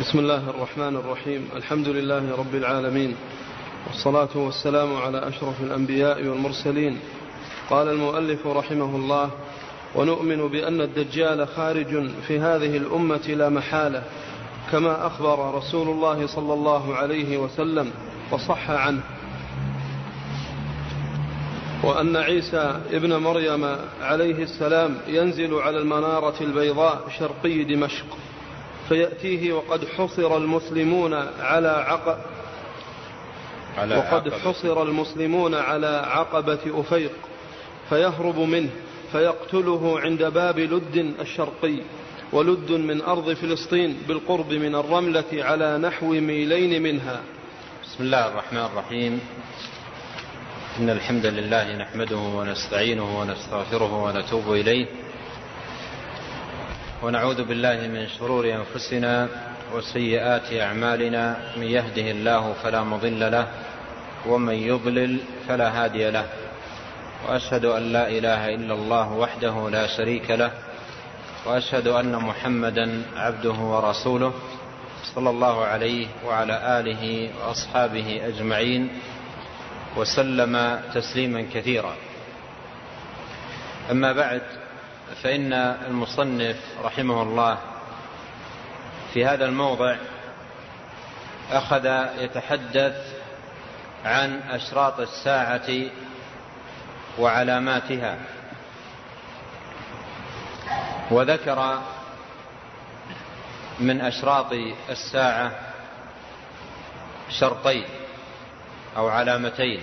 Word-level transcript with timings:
بسم 0.00 0.18
الله 0.18 0.50
الرحمن 0.50 0.96
الرحيم 0.96 1.48
الحمد 1.56 1.88
لله 1.88 2.36
رب 2.36 2.54
العالمين 2.54 3.16
والصلاة 3.86 4.28
والسلام 4.34 4.96
على 4.96 5.28
أشرف 5.28 5.60
الأنبياء 5.62 6.26
والمرسلين 6.26 6.98
قال 7.70 7.88
المؤلف 7.88 8.46
رحمه 8.46 8.96
الله 8.96 9.30
ونؤمن 9.94 10.48
بأن 10.48 10.80
الدجال 10.80 11.48
خارج 11.48 12.10
في 12.28 12.38
هذه 12.40 12.76
الأمة 12.76 13.26
لا 13.28 13.48
محالة 13.48 14.02
كما 14.72 15.06
أخبر 15.06 15.54
رسول 15.54 15.88
الله 15.88 16.26
صلى 16.26 16.54
الله 16.54 16.94
عليه 16.94 17.38
وسلم 17.38 17.90
وصح 18.32 18.70
عنه 18.70 19.00
وأن 21.84 22.16
عيسى 22.16 22.80
ابن 22.92 23.16
مريم 23.16 23.76
عليه 24.00 24.42
السلام 24.42 24.96
ينزل 25.06 25.54
على 25.54 25.78
المنارة 25.78 26.42
البيضاء 26.42 27.08
شرقي 27.18 27.64
دمشق 27.64 28.06
فيأتيه 28.88 29.52
وقد 29.52 29.84
حصر 29.88 30.36
المسلمون 30.36 31.14
على 31.40 31.68
عق 31.68 32.18
على 33.78 33.96
وقد 33.96 34.28
عقبة. 34.28 34.38
حصر 34.38 34.82
المسلمون 34.82 35.54
على 35.54 36.02
عقبة 36.06 36.80
أفيق 36.80 37.12
فيهرب 37.88 38.38
منه 38.38 38.70
فيقتله 39.12 40.00
عند 40.00 40.24
باب 40.24 40.58
لد 40.58 41.14
الشرقي 41.20 41.78
ولد 42.32 42.72
من 42.72 43.00
أرض 43.00 43.32
فلسطين 43.32 44.02
بالقرب 44.08 44.52
من 44.52 44.74
الرملة 44.74 45.24
على 45.32 45.78
نحو 45.78 46.06
ميلين 46.06 46.82
منها. 46.82 47.20
بسم 47.84 48.04
الله 48.04 48.28
الرحمن 48.28 48.64
الرحيم. 48.64 49.20
إن 50.78 50.90
الحمد 50.90 51.26
لله 51.26 51.76
نحمده 51.76 52.16
ونستعينه 52.16 53.20
ونستغفره 53.20 54.02
ونتوب 54.04 54.52
إليه. 54.52 54.86
ونعوذ 57.02 57.44
بالله 57.44 57.86
من 57.86 58.08
شرور 58.18 58.44
أنفسنا 58.54 59.28
وسيئات 59.74 60.52
أعمالنا 60.52 61.36
من 61.56 61.62
يهده 61.62 62.10
الله 62.10 62.52
فلا 62.62 62.82
مضل 62.82 63.30
له 63.32 63.46
ومن 64.26 64.54
يضلل 64.54 65.18
فلا 65.48 65.84
هادي 65.84 66.10
له. 66.10 66.26
وأشهد 67.28 67.64
أن 67.64 67.92
لا 67.92 68.08
إله 68.08 68.54
إلا 68.54 68.74
الله 68.74 69.12
وحده 69.12 69.70
لا 69.70 69.86
شريك 69.86 70.30
له 70.30 70.52
وأشهد 71.46 71.86
أن 71.86 72.12
محمدا 72.12 73.02
عبده 73.16 73.58
ورسوله 73.72 74.32
صلى 75.14 75.30
الله 75.30 75.64
عليه 75.64 76.06
وعلى 76.26 76.80
آله 76.80 77.30
وأصحابه 77.40 78.20
أجمعين 78.26 78.90
وسلم 79.96 80.80
تسليما 80.94 81.46
كثيرا. 81.54 81.94
أما 83.90 84.12
بعد 84.12 84.42
فإن 85.22 85.52
المصنف 85.52 86.56
رحمه 86.84 87.22
الله 87.22 87.58
في 89.14 89.26
هذا 89.26 89.44
الموضع 89.44 89.96
أخذ 91.50 92.06
يتحدث 92.18 92.96
عن 94.04 94.40
أشراط 94.50 95.00
الساعة 95.00 95.70
وعلاماتها 97.18 98.18
وذكر 101.10 101.78
من 103.80 104.00
أشراط 104.00 104.52
الساعة 104.90 105.52
شرطين 107.30 107.84
أو 108.96 109.08
علامتين 109.08 109.80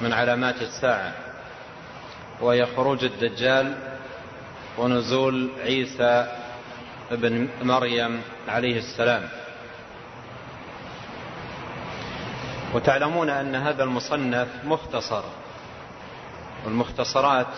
من 0.00 0.12
علامات 0.12 0.62
الساعة 0.62 1.12
وهي 2.40 2.66
خروج 2.66 3.04
الدجال 3.04 3.93
ونزول 4.78 5.50
عيسى 5.60 6.38
ابن 7.10 7.48
مريم 7.62 8.22
عليه 8.48 8.78
السلام. 8.78 9.28
وتعلمون 12.74 13.30
أن 13.30 13.54
هذا 13.54 13.84
المصنف 13.84 14.48
مختصر 14.64 15.22
والمختصرات 16.64 17.54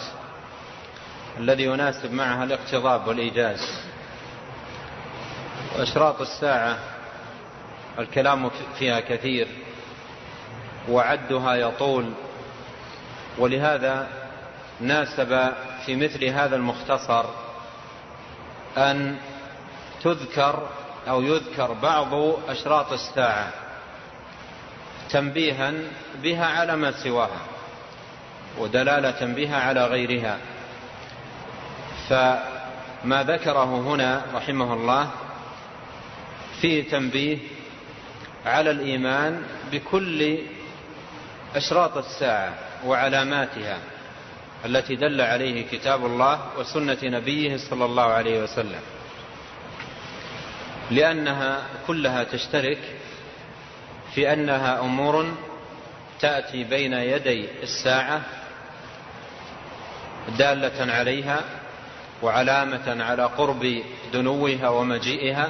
الذي 1.39 1.63
يناسب 1.63 2.13
معها 2.13 2.45
الاقتضاب 2.45 3.09
والإيجاز. 3.09 3.81
وأشراط 5.79 6.21
الساعة 6.21 6.79
الكلام 7.99 8.51
فيها 8.79 9.01
كثير 9.01 9.49
وعدها 10.89 11.55
يطول 11.55 12.13
ولهذا 13.39 14.09
ناسب 14.81 15.53
في 15.87 15.97
مثل 15.97 16.25
هذا 16.25 16.57
المختصر 16.57 17.25
أن 18.77 19.17
تذكر 20.03 20.69
أو 21.09 21.23
يذكر 21.23 21.73
بعض 21.73 22.15
أشراط 22.49 22.93
الساعة 22.93 23.53
تنبيها 25.11 25.73
بها 26.23 26.47
على 26.47 26.77
ما 26.77 26.93
سواها 26.93 27.41
ودلالة 28.59 29.27
بها 29.35 29.57
على 29.57 29.85
غيرها. 29.85 30.39
فما 32.09 33.23
ذكره 33.23 33.65
هنا 33.65 34.23
رحمه 34.35 34.75
الله 34.75 35.11
فيه 36.61 36.91
تنبيه 36.91 37.39
على 38.47 38.71
الإيمان 38.71 39.43
بكل 39.73 40.39
أشراط 41.55 41.97
الساعة 41.97 42.55
وعلاماتها. 42.85 43.79
التي 44.67 44.97
دل 44.97 45.21
عليه 45.21 45.67
كتاب 45.67 46.07
الله 46.07 46.59
وسنة 46.59 46.99
نبيه 47.03 47.57
صلى 47.57 47.85
الله 47.85 48.03
عليه 48.03 48.43
وسلم. 48.43 48.81
لأنها 50.91 51.63
كلها 51.87 52.25
تشترك 52.25 52.79
في 54.15 54.33
أنها 54.33 54.81
أمور 54.81 55.35
تأتي 56.21 56.65
بين 56.65 56.93
يدي 56.93 57.49
الساعة 57.63 58.21
دالة 60.39 60.93
عليها 60.93 61.41
وعلامة 62.23 63.05
على 63.05 63.25
قرب 63.25 63.83
دنوها 64.13 64.69
ومجيئها 64.69 65.49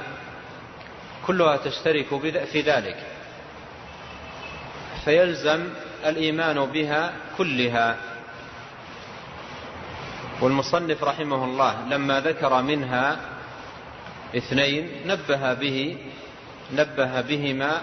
كلها 1.27 1.57
تشترك 1.57 2.07
في 2.53 2.61
ذلك. 2.61 2.97
فيلزم 5.05 5.69
الإيمان 6.07 6.67
بها 6.67 7.13
كلها. 7.39 7.97
والمصنف 10.41 11.05
رحمه 11.05 11.45
الله 11.45 11.89
لما 11.91 12.21
ذكر 12.21 12.63
منها 12.63 13.17
اثنين 14.37 14.91
نبه 15.07 15.55
به 15.55 15.99
نبه 16.73 17.21
بهما 17.21 17.83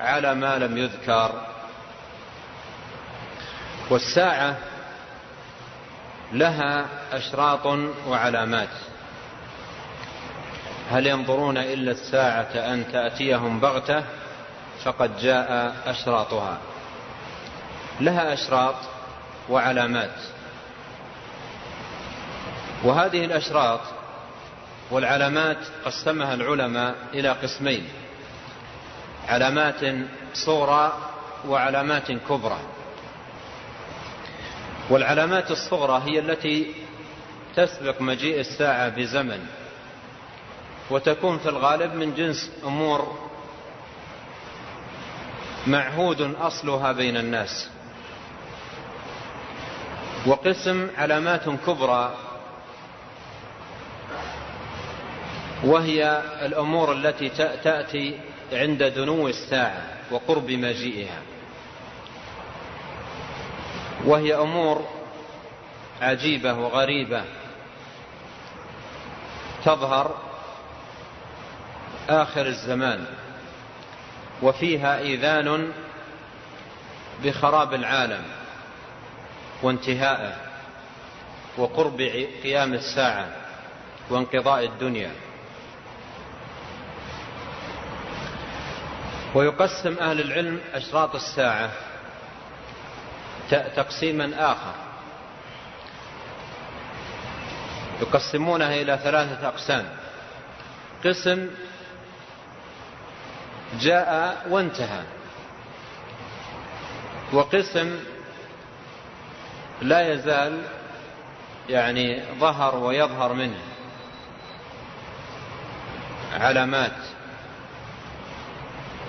على 0.00 0.34
ما 0.34 0.58
لم 0.58 0.78
يذكر. 0.78 1.30
والساعة 3.90 4.56
لها 6.32 6.86
أشراط 7.12 7.66
وعلامات. 8.08 8.68
هل 10.90 11.06
ينظرون 11.06 11.56
إلا 11.56 11.90
الساعة 11.90 12.72
أن 12.72 12.92
تأتيهم 12.92 13.60
بغتة؟ 13.60 14.04
فقد 14.84 15.18
جاء 15.18 15.76
أشراطها. 15.86 16.58
لها 18.00 18.32
أشراط 18.32 18.74
وعلامات. 19.48 20.33
وهذه 22.84 23.24
الأشراط 23.24 23.80
والعلامات 24.90 25.58
قسمها 25.84 26.34
العلماء 26.34 26.94
إلى 27.14 27.28
قسمين 27.28 27.88
علامات 29.28 29.80
صغرى 30.34 30.92
وعلامات 31.48 32.12
كبرى. 32.12 32.58
والعلامات 34.90 35.50
الصغرى 35.50 36.02
هي 36.06 36.18
التي 36.18 36.74
تسبق 37.56 38.00
مجيء 38.00 38.40
الساعة 38.40 38.88
بزمن 38.88 39.46
وتكون 40.90 41.38
في 41.38 41.48
الغالب 41.48 41.94
من 41.94 42.14
جنس 42.14 42.50
أمور 42.64 43.18
معهود 45.66 46.34
أصلها 46.40 46.92
بين 46.92 47.16
الناس. 47.16 47.68
وقسم 50.26 50.88
علامات 50.96 51.48
كبرى 51.48 52.14
وهي 55.64 56.22
الأمور 56.42 56.92
التي 56.92 57.28
تأتي 57.64 58.18
عند 58.52 58.82
دنو 58.82 59.28
الساعة 59.28 59.82
وقرب 60.10 60.50
مجيئها. 60.50 61.22
وهي 64.04 64.34
أمور 64.34 64.86
عجيبة 66.00 66.54
وغريبة 66.54 67.24
تظهر 69.64 70.14
آخر 72.08 72.46
الزمان 72.46 73.04
وفيها 74.42 74.98
إيذان 74.98 75.72
بخراب 77.24 77.74
العالم 77.74 78.22
وانتهائه 79.62 80.36
وقرب 81.58 82.00
قيام 82.42 82.74
الساعة 82.74 83.28
وانقضاء 84.10 84.64
الدنيا. 84.64 85.10
ويقسم 89.34 89.96
أهل 90.00 90.20
العلم 90.20 90.60
أشراط 90.74 91.14
الساعة 91.14 91.70
تقسيما 93.50 94.52
آخر. 94.52 94.74
يقسمونها 98.00 98.74
إلى 98.74 98.98
ثلاثة 99.02 99.48
أقسام. 99.48 99.88
قسم 101.04 101.50
جاء 103.80 104.46
وانتهى 104.50 105.02
وقسم 107.32 108.00
لا 109.82 110.12
يزال 110.12 110.62
يعني 111.68 112.22
ظهر 112.38 112.76
ويظهر 112.76 113.32
منه 113.32 113.58
علامات. 116.32 116.96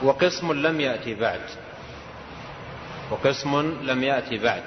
وقسم 0.04 0.54
لم 0.54 0.82
يأتي 0.82 1.16
بعد. 1.16 1.42
وقسم 3.12 3.80
لم 3.82 4.04
يأتي 4.04 4.38
بعد. 4.38 4.64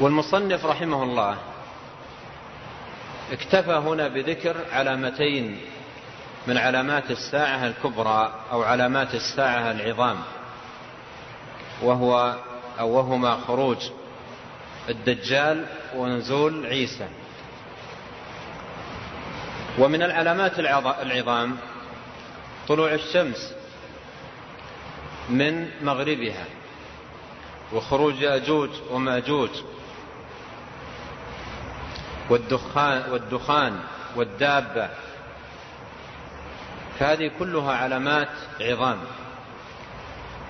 والمصنف 0.00 0.66
رحمه 0.66 1.02
الله 1.02 1.36
اكتفى 3.32 3.72
هنا 3.72 4.08
بذكر 4.08 4.56
علامتين 4.72 5.60
من 6.46 6.58
علامات 6.58 7.10
الساعة 7.10 7.66
الكبرى 7.66 8.34
أو 8.52 8.62
علامات 8.62 9.14
الساعة 9.14 9.70
العظام 9.70 10.16
وهو 11.82 12.36
أو 12.80 12.88
وهما 12.90 13.36
خروج 13.46 13.76
الدجال 14.88 15.66
ونزول 15.94 16.66
عيسى. 16.66 17.08
ومن 19.78 20.02
العلامات 20.02 20.58
العظام 21.02 21.56
طلوع 22.68 22.94
الشمس 22.94 23.54
من 25.28 25.70
مغربها 25.82 26.44
وخروج 27.72 28.20
ياجوج 28.20 28.70
ومأجوج 28.90 29.50
والدخان 32.30 33.10
والدخان 33.10 33.80
والدابة. 34.16 34.88
فهذه 36.98 37.30
كلها 37.38 37.72
علامات 37.72 38.28
عظام. 38.60 38.98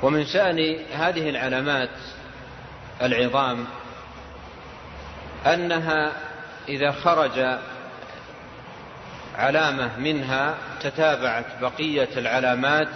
ومن 0.03 0.27
شأن 0.27 0.77
هذه 0.93 1.31
العلامات 1.31 1.91
العظام 3.03 3.67
أنها 5.47 6.13
إذا 6.69 6.93
خرج 6.93 7.59
علامة 9.37 9.97
منها 9.99 10.55
تتابعت 10.81 11.45
بقية 11.61 12.09
العلامات 12.17 12.89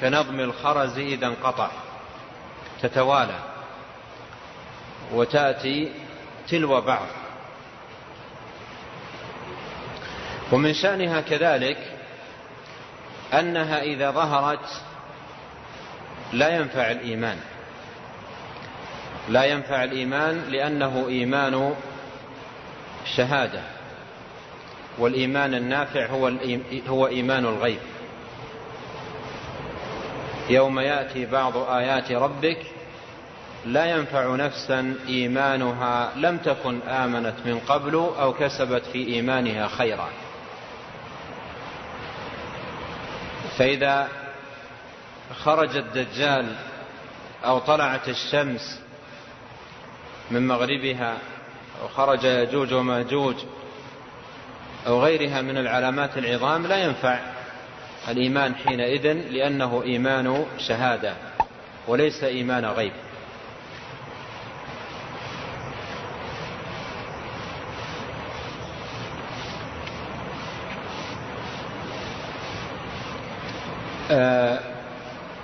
كنظم 0.00 0.40
الخرز 0.40 0.98
إذا 0.98 1.26
انقطع 1.26 1.70
تتوالى 2.82 3.38
وتأتي 5.12 5.92
تلو 6.48 6.80
بعض. 6.80 7.06
ومن 10.52 10.74
شأنها 10.74 11.20
كذلك 11.20 11.78
أنها 13.32 13.82
إذا 13.82 14.10
ظهرت 14.10 14.82
لا 16.32 16.56
ينفع 16.56 16.90
الإيمان. 16.90 17.38
لا 19.28 19.44
ينفع 19.44 19.84
الإيمان 19.84 20.44
لأنه 20.48 21.06
إيمان 21.08 21.74
شهادة. 23.16 23.62
والإيمان 24.98 25.54
النافع 25.54 26.06
هو, 26.06 26.32
هو 26.88 27.06
إيمان 27.06 27.44
الغيب. 27.44 27.78
يوم 30.50 30.80
يأتي 30.80 31.26
بعض 31.26 31.56
آيات 31.56 32.12
ربك 32.12 32.58
لا 33.66 33.84
ينفع 33.84 34.34
نفسا 34.36 34.94
إيمانها 35.08 36.12
لم 36.16 36.38
تكن 36.38 36.80
آمنت 36.80 37.34
من 37.44 37.58
قبل 37.58 37.94
أو 37.94 38.32
كسبت 38.32 38.82
في 38.92 39.06
إيمانها 39.06 39.68
خيرا. 39.68 40.08
فإذا 43.58 44.08
خرج 45.44 45.76
الدجال 45.76 46.54
أو 47.44 47.58
طلعت 47.58 48.08
الشمس 48.08 48.80
من 50.30 50.48
مغربها 50.48 51.18
أو 51.82 51.88
خرج 51.88 52.24
يجوج 52.24 52.72
وماجوج 52.72 53.36
أو 54.86 55.02
غيرها 55.02 55.42
من 55.42 55.56
العلامات 55.56 56.18
العظام 56.18 56.66
لا 56.66 56.84
ينفع 56.84 57.18
الإيمان 58.08 58.54
حينئذ 58.54 59.12
لأنه 59.12 59.82
إيمان 59.82 60.46
شهادة 60.58 61.14
وليس 61.88 62.24
إيمان 62.24 62.64
غيب. 62.64 62.92
آه، 74.10 74.60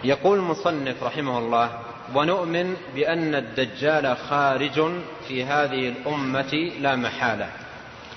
يقول 0.05 0.39
المصنف 0.39 1.03
رحمه 1.03 1.39
الله 1.39 1.71
ونؤمن 2.15 2.77
بأن 2.95 3.35
الدجال 3.35 4.17
خارج 4.17 4.93
في 5.29 5.45
هذه 5.45 5.89
الأمة 5.89 6.55
لا 6.81 6.97
محالة. 6.97 7.49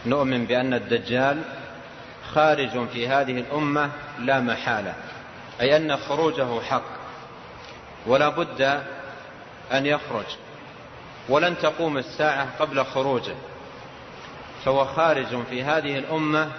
نؤمن 0.06 0.45
بأن 0.45 0.74
الدجال 0.74 1.42
خارج 2.33 2.88
في 2.88 3.07
هذه 3.07 3.39
الأمة 3.39 3.92
لا 4.19 4.39
محالة 4.39 4.95
أي 5.62 5.77
أن 5.77 5.98
خروجه 5.98 6.62
حق 6.62 6.83
ولا 8.06 8.30
بد 8.30 8.62
أن 9.71 9.86
يخرج 9.86 10.25
ولن 11.30 11.57
تقوم 11.57 11.98
الساعة 11.98 12.48
قبل 12.59 12.86
خروجه 12.86 13.36
فهو 14.65 14.86
خارج 14.86 15.44
في 15.50 15.63
هذه 15.63 15.98
الأمة 15.98 16.51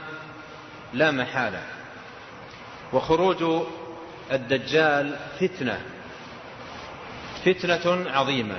لا 0.93 1.11
محالة. 1.11 1.63
وخروج 2.93 3.65
الدجال 4.33 5.17
فتنة 5.41 5.81
فتنة 7.45 8.11
عظيمة. 8.11 8.57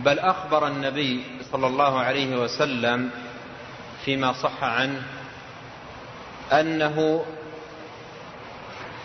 بل 0.00 0.18
أخبر 0.18 0.66
النبي 0.66 1.24
صلى 1.52 1.66
الله 1.66 2.00
عليه 2.00 2.36
وسلم 2.36 3.10
فيما 4.06 4.32
صح 4.32 4.64
عنه 4.64 5.02
أنه 6.52 7.24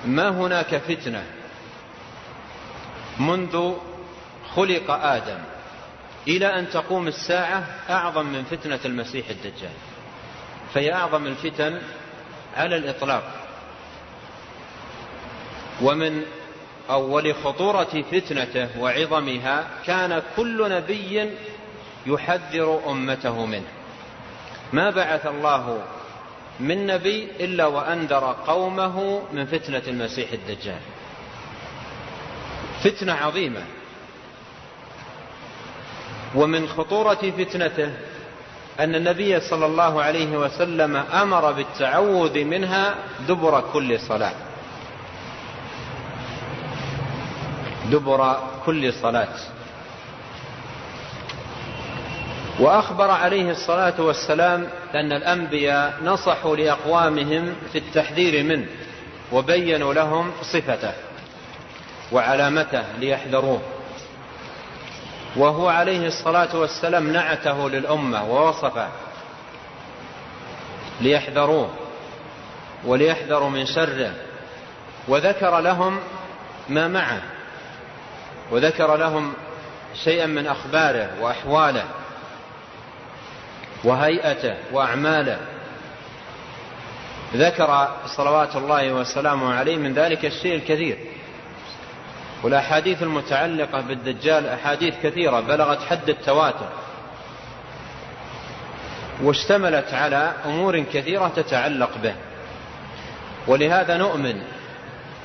ما 0.06 0.30
هناك 0.30 0.76
فتنة 0.78 1.24
منذ 3.20 3.74
خلق 4.56 4.92
آدم 4.92 5.40
إلى 6.28 6.60
أن 6.60 6.70
تقوم 6.70 7.08
الساعة 7.08 7.66
أعظم 7.90 8.26
من 8.26 8.44
فتنة 8.44 8.80
المسيح 8.86 9.30
الدجال 9.30 9.74
فهي 10.74 10.94
أعظم 10.94 11.28
الفتن 11.28 11.82
على 12.58 12.76
الإطلاق. 12.76 13.24
ومن 15.82 16.24
أول 16.90 17.36
خطورة 17.36 18.04
فتنته 18.12 18.80
وعظمها 18.80 19.68
كان 19.86 20.22
كل 20.36 20.72
نبي 20.72 21.30
يحذر 22.06 22.82
أمته 22.88 23.46
منه. 23.46 23.81
ما 24.74 24.90
بعث 24.90 25.28
الله 25.28 25.84
من 26.60 26.88
نبي 26.88 27.28
إلا 27.40 27.66
وأنذر 27.66 28.36
قومه 28.48 29.22
من 29.34 29.46
فتنة 29.46 29.82
المسيح 29.88 30.32
الدجال. 30.32 30.80
فتنة 32.84 33.14
عظيمة. 33.14 33.64
ومن 36.36 36.68
خطورة 36.68 37.32
فتنته 37.38 37.94
أن 38.80 38.96
النبي 38.96 39.40
صلى 39.40 39.66
الله 39.66 40.02
عليه 40.02 40.38
وسلم 40.38 40.96
أمر 40.96 41.52
بالتعوذ 41.52 42.44
منها 42.44 42.96
دبر 43.28 43.64
كل 43.74 44.00
صلاة. 44.00 44.34
دبر 47.92 48.40
كل 48.66 48.94
صلاة. 48.94 49.38
وأخبر 52.62 53.12
عليه 53.12 53.52
الصلاة 53.52 54.02
والسلام 54.02 54.68
أن 54.96 55.12
الأنبياء 55.12 55.98
نصحوا 56.04 56.56
لأقوامهم 56.56 57.56
في 57.72 57.78
التحذير 57.78 58.44
منه 58.44 58.66
وبينوا 59.32 59.94
لهم 59.94 60.32
صفته 60.42 60.94
وعلامته 62.12 62.84
ليحذروه. 63.00 63.62
وهو 65.36 65.68
عليه 65.68 66.08
الصلاة 66.08 66.56
والسلام 66.56 67.14
نعته 67.14 67.70
للأمة 67.70 68.32
ووصفه 68.32 68.88
ليحذروه 71.02 71.70
وليحذروا 72.86 73.50
من 73.50 73.66
شره 73.66 74.14
وذكر 75.08 75.60
لهم 75.60 76.00
ما 76.70 76.88
معه 76.88 77.22
وذكر 78.52 78.96
لهم 78.96 79.34
شيئا 80.04 80.26
من 80.26 80.48
أخباره 80.48 81.10
وأحواله. 81.22 81.86
وهيئته 83.84 84.56
وأعماله. 84.72 85.38
ذكر 87.36 87.88
صلوات 88.06 88.56
الله 88.56 88.94
وسلامه 88.94 89.54
عليه 89.54 89.78
من 89.78 89.94
ذلك 89.94 90.26
الشيء 90.26 90.56
الكثير. 90.56 90.98
والأحاديث 92.44 93.04
المتعلقة 93.04 93.82
بالدجال 93.82 94.48
أحاديث 94.48 94.94
كثيرة 95.04 95.40
بلغت 95.40 95.84
حد 95.84 96.10
التواتر. 96.10 96.70
واشتملت 99.24 99.94
على 99.94 100.34
أمور 100.46 100.80
كثيرة 100.80 101.32
تتعلق 101.36 101.98
به. 102.04 102.14
ولهذا 103.48 103.98
نؤمن 103.98 104.42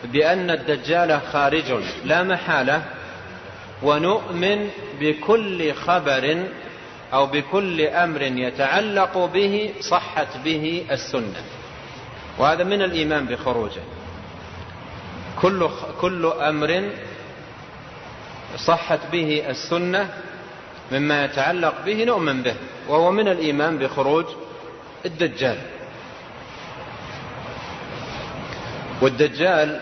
بأن 0.04 0.50
الدجال 0.50 1.20
خارج 1.32 1.72
لا 2.04 2.22
محالة. 2.22 2.82
ونؤمن 3.82 4.70
بكل 5.00 5.74
خبر 5.74 6.42
أو 7.12 7.26
بكل 7.26 7.80
أمر 7.80 8.22
يتعلق 8.22 9.18
به 9.18 9.74
صحت 9.80 10.36
به 10.44 10.86
السنة. 10.90 11.42
وهذا 12.38 12.64
من 12.64 12.82
الإيمان 12.82 13.26
بخروجه. 13.26 13.82
كل, 15.42 15.68
كل 16.00 16.26
أمر 16.26 16.90
صحت 18.56 19.00
به 19.12 19.50
السنة 19.50 20.10
مما 20.92 21.24
يتعلق 21.24 21.74
به 21.86 22.04
نؤمن 22.04 22.42
به 22.42 22.54
وهو 22.88 23.10
من 23.10 23.28
الإيمان 23.28 23.78
بخروج 23.78 24.24
الدجال. 25.04 25.58
والدجال 29.02 29.80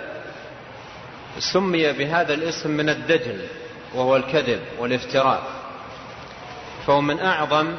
سمي 1.38 1.93
بهذا 1.93 2.35
الاسم 2.35 2.71
من 2.71 2.88
الدجل 2.88 3.47
وهو 3.95 4.16
الكذب 4.16 4.61
والافتراء. 4.78 5.63
فهو 6.87 7.00
من 7.00 7.21
أعظم 7.21 7.75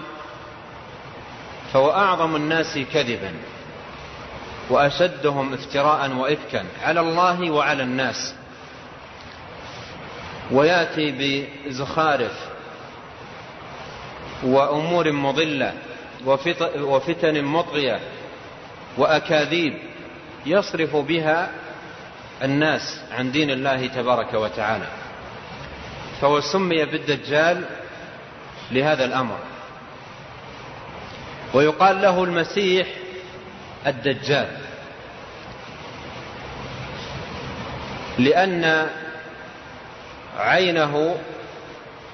فهو 1.73 1.91
أعظم 1.91 2.35
الناس 2.35 2.79
كذبا 2.93 3.33
وأشدهم 4.69 5.53
افتراء 5.53 6.11
وإفكا 6.11 6.65
على 6.83 6.99
الله 6.99 7.51
وعلى 7.51 7.83
الناس. 7.83 8.35
ويأتي 10.51 11.11
بزخارف 11.67 12.31
وأمور 14.43 15.11
مضلة 15.11 15.73
وفتن 16.77 17.43
مطغية 17.43 17.99
وأكاذيب 18.97 19.77
يصرف 20.45 20.95
بها 20.95 21.49
الناس 22.43 23.01
عن 23.11 23.31
دين 23.31 23.49
الله 23.51 23.87
تبارك 23.87 24.33
وتعالى. 24.33 24.87
فهو 26.21 26.39
سمي 26.39 26.85
بالدجال 26.85 27.65
لهذا 28.71 29.05
الأمر. 29.05 29.39
ويقال 31.53 32.01
له 32.01 32.23
المسيح 32.23 32.87
الدجال. 33.87 34.57
لأن 38.17 38.89
عينه 40.37 41.17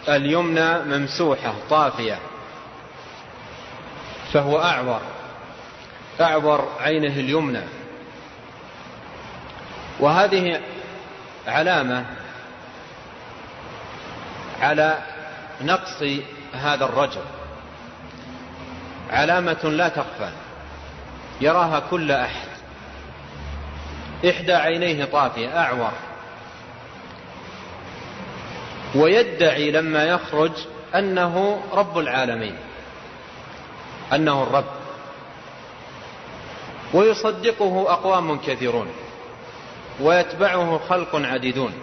اليمنى 0.09 0.79
ممسوحة 0.79 1.53
طافية. 1.69 2.19
فهو 4.33 4.61
أعور. 4.61 5.01
أعور 6.21 6.69
عينه 6.79 7.13
اليمنى. 7.13 7.63
وهذه 9.99 10.61
علامة 11.47 12.05
على 14.61 14.97
نقص 15.61 16.03
هذا 16.53 16.85
الرجل. 16.85 17.21
علامة 19.09 19.63
لا 19.63 19.87
تخفى. 19.87 20.29
يراها 21.41 21.79
كل 21.79 22.11
أحد. 22.11 22.47
إحدى 24.29 24.53
عينيه 24.53 25.05
طافية 25.05 25.59
أعور. 25.59 25.91
ويدعي 28.95 29.71
لما 29.71 30.03
يخرج 30.03 30.51
أنه 30.95 31.61
رب 31.73 31.97
العالمين. 31.97 32.55
أنه 34.13 34.43
الرب. 34.43 34.65
ويصدقه 36.93 37.93
أقوام 37.93 38.37
كثيرون. 38.37 38.87
ويتبعه 40.01 40.79
خلق 40.89 41.15
عديدون. 41.15 41.73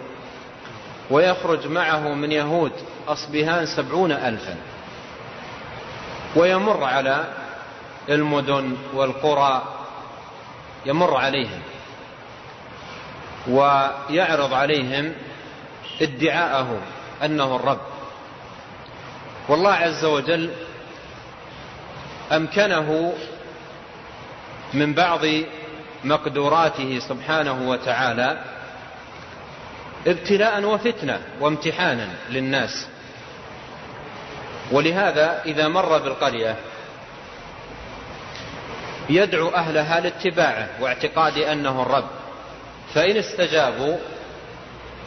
ويخرج 1.11 1.67
معه 1.67 2.13
من 2.13 2.31
يهود. 2.31 2.71
أصبهان 3.07 3.65
سبعون 3.65 4.11
ألفا. 4.11 4.55
ويمر 6.35 6.83
على 6.83 7.23
المدن 8.09 8.77
والقرى 8.93 9.63
يمر 10.85 11.17
عليهم 11.17 11.61
ويعرض 13.47 14.53
عليهم 14.53 15.13
ادعاءه 16.01 16.77
أنه 17.25 17.55
الرب. 17.55 17.79
والله 19.47 19.73
عز 19.73 20.05
وجل 20.05 20.51
أمكنه 22.31 23.13
من 24.73 24.93
بعض 24.93 25.19
مقدوراته 26.03 26.99
سبحانه 26.99 27.69
وتعالى 27.69 28.43
ابتلاء 30.07 30.63
وفتنة 30.63 31.21
وامتحانا 31.39 32.07
للناس. 32.29 32.87
ولهذا 34.71 35.41
إذا 35.45 35.67
مر 35.67 35.97
بالقرية 35.97 36.55
يدعو 39.09 39.49
أهلها 39.49 39.99
لاتباعه 39.99 40.69
واعتقاد 40.81 41.37
أنه 41.37 41.81
الرب. 41.81 42.09
فإن 42.93 43.17
استجابوا 43.17 43.97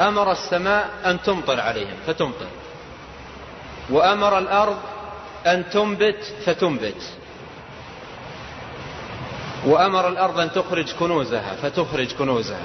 أمر 0.00 0.32
السماء 0.32 0.90
أن 1.04 1.22
تمطر 1.22 1.60
عليهم 1.60 1.96
فتمطر. 2.06 2.46
وأمر 3.90 4.38
الأرض 4.38 4.78
أن 5.46 5.70
تنبت 5.70 6.34
فتنبت. 6.46 7.02
وأمر 9.66 10.08
الأرض 10.08 10.40
أن 10.40 10.52
تخرج 10.52 10.92
كنوزها 10.92 11.54
فتخرج 11.62 12.14
كنوزها. 12.14 12.64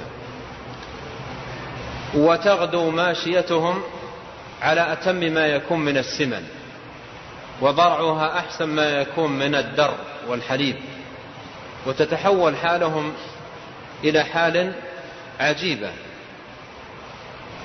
وتغدو 2.14 2.90
ماشيتهم 2.90 3.82
على 4.62 4.92
أتم 4.92 5.16
ما 5.16 5.46
يكون 5.46 5.80
من 5.80 5.96
السمن 5.96 6.46
وضرعها 7.60 8.38
أحسن 8.38 8.64
ما 8.64 9.00
يكون 9.00 9.32
من 9.32 9.54
الدر 9.54 9.94
والحليب 10.28 10.76
وتتحول 11.86 12.56
حالهم 12.56 13.12
إلى 14.04 14.24
حال 14.24 14.74
عجيبة. 15.40 15.90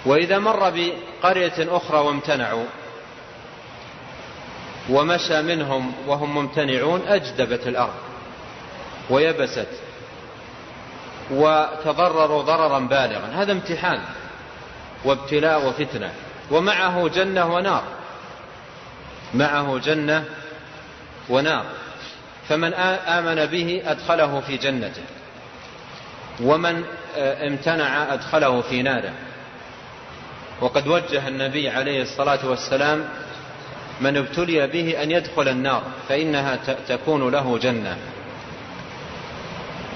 وإذا 0.06 0.40
مر 0.40 0.70
بقرية 0.70 1.78
أخرى 1.78 2.00
وامتنعوا 2.00 2.66
ومشى 4.90 5.42
منهم 5.42 5.94
وهم 6.08 6.36
ممتنعون 6.36 7.02
أجدبت 7.08 7.68
الأرض 7.68 7.94
ويبست 9.10 9.70
وتضرروا 11.32 12.42
ضررا 12.42 12.80
بالغا. 12.80 13.32
هذا 13.34 13.52
امتحان. 13.52 14.00
وابتلاء 15.06 15.68
وفتنة. 15.68 16.12
ومعه 16.52 17.08
جنة 17.08 17.56
ونار. 17.56 17.84
معه 19.34 19.78
جنة 19.78 20.24
ونار. 21.30 21.66
فمن 22.50 22.74
آمن 22.74 23.46
به 23.46 23.82
أدخله 23.86 24.40
في 24.40 24.58
جنته. 24.58 25.04
ومن 26.42 26.84
امتنع 27.18 28.14
أدخله 28.14 28.62
في 28.62 28.82
ناره. 28.82 29.14
وقد 30.62 30.88
وجه 30.88 31.28
النبي 31.28 31.70
عليه 31.70 32.02
الصلاة 32.02 32.50
والسلام 32.50 33.10
من 34.02 34.18
ابتلي 34.18 34.68
به 34.68 35.04
أن 35.04 35.12
يدخل 35.12 35.48
النار 35.48 35.84
فإنها 36.10 36.60
تكون 36.88 37.32
له 37.32 37.58
جنة. 37.58 37.98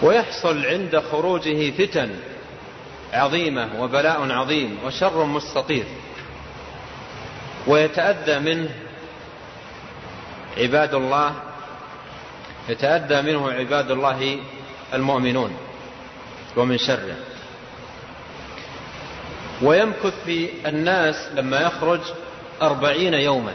ويحصل 0.03 0.65
عند 0.65 1.03
خروجه 1.11 1.71
فتن. 1.71 2.09
عظيمة 3.13 3.69
وبلاء 3.79 4.31
عظيم 4.31 4.77
وشر 4.85 5.25
مستطير. 5.25 5.85
ويتأذى 7.67 8.39
منه 8.39 8.69
عباد 10.57 10.93
الله 10.93 11.33
يتأذى 12.69 13.21
منه 13.21 13.51
عباد 13.51 13.91
الله 13.91 14.39
المؤمنون 14.93 15.57
ومن 16.55 16.77
شره. 16.77 17.15
ويمكث 19.61 20.13
في 20.25 20.49
الناس 20.65 21.29
لما 21.33 21.61
يخرج 21.61 22.01
أربعين 22.61 23.13
يوما. 23.13 23.53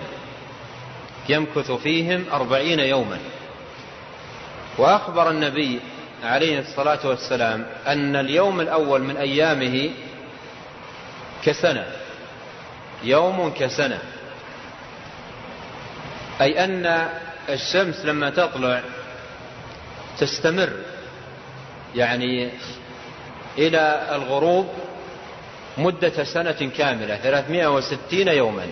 يمكث 1.28 1.70
فيهم 1.70 2.24
أربعين 2.32 2.80
يوما. 2.80 3.18
وأخبر 4.78 5.30
النبي 5.30 5.80
عليه 6.22 6.58
الصلاة 6.58 7.06
والسلام 7.06 7.66
أن 7.86 8.16
اليوم 8.16 8.60
الأول 8.60 9.02
من 9.02 9.16
أيامه 9.16 9.90
كسنة. 11.44 11.86
يوم 13.02 13.52
كسنة. 13.58 13.98
أي 16.40 16.64
أن 16.64 17.08
الشمس 17.48 18.04
لما 18.04 18.30
تطلع 18.30 18.80
تستمر 20.18 20.70
يعني 21.94 22.50
إلى 23.58 24.08
الغروب 24.12 24.68
مدة 25.78 26.24
سنة 26.24 26.70
كاملة 26.76 27.16
360 27.16 28.28
يوما 28.28 28.66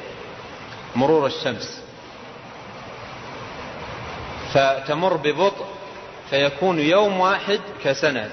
مرور 0.97 1.26
الشمس. 1.26 1.83
فتمر 4.54 5.16
ببطء 5.16 5.66
فيكون 6.30 6.78
يوم 6.78 7.20
واحد 7.20 7.60
كسنة 7.84 8.30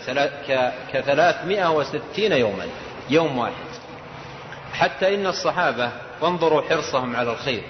كثلاثمائة 0.94 1.72
وستين 1.72 2.32
يوما 2.32 2.66
يوم 3.10 3.38
واحد. 3.38 3.68
حتى 4.74 5.16
إن 5.16 5.28
الصحابة 5.28 5.92
وانظروا 6.22 6.62
حرصهم 6.62 7.16
على 7.16 7.32
الخير. 7.32 7.64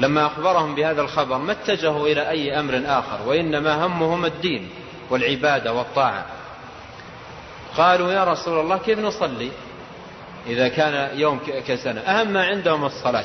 لما 0.00 0.26
أخبرهم 0.26 0.74
بهذا 0.74 1.02
الخبر 1.02 1.38
ما 1.38 1.52
اتجهوا 1.52 2.06
إلى 2.06 2.30
أي 2.30 2.60
أمر 2.60 2.82
آخر 2.86 3.28
وإنما 3.28 3.86
همهم 3.86 4.24
الدين 4.24 4.70
والعبادة 5.10 5.72
والطاعة. 5.72 6.26
قالوا 7.76 8.12
يا 8.12 8.24
رسول 8.24 8.60
الله 8.60 8.78
كيف 8.78 8.98
نصلي؟ 8.98 9.50
إذا 10.46 10.68
كان 10.68 11.18
يوم 11.18 11.40
كسنة. 11.66 12.00
أهم 12.00 12.32
ما 12.32 12.46
عندهم 12.46 12.84
الصلاة. 12.84 13.24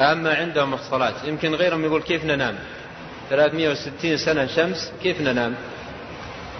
أهم 0.00 0.18
ما 0.18 0.34
عندهم 0.34 0.74
الصلاة. 0.74 1.14
يمكن 1.24 1.54
غيرهم 1.54 1.84
يقول 1.84 2.02
كيف 2.02 2.24
ننام؟ 2.24 2.58
360 3.32 4.16
سنة 4.16 4.46
شمس 4.46 4.92
كيف 5.02 5.20
ننام؟ 5.20 5.54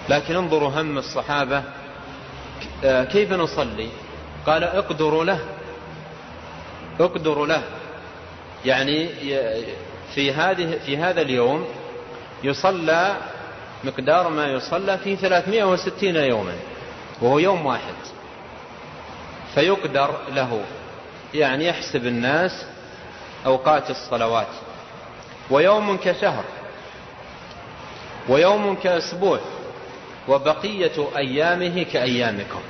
لكن 0.09 0.37
انظروا 0.37 0.69
هم 0.69 0.99
الصحابة 0.99 1.63
آه، 2.85 3.05
كيف 3.05 3.33
نصلي؟ 3.33 3.89
قال 4.47 4.65
اقدروا 4.65 5.25
له 5.25 5.39
اقدروا 7.01 7.47
له. 7.47 7.63
يعني 8.65 9.09
في 10.15 10.33
هذه 10.33 10.79
في 10.87 10.97
هذا 10.97 11.21
اليوم 11.21 11.67
يصلى 12.45 13.17
مقدار 13.85 14.29
ما 14.29 14.47
يصلى 14.47 14.99
في 14.99 15.17
360 15.17 16.17
يوما 16.17 16.55
وهو 17.21 17.39
يوم 17.39 17.67
واحد. 17.67 17.95
فيقدر 19.55 20.17
له 20.35 20.65
يعني 21.35 21.67
يحسب 21.67 22.07
الناس 22.07 22.65
أوقات 23.47 23.91
الصلوات. 23.91 24.49
ويوم 25.51 25.97
كشهر. 25.97 26.45
ويوم 28.29 28.75
كأسبوع 28.75 29.41
وبقية 30.29 31.09
أيامه 31.17 31.83
كأيامكم. 31.83 32.61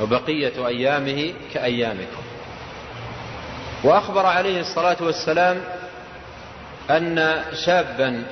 وبقية 0.00 0.66
أيامه 0.66 1.32
كأيامكم. 1.54 2.22
وأخبر 3.84 4.26
عليه 4.26 4.60
الصلاة 4.60 4.96
والسلام 5.00 5.60
أن 6.90 7.44
شابا 7.64 8.24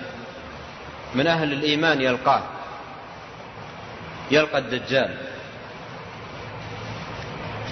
من 1.15 1.27
أهل 1.27 1.53
الإيمان 1.53 2.01
يلقاه 2.01 2.43
يلقى 4.31 4.59
الدجال. 4.59 5.15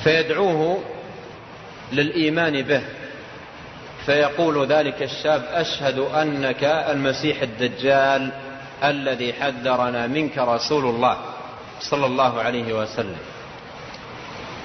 فيدعوه 0.05 0.83
للإيمان 1.93 2.63
به 2.63 2.83
فيقول 4.07 4.67
ذلك 4.67 5.03
الشاب 5.03 5.45
أشهد 5.53 5.99
أنك 5.99 6.65
المسيح 6.65 7.43
الدجال. 7.43 8.33
الذي 8.85 9.33
حذرنا 9.33 10.07
منك 10.07 10.39
رسول 10.39 10.85
الله 10.85 11.17
صلى 11.81 12.07
الله 12.07 12.43
عليه 12.43 12.73
وسلم. 12.83 13.19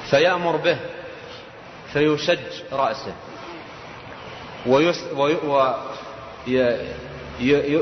فيأمر 0.09 0.55
به 0.55 0.77
فيشج 1.93 2.39
رأسه. 2.71 3.13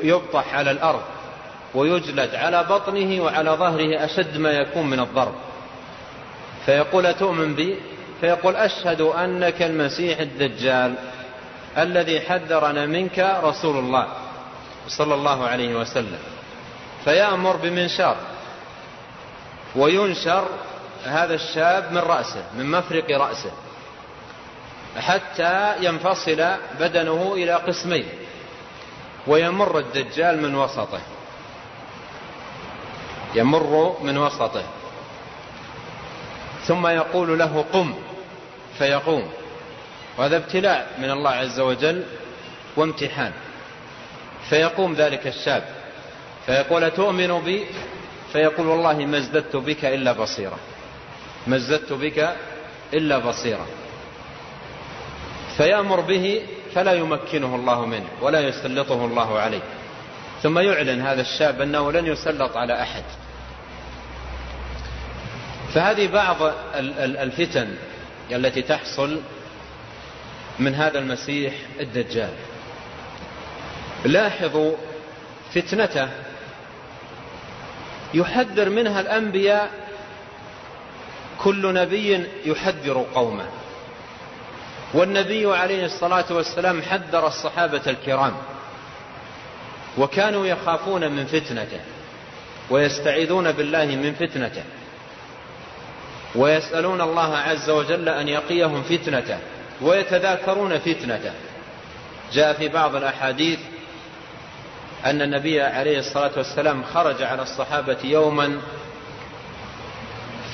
ويبطح 0.04 0.54
على 0.54 0.72
الأرض 0.72 1.02
ويجلد 1.76 2.36
على 2.36 2.64
بطنه 2.64 3.24
وعلى 3.24 3.50
ظهره 3.52 4.06
أشد 4.06 4.38
ما 4.38 4.52
يكون 4.52 4.90
من 4.90 5.00
الضرب. 5.00 5.36
فيقول 6.66 7.14
تؤمن 7.14 7.56
بي؟ 7.56 7.76
فيقول 8.22 8.56
أشهد 8.56 9.02
أنك 9.02 9.62
المسيح 9.62 10.20
الدجال 10.20 10.96
الذي 11.78 12.22
حذرنا 12.22 12.86
منك 12.86 13.20
رسول 13.44 13.78
الله. 13.78 14.08
صلى 14.88 15.16
الله 15.16 15.48
عليه 15.48 15.76
وسلم 15.76 16.20
فيأمر 17.04 17.56
بمنشار 17.56 18.18
وينشر 19.76 20.48
هذا 21.04 21.34
الشاب 21.34 21.92
من 21.92 21.98
رأسه 21.98 22.44
من 22.58 22.72
مفرق 22.72 23.12
رأسه 23.18 23.52
حتى 24.98 25.74
ينفصل 25.82 26.46
بدنه 26.80 27.34
إلى 27.34 27.54
قسمين 27.54 28.06
ويمر 29.28 29.80
الدجال 29.80 30.42
من 30.42 30.56
وسطه 30.56 31.00
يمر 33.36 33.98
من 34.02 34.18
وسطه 34.18 34.64
ثم 36.64 36.88
يقول 36.88 37.40
له 37.40 37.66
قم 37.74 37.96
فيقوم 38.78 39.32
وهذا 40.18 40.38
ابتلاء 40.38 40.96
من 40.98 41.12
الله 41.12 41.30
عز 41.30 41.60
وجل 41.60 42.04
وامتحان. 42.76 43.34
فيقوم 44.50 44.94
ذلك 44.94 45.28
الشاب 45.28 45.64
فيقول 46.46 46.92
تؤمن 46.92 47.42
بي؟ 47.42 47.66
فيقول 48.34 48.68
والله 48.68 49.06
ما 49.06 49.18
ازددت 49.18 49.56
بك 49.56 49.86
إلا 49.86 50.12
بصيرة 50.12 50.60
ما 51.48 51.56
ازددت 51.56 51.94
بك 51.94 52.36
إلا 52.94 53.18
بصيرة 53.18 53.68
فيأمر 55.58 56.00
به 56.00 56.42
فلا 56.76 56.94
يمكنه 56.94 57.56
الله 57.56 57.86
منه 57.86 58.08
ولا 58.22 58.40
يسلطه 58.40 59.06
الله 59.06 59.40
عليه. 59.40 59.62
ثم 60.44 60.60
يعلن 60.60 61.02
هذا 61.02 61.22
الشاب 61.22 61.62
أنه 61.62 61.92
لن 61.92 62.06
يسلط 62.06 62.58
على 62.58 62.82
أحد. 62.82 63.04
فهذه 65.74 66.08
بعض 66.08 66.54
الفتن 67.00 67.76
التي 68.32 68.62
تحصل 68.62 69.22
من 70.60 70.76
هذا 70.76 71.00
المسيح 71.00 71.54
الدجال. 71.80 72.34
لاحظوا 74.06 74.76
فتنته 75.54 76.08
يحذر 78.14 78.70
منها 78.70 79.02
الأنبياء 79.02 79.72
كل 81.44 81.74
نبي 81.74 82.28
يحذر 82.46 83.06
قومه. 83.16 83.46
والنبي 84.94 85.56
عليه 85.56 85.86
الصلاة 85.86 86.26
والسلام 86.30 86.82
حذر 86.82 87.28
الصحابة 87.28 87.82
الكرام 87.88 88.34
وكانوا 89.98 90.46
يخافون 90.46 91.12
من 91.12 91.26
فتنته 91.26 91.80
ويستعيذون 92.70 93.52
بالله 93.52 93.86
من 93.86 94.14
فتنته 94.14 94.64
ويسألون 96.36 97.02
الله 97.02 97.38
عز 97.38 97.70
وجل 97.70 98.10
أن 98.10 98.28
يقيهم 98.28 98.84
فتنته 98.84 99.38
ويتذاكرون 99.82 100.80
فتنته. 100.80 101.34
جاء 102.34 102.54
في 102.54 102.68
بعض 102.68 102.96
الأحاديث 102.96 103.60
أن 105.06 105.22
النبي 105.22 105.62
عليه 105.62 106.00
الصلاة 106.00 106.32
والسلام 106.38 106.84
خرج 106.84 107.24
على 107.24 107.42
الصحابة 107.42 107.98
يوما 108.04 108.62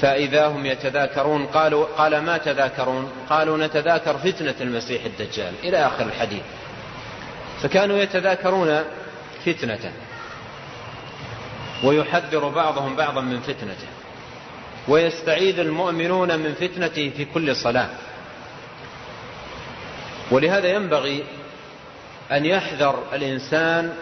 فإذا 0.02 0.48
هم 0.48 0.66
يتذاكرون 0.66 1.46
قالوا 1.46 1.86
قال 1.98 2.22
ما 2.22 2.38
تذاكرون؟ 2.38 3.12
قالوا 3.30 3.58
نتذاكر 3.58 4.18
فتنة 4.18 4.56
المسيح 4.62 5.06
الدجال 5.06 5.54
إلى 5.64 5.78
آخر 5.88 6.06
الحديث. 6.06 6.44
فكانوا 7.62 7.98
يتذاكرون 7.98 8.84
فتنته 9.46 9.92
ويحذر 11.84 12.48
بعضهم 12.50 12.96
بعضا 12.96 13.22
من 13.22 13.40
فتنته. 13.40 13.88
ويستعيذ 14.88 15.60
المؤمنون 15.60 16.40
من 16.40 16.54
فتنته 16.54 17.12
في 17.18 17.26
كل 17.26 17.56
صلاة. 17.56 17.90
ولهذا 20.32 20.68
ينبغي 20.68 21.24
أن 22.32 22.46
يحذر 22.46 23.04
الإنسان 23.14 23.94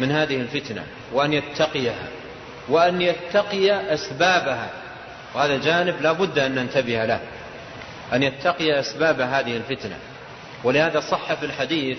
من 0.00 0.10
هذه 0.12 0.36
الفتنة 0.36 0.84
وأن 1.12 1.32
يتقيها 1.32 2.08
وأن 2.68 3.02
يتقي 3.02 3.94
أسبابها. 3.94 4.70
وهذا 5.34 5.56
جانب 5.56 6.02
لا 6.02 6.12
بد 6.12 6.38
أن 6.38 6.54
ننتبه 6.54 7.04
له 7.04 7.20
أن 8.12 8.22
يتقي 8.22 8.80
أسباب 8.80 9.20
هذه 9.20 9.56
الفتنة. 9.56 9.96
ولهذا 10.64 11.00
صح 11.00 11.34
في 11.34 11.46
الحديث 11.46 11.98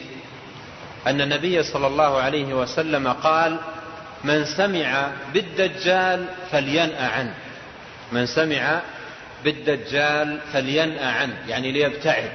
أن 1.08 1.21
النبي 1.21 1.63
صلى 1.63 1.88
الله 1.88 2.21
عليه 2.21 2.53
وسلم 2.53 3.08
قال 3.08 3.58
من 4.23 4.45
سمع 4.45 5.12
بالدجال 5.34 6.25
فلينأ 6.51 7.08
عنه. 7.08 7.34
من 8.12 8.25
سمع 8.25 8.82
بالدجال 9.43 10.39
فلينأ 10.53 11.12
عنه 11.12 11.36
يعني 11.47 11.71
ليبتعد 11.71 12.32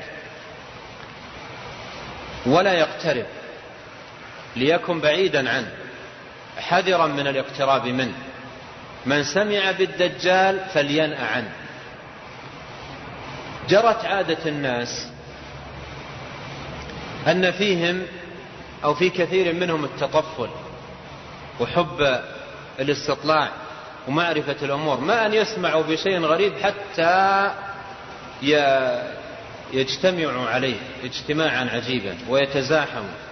ولا 2.47 2.73
يقترب. 2.73 3.27
ليكن 4.59 5.01
بعيدا 5.01 5.51
عنه 5.51 5.73
حذرا 6.59 7.07
من 7.07 7.27
الاقتراب 7.27 7.87
منه. 7.87 8.15
من 9.07 9.25
سمع 9.25 9.71
بالدجال 9.71 10.61
فلينأ 10.75 11.27
عنه. 11.27 11.53
جرت 13.69 14.05
عادة 14.05 14.39
الناس 14.47 15.09
أن 17.27 17.51
فيهم 17.51 18.03
أو 18.85 18.95
في 18.95 19.11
كثير 19.11 19.55
منهم 19.55 19.85
التطفل 19.85 20.49
وحب 21.61 22.21
الاستطلاع 22.81 23.49
ومعرفة 24.09 24.57
الأمور 24.63 25.01
ما 25.01 25.27
أن 25.27 25.35
يسمعوا 25.35 25.83
بشيء 25.83 26.21
غريب 26.21 26.53
حتى 26.63 27.51
يجتمعوا 29.73 30.49
عليه 30.49 30.77
اجتماعا 31.05 31.69
عجيبا 31.73 32.17
ويتزاحموا. 32.29 33.28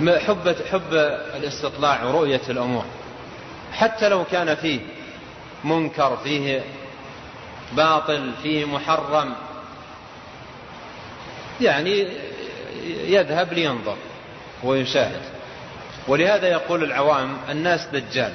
حب 0.00 0.56
حب 0.72 0.94
الاستطلاع 1.36 2.04
ورؤية 2.04 2.40
الأمور. 2.48 2.84
حتى 3.72 4.08
لو 4.08 4.24
كان 4.24 4.54
فيه 4.54 4.80
منكر 5.64 6.16
فيه 6.16 6.64
باطل 7.72 8.32
فيه 8.42 8.64
محرم 8.64 9.34
يعني 11.60 12.08
يذهب 13.06 13.52
لينظر 13.52 13.96
ويشاهد. 14.64 15.22
ولهذا 16.08 16.48
يقول 16.48 16.84
العوام 16.84 17.36
الناس 17.50 17.86
دجال. 17.86 18.32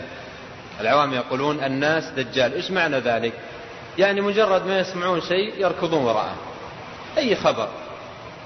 العوام 0.79 1.13
يقولون 1.13 1.63
الناس 1.63 2.09
دجال. 2.09 2.53
إيش 2.53 2.71
معنى 2.71 2.99
ذلك؟ 2.99 3.33
يعني 3.97 4.21
مجرد 4.21 4.65
ما 4.67 4.79
يسمعون 4.79 5.21
شيء 5.21 5.53
يركضون 5.57 6.03
وراءه. 6.03 6.35
أي 7.17 7.35
خبر؟ 7.35 7.69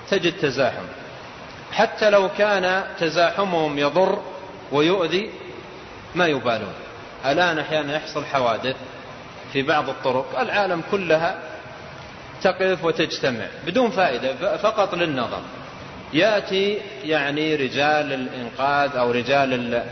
تجد 0.09 0.33
تزاحم. 0.37 0.85
حتى 1.75 2.09
لو 2.09 2.29
كان 2.37 2.83
تزاحمهم 2.99 3.79
يضر 3.79 4.21
ويؤذي 4.71 5.29
ما 6.15 6.27
يبالون. 6.27 6.73
الآن 7.25 7.59
أحيانا 7.59 7.95
يحصل 7.95 8.25
حوادث 8.25 8.75
في 9.53 9.61
بعض 9.61 9.89
الطرق 9.89 10.39
العالم 10.39 10.83
كلها 10.91 11.39
تقف 12.43 12.83
وتجتمع 12.83 13.45
بدون 13.65 13.89
فائدة 13.89 14.57
فقط 14.57 14.95
للنظر. 14.95 15.41
يأتي 16.13 16.77
يعني 17.03 17.55
رجال 17.55 18.13
الإنقاذ 18.13 18.95
أو 18.95 19.11
رجال 19.11 19.83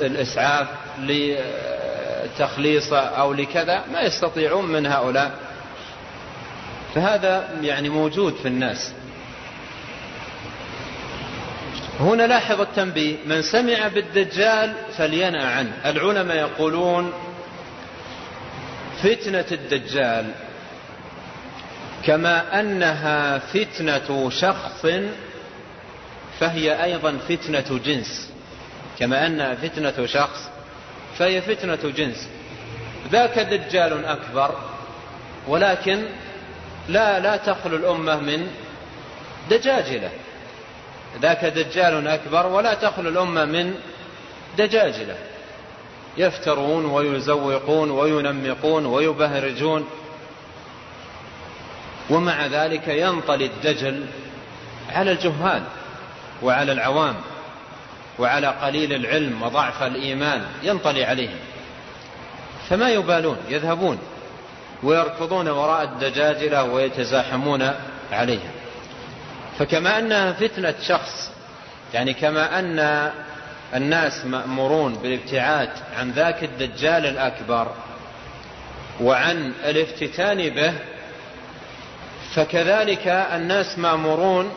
الإسعاف 0.00 0.66
لتخليصه 0.98 3.00
أو 3.00 3.32
لكذا 3.32 3.84
ما 3.92 4.00
يستطيعون 4.00 4.66
من 4.66 4.86
هؤلاء. 4.86 5.30
فهذا 6.94 7.48
يعني 7.62 7.88
موجود 7.88 8.34
في 8.34 8.48
الناس. 8.48 8.92
هنا 12.00 12.22
لاحظ 12.22 12.60
التنبيه. 12.60 13.16
من 13.26 13.42
سمع 13.42 13.88
بالدجال 13.88 14.74
فلينأ 14.96 15.50
عنه. 15.50 15.72
العلماء 15.84 16.36
يقولون 16.36 17.12
فتنة 19.02 19.46
الدجال 19.52 20.30
كما 22.06 22.60
أنها 22.60 23.38
فتنة 23.38 24.30
شخص 24.30 24.86
فهي 26.40 26.84
أيضا 26.84 27.18
فتنة 27.28 27.80
جنس. 27.84 28.30
كما 28.98 29.26
أنها 29.26 29.54
فتنة 29.54 30.06
شخص 30.06 30.48
فهي 31.18 31.42
فتنة 31.42 31.92
جنس. 31.96 32.28
ذاك 33.12 33.38
دجال 33.38 34.04
أكبر 34.04 34.54
ولكن 35.48 36.04
لا 36.88 37.20
لا 37.20 37.36
تخلو 37.36 37.76
الأمة 37.76 38.16
من 38.16 38.48
دجاجلة. 39.50 40.10
ذاك 41.22 41.44
دجال 41.44 42.08
أكبر 42.08 42.46
ولا 42.46 42.74
تخلو 42.74 43.08
الأمة 43.08 43.44
من 43.44 43.74
دجاجلة 44.58 45.16
يفترون 46.16 46.84
ويزوقون 46.84 47.90
وينمقون 47.90 48.86
ويبهرجون. 48.86 49.86
ومع 52.10 52.46
ذلك 52.46 52.88
ينطلي 52.88 53.46
الدجل 53.46 54.06
على 54.90 55.10
الجهال 55.12 55.62
وعلى 56.42 56.72
العوام 56.72 57.14
وعلى 58.18 58.46
قليل 58.46 58.92
العلم 58.92 59.42
وضعف 59.42 59.82
الإيمان 59.82 60.46
ينطلي 60.62 61.04
عليهم. 61.04 61.38
فما 62.68 62.90
يبالون 62.90 63.36
يذهبون 63.48 63.98
ويركضون 64.82 65.48
وراء 65.48 65.84
الدجاجلة 65.84 66.64
ويتزاحمون 66.64 67.74
عليها. 68.12 68.50
فكما 69.58 69.98
أنها 69.98 70.32
فتنة 70.32 70.74
شخص 70.82 71.30
يعني 71.94 72.14
كما 72.14 72.58
أن 72.58 73.10
الناس 73.74 74.24
مأمورون 74.24 74.94
بالابتعاد 74.94 75.70
عن 75.98 76.10
ذاك 76.10 76.44
الدجال 76.44 77.06
الأكبر 77.06 77.72
وعن 79.00 79.52
الافتتان 79.64 80.48
به 80.48 80.74
فكذلك 82.34 83.08
الناس 83.08 83.78
مأمورون 83.78 84.52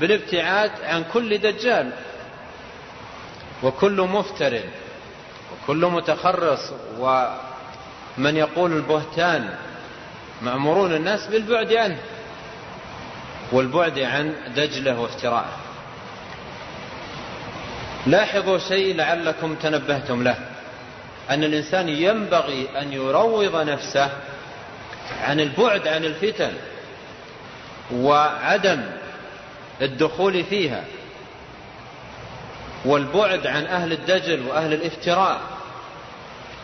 بالابتعاد 0.00 0.70
عن 0.84 1.04
كل 1.12 1.38
دجال 1.38 1.90
وكل 3.62 4.00
مفتر 4.00 4.60
وكل 5.52 5.86
متخرص 5.86 6.72
ومن 6.98 8.36
يقول 8.36 8.72
البهتان 8.72 9.54
مأمورون 10.42 10.94
الناس 10.94 11.26
بالبعد 11.26 11.72
عنه. 11.72 11.98
والبعد 13.52 13.98
عن 13.98 14.34
دجله 14.56 15.00
وافتراءه 15.00 15.56
لاحظوا 18.06 18.58
شيء 18.58 18.96
لعلكم 18.96 19.54
تنبهتم 19.54 20.22
له 20.22 20.36
أن 21.30 21.44
الإنسان 21.44 21.88
ينبغي 21.88 22.68
أن 22.80 22.92
يروض 22.92 23.56
نفسه 23.56 24.10
عن 25.22 25.40
البعد 25.40 25.88
عن 25.88 26.04
الفتن 26.04 26.52
وعدم 27.92 28.82
الدخول 29.82 30.44
فيها 30.44 30.84
والبعد 32.84 33.46
عن 33.46 33.66
أهل 33.66 33.92
الدجل 33.92 34.46
وأهل 34.46 34.72
الافتراء. 34.72 35.40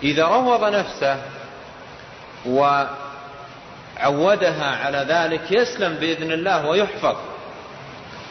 إذا 0.03 0.25
روض 0.25 0.65
نفسه 0.65 1.23
وعودها 4.01 4.77
على 4.85 5.07
ذلك 5.09 5.53
يسلم 5.53 5.95
بإذن 5.95 6.33
الله 6.33 6.67
ويحفظ. 6.67 7.17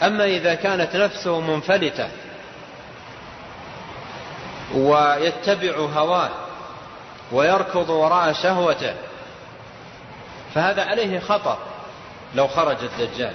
أما 0.03 0.25
إذا 0.25 0.55
كانت 0.55 0.95
نفسه 0.95 1.39
منفلتة 1.39 2.09
ويتبع 4.75 5.75
هواه 5.77 6.29
ويركض 7.31 7.89
وراء 7.89 8.33
شهوته 8.33 8.93
فهذا 10.55 10.83
عليه 10.83 11.19
خطر 11.19 11.57
لو 12.35 12.47
خرج 12.47 12.77
الدجال 12.83 13.33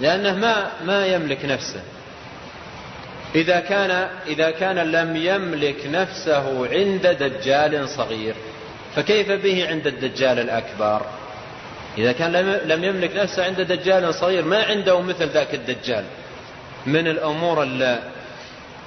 لأنه 0.00 0.34
ما 0.34 0.70
ما 0.84 1.06
يملك 1.06 1.44
نفسه. 1.44 1.82
إذا 3.34 3.60
كان 3.60 3.90
إذا 4.26 4.50
كان 4.50 4.76
لم 4.76 5.16
يملك 5.16 5.86
نفسه 5.86 6.68
عند 6.68 7.06
دجال 7.06 7.88
صغير 7.88 8.34
فكيف 8.96 9.30
به 9.32 9.68
عند 9.68 9.86
الدجال 9.86 10.38
الأكبر؟ 10.38 11.02
إذا 11.98 12.12
كان 12.12 12.32
لم 12.64 12.84
يملك 12.84 13.16
نفسه 13.16 13.44
عند 13.44 13.60
دجال 13.60 14.14
صغير 14.14 14.44
ما 14.44 14.64
عنده 14.64 15.00
مثل 15.00 15.28
ذاك 15.28 15.54
الدجال. 15.54 16.04
من 16.86 17.06
الأمور 17.06 17.68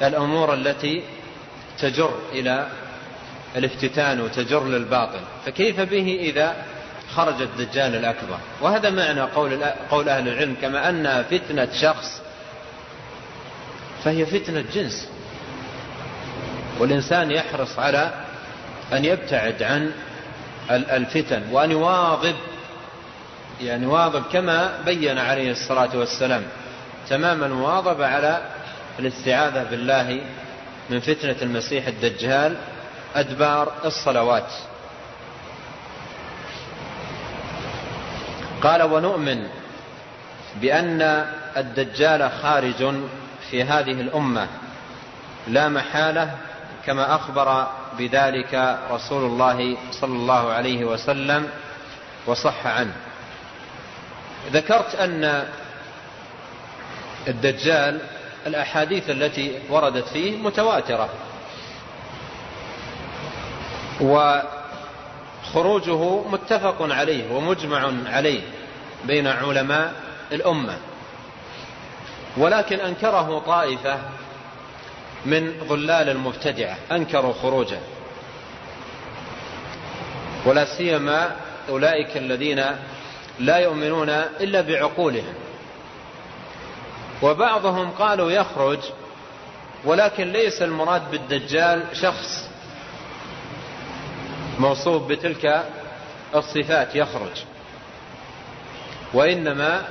الأمور 0.01 0.53
التي 0.53 1.03
تجر 1.79 2.13
إلى 2.31 2.67
الافتتان 3.55 4.21
وتجر 4.21 4.63
للباطل. 4.63 5.19
فكيف 5.45 5.79
به 5.79 6.19
إذا 6.21 6.55
خرج 7.15 7.41
الدجال 7.41 7.95
الأكبر؟ 7.95 8.37
وهذا 8.61 8.89
معنى 8.89 9.21
قول, 9.21 9.63
قول 9.91 10.09
أهل 10.09 10.27
العلم 10.27 10.55
كما 10.61 10.89
أنها 10.89 11.23
فتنة 11.23 11.67
شخص 11.81 12.21
فهي 14.03 14.25
فتنة 14.25 14.63
جنس. 14.73 15.09
والإنسان 16.79 17.31
يحرص 17.31 17.79
على 17.79 18.13
أن 18.93 19.05
يبتعد 19.05 19.63
عن 19.63 19.91
الفتن 20.71 21.41
وأن 21.51 21.71
يواظب 21.71 22.35
يعني 23.61 23.85
واظب 23.85 24.23
كما 24.31 24.79
بين 24.85 25.17
عليه 25.17 25.51
الصلاة 25.51 25.97
والسلام 25.97 26.43
تمام 27.09 27.43
المواظبة 27.43 28.07
على 28.07 28.41
الاستعاذة 28.99 29.63
بالله 29.63 30.21
من 30.89 30.99
فتنة 30.99 31.35
المسيح 31.41 31.87
الدجال 31.87 32.57
أدبار 33.15 33.71
الصلوات. 33.85 34.51
قال 38.61 38.83
ونؤمن 38.83 39.47
بأن 40.61 41.01
الدجال 41.57 42.31
خارج 42.41 42.93
في 43.51 43.63
هذه 43.63 44.01
الأمة 44.01 44.47
لا 45.47 45.69
محالة 45.69 46.31
كما 46.85 47.15
أخبر 47.15 47.67
بذلك 47.97 48.79
رسول 48.91 49.25
الله 49.25 49.77
صلى 49.91 50.13
الله 50.15 50.51
عليه 50.51 50.85
وسلم 50.85 51.47
وصح 52.25 52.67
عنه. 52.67 52.93
ذكرت 54.51 54.95
أن 54.95 55.47
الدجال 57.27 57.99
الأحاديث 58.47 59.09
التي 59.09 59.59
وردت 59.69 60.07
فيه 60.07 60.37
متواترة. 60.37 61.09
وخروجه 64.01 66.21
متفق 66.29 66.77
عليه 66.81 67.33
ومجمع 67.33 67.91
عليه 68.05 68.41
بين 69.05 69.27
علماء 69.27 69.93
الأمة. 70.31 70.77
ولكن 72.37 72.79
أنكره 72.79 73.39
طائفة 73.39 73.99
من 75.25 75.53
ظلال 75.67 76.09
المبتدعة 76.09 76.77
أنكروا 76.91 77.33
خروجه. 77.33 77.79
ولا 80.45 80.65
سيما 80.77 81.35
أولئك 81.69 82.17
الذين 82.17 82.65
لا 83.39 83.57
يؤمنون 83.57 84.09
إلا 84.09 84.61
بعقولهم. 84.61 85.33
وبعضهم 87.21 87.91
قالوا 87.91 88.31
يخرج 88.31 88.79
ولكن 89.85 90.31
ليس 90.31 90.61
المراد 90.61 91.11
بالدجال 91.11 91.83
شخص 91.93 92.49
موصوف 94.59 95.07
بتلك 95.07 95.63
الصفات 96.35 96.95
يخرج. 96.95 97.43
وإنما 99.13 99.87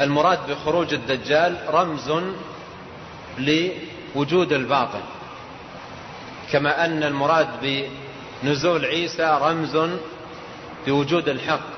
المراد 0.00 0.50
بخروج 0.50 0.94
الدجال 0.94 1.56
رمز 1.68 2.12
لوجود 3.38 4.52
الباطل. 4.52 5.00
كما 6.52 6.84
أن 6.84 7.02
المراد 7.02 7.48
بنزول 8.42 8.84
عيسى 8.84 9.38
رمز 9.42 9.78
بوجود 10.86 11.28
الحق. 11.28 11.73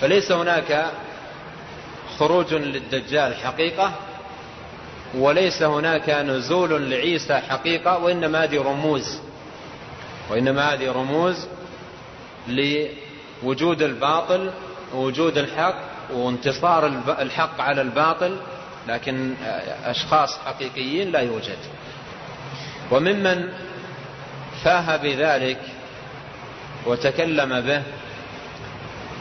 فليس 0.00 0.32
هناك 0.32 0.86
خروج 2.18 2.54
للدجال 2.54 3.34
حقيقة 3.36 3.92
وليس 5.14 5.62
هناك 5.62 6.10
نزول 6.10 6.90
لعيسى 6.90 7.34
حقيقة 7.34 7.98
وإنما 7.98 8.44
هذه 8.44 8.62
رموز. 8.62 9.18
وإنما 10.30 10.74
هذه 10.74 10.92
رموز 10.92 11.46
لوجود 12.48 13.82
الباطل 13.82 14.50
ووجود 14.94 15.38
الحق 15.38 15.74
وانتصار 16.12 16.86
الحق 17.20 17.60
على 17.60 17.80
الباطل 17.82 18.36
لكن 18.88 19.34
أشخاص 19.84 20.38
حقيقيين 20.38 21.12
لا 21.12 21.20
يوجد. 21.20 21.58
وممن 22.90 23.48
فاه 24.64 24.96
بذلك 24.96 25.60
وتكلم 26.86 27.60
به 27.60 27.82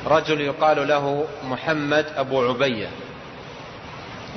رجل 0.08 0.42
يقال 0.42 0.88
له 0.88 1.28
محمد 1.44 2.06
أبو 2.18 2.44
عبية. 2.50 2.88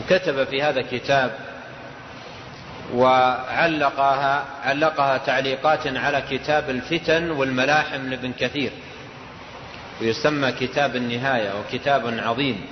وكتب 0.00 0.44
في 0.44 0.62
هذا 0.62 0.82
كتاب 0.82 1.38
وعلقها 2.94 4.44
علقها 4.62 5.18
تعليقات 5.18 5.86
على 5.86 6.22
كتاب 6.30 6.70
الفتن 6.70 7.30
والملاحم 7.30 8.10
لابن 8.10 8.32
كثير. 8.32 8.70
ويسمى 10.00 10.52
كتاب 10.52 10.96
النهاية 10.96 11.50
وكتاب 11.60 12.18
عظيم. 12.18 12.66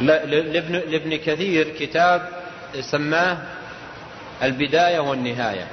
لابن, 0.00 0.74
لابن 0.74 1.16
كثير 1.16 1.68
كتاب 1.68 2.28
سماه 2.80 3.38
البداية 4.42 4.98
والنهاية. 4.98 5.66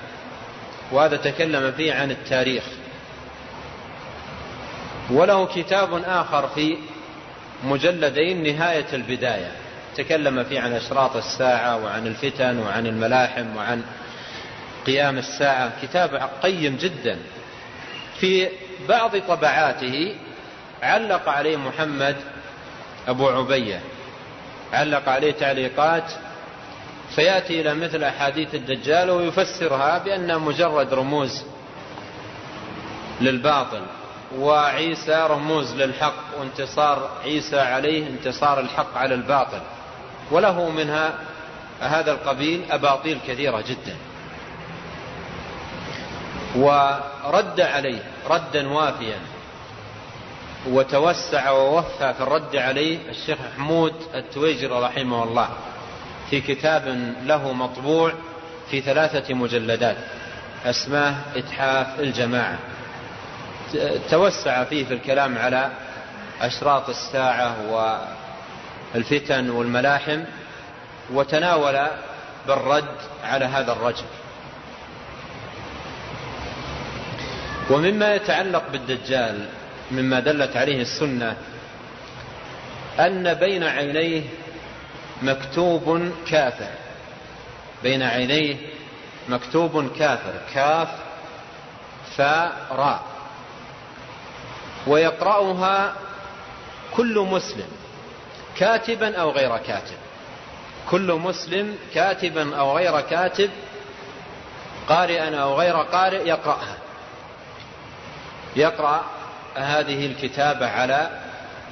وهذا 0.92 1.18
تكلم 1.18 1.72
فيه 1.72 1.94
عن 1.94 2.12
التاريخ. 2.12 2.64
وله 5.12 5.46
كتاب 5.46 6.04
آخر 6.06 6.48
في 6.48 6.78
مجلدين 7.64 8.56
نهاية 8.56 8.86
البداية. 8.94 9.52
تكلم 9.96 10.44
فيه 10.44 10.60
عن 10.60 10.74
أشراط 10.74 11.16
الساعة 11.16 11.84
وعن 11.84 12.08
الفتن 12.08 12.60
وعن 12.60 12.88
الملاحم 12.88 13.58
وعن 13.58 13.84
قيام 14.86 15.18
الساعة. 15.18 15.72
كتاب 15.82 16.30
قيم 16.44 16.76
جدا. 16.76 17.18
في 18.20 18.50
بعض 18.90 19.18
طبعاته 19.18 20.16
علق 20.84 21.30
عليه 21.30 21.58
محمد 21.58 22.16
أبو 23.08 23.30
عبية. 23.30 23.80
علق 24.74 25.10
عليه 25.10 25.32
تعليقات. 25.32 26.12
فيأتي 27.16 27.62
إلى 27.62 27.74
مثل 27.74 28.04
أحاديث 28.04 28.56
الدجال 28.56 29.10
ويفسرها 29.10 29.98
بأنها 29.98 30.38
مجرد 30.38 30.94
رموز 30.94 31.44
للباطل. 33.22 33.82
وعيسى 34.40 35.28
رموز 35.30 35.76
للحق 35.76 36.40
وانتصار 36.40 37.10
عيسى 37.24 37.60
عليه 37.60 38.08
انتصار 38.08 38.60
الحق 38.60 38.98
على 38.98 39.16
الباطل. 39.16 39.62
وله 40.32 40.70
منها 40.70 41.14
هذا 41.80 42.12
القبيل 42.12 42.72
أباطيل 42.72 43.20
كثيرة 43.28 43.64
جدا. 43.68 43.96
ورد 46.56 47.62
عليه 47.62 48.04
ردا 48.30 48.70
وافيا. 48.70 49.20
وتوسع 50.70 51.50
ووفى 51.52 52.14
في 52.14 52.24
الرد 52.24 52.56
عليه 52.56 53.10
الشيخ 53.10 53.38
محمود 53.52 53.94
التويجر 54.16 54.82
رحمه 54.84 55.24
الله 55.24 55.50
في 56.30 56.42
كتاب 56.42 57.14
له 57.24 57.54
مطبوع 57.54 58.14
في 58.72 58.82
ثلاثة 58.82 59.34
مجلدات 59.34 59.98
أسماه 60.66 61.16
إتحاف 61.36 62.00
الجماعة. 62.00 62.60
توسع 64.10 64.64
فيه 64.64 64.86
في 64.86 64.94
الكلام 64.94 65.38
على 65.38 65.72
أشراط 66.42 66.90
الساعة 66.90 67.56
والفتن 68.94 69.50
والملاحم 69.50 70.24
وتناول 71.14 71.88
بالرد 72.48 72.96
على 73.24 73.46
هذا 73.46 73.72
الرجل. 73.72 74.06
ومما 77.70 78.16
يتعلق 78.16 78.64
بالدجال 78.72 79.50
مما 79.92 80.20
دلت 80.20 80.58
عليه 80.58 80.82
السنة 80.82 81.36
أن 83.00 83.34
بين 83.34 83.64
عينيه 83.64 84.22
مكتوب 85.22 86.12
كافر. 86.28 86.70
بين 87.84 88.04
عينيه 88.04 88.56
مكتوب 89.30 89.92
كافر 89.98 90.34
كاف 90.54 90.88
فاء 92.18 92.68
راء. 92.72 93.13
ويقرأها 94.88 95.94
كل 96.96 97.20
مسلم 97.20 97.68
كاتبا 98.58 99.18
أو 99.18 99.32
غير 99.32 99.58
كاتب. 99.58 99.98
كل 100.90 101.14
مسلم 101.14 101.78
كاتبا 101.94 102.56
أو 102.56 102.78
غير 102.78 103.02
كاتب 103.02 103.50
قارئا 104.90 105.36
أو 105.36 105.56
غير 105.60 105.76
قارئ 105.76 106.28
يقرأها. 106.28 106.78
يقرأ 108.56 109.04
هذه 109.56 110.06
الكتابة 110.06 110.68
على 110.68 111.22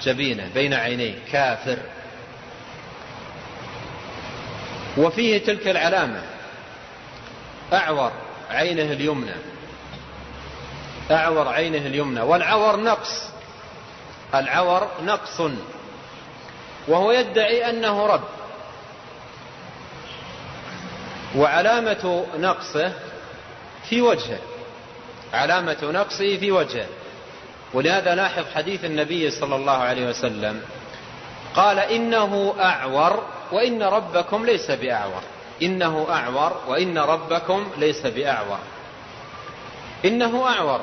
جبينة 0.02 0.50
بين 0.54 0.74
عينيه 0.74 1.14
كافر. 1.32 1.78
وفيه 4.98 5.38
تلك 5.38 5.68
العلامة 5.68 6.22
أعور 7.74 8.12
عينه 8.50 8.94
اليمنى. 8.94 9.51
أعور 11.12 11.48
عينه 11.48 11.78
اليمنى. 11.78 12.22
والعور 12.22 12.80
نقص. 12.80 13.30
العور 14.36 14.88
نقص. 15.04 15.42
وهو 16.88 17.12
يدعي 17.12 17.70
أنه 17.70 18.06
رب. 18.06 18.24
وعلامة 21.36 22.26
نقصه 22.38 22.94
في 23.90 24.02
وجهه. 24.02 24.40
علامة 25.34 25.78
نقصه 25.84 26.38
في 26.38 26.52
وجهه. 26.52 26.88
ولهذا 27.74 28.16
لاحظ 28.16 28.44
حديث 28.56 28.86
النبي 28.86 29.32
صلى 29.32 29.56
الله 29.56 29.78
عليه 29.78 30.10
وسلم. 30.10 30.62
قال 31.56 31.80
إنه 31.80 32.56
أعور 32.60 33.24
وإن 33.52 33.84
ربكم 33.84 34.46
ليس 34.46 34.72
بأعور. 34.72 35.22
إنه 35.62 36.08
أعور 36.10 36.62
وإن 36.68 36.98
ربكم 36.98 37.72
ليس 37.78 38.06
بأعور. 38.06 38.60
إنه 40.06 40.48
أعور. 40.48 40.82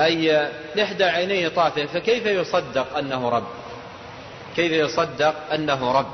أي 0.00 0.48
إحدى 0.82 1.04
عينيه 1.04 1.48
طافئة 1.48 1.86
فكيف 1.86 2.26
يصدق 2.26 2.96
أنه 2.96 3.28
رب؟ 3.28 3.46
كيف 4.56 4.72
يصدق 4.72 5.34
أنه 5.52 5.92
رب؟ 5.92 6.12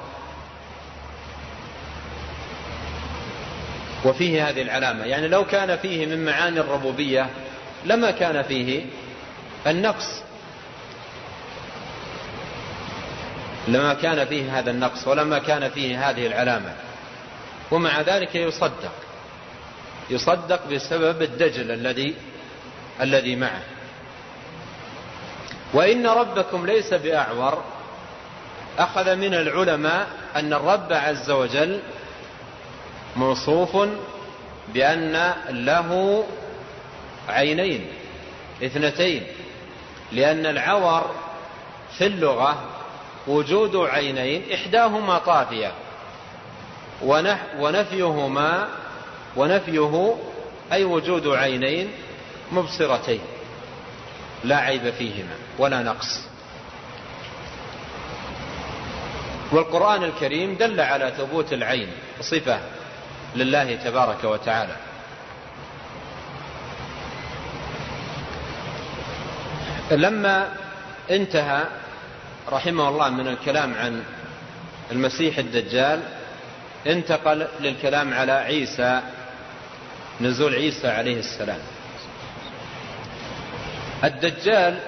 وفيه 4.05 4.49
هذه 4.49 4.63
العلامة. 4.63 5.05
يعني 5.05 5.29
لو 5.29 5.45
كان 5.45 5.77
فيه 5.77 6.07
من 6.07 6.25
معاني 6.25 6.61
الربوبية 6.61 7.31
لما 7.85 8.11
كان 8.11 8.43
فيه 8.43 8.85
النقص. 9.67 10.23
لما 13.69 13.95
كان 13.95 14.27
فيه 14.27 14.59
هذا 14.59 14.71
النقص 14.71 15.09
ولما 15.09 15.39
كان 15.39 15.69
فيه 15.69 16.11
هذه 16.11 16.27
العلامة. 16.27 16.75
ومع 17.71 18.01
ذلك 18.01 18.35
يصدق. 18.35 18.93
يصدق 20.11 20.67
بسبب 20.67 21.23
الدجل 21.23 21.71
الذي 21.71 22.15
الذي 23.01 23.37
معه. 23.37 23.63
وإن 25.75 26.07
ربكم 26.07 26.67
ليس 26.67 26.95
بأعور. 26.95 27.65
أخذ 28.79 29.17
من 29.17 29.35
العلماء 29.35 30.07
أن 30.37 30.53
الرب 30.53 30.93
عز 30.93 31.31
وجل 31.31 31.81
موصوف 33.17 33.89
بأن 34.75 35.35
له 35.51 36.25
عينين 37.29 37.87
اثنتين 38.63 39.27
لأن 40.13 40.47
العور 40.47 41.15
في 41.99 42.07
اللغة 42.07 42.65
وجود 43.27 43.77
عينين 43.77 44.53
إحداهما 44.53 45.19
طافية 45.19 45.73
ونفيهما 47.59 48.69
ونفيه 49.37 50.17
أي 50.73 50.85
وجود 50.85 51.27
عينين 51.27 51.91
مبصرتين 52.53 53.21
لا 54.45 54.57
عيب 54.57 54.91
فيهما 54.91 55.35
ولا 55.59 55.83
نقص. 55.83 56.21
والقرآن 59.53 60.03
الكريم 60.05 60.55
دل 60.55 60.81
على 60.81 61.13
ثبوت 61.19 61.53
العين 61.53 61.89
صفة 62.21 62.59
لله 63.37 63.75
تبارك 63.75 64.25
وتعالى. 64.25 64.77
لما 69.91 70.49
انتهى 71.11 71.65
رحمه 72.49 72.89
الله 72.89 73.09
من 73.11 73.29
الكلام 73.29 73.75
عن 73.75 74.03
المسيح 74.93 75.39
الدجال 75.39 76.01
انتقل 76.87 77.47
للكلام 77.61 78.15
على 78.15 78.33
عيسى 78.33 79.01
نزول 80.21 80.55
عيسى 80.55 80.89
عليه 80.89 81.19
السلام. 81.19 81.59
الدجال 84.05 84.79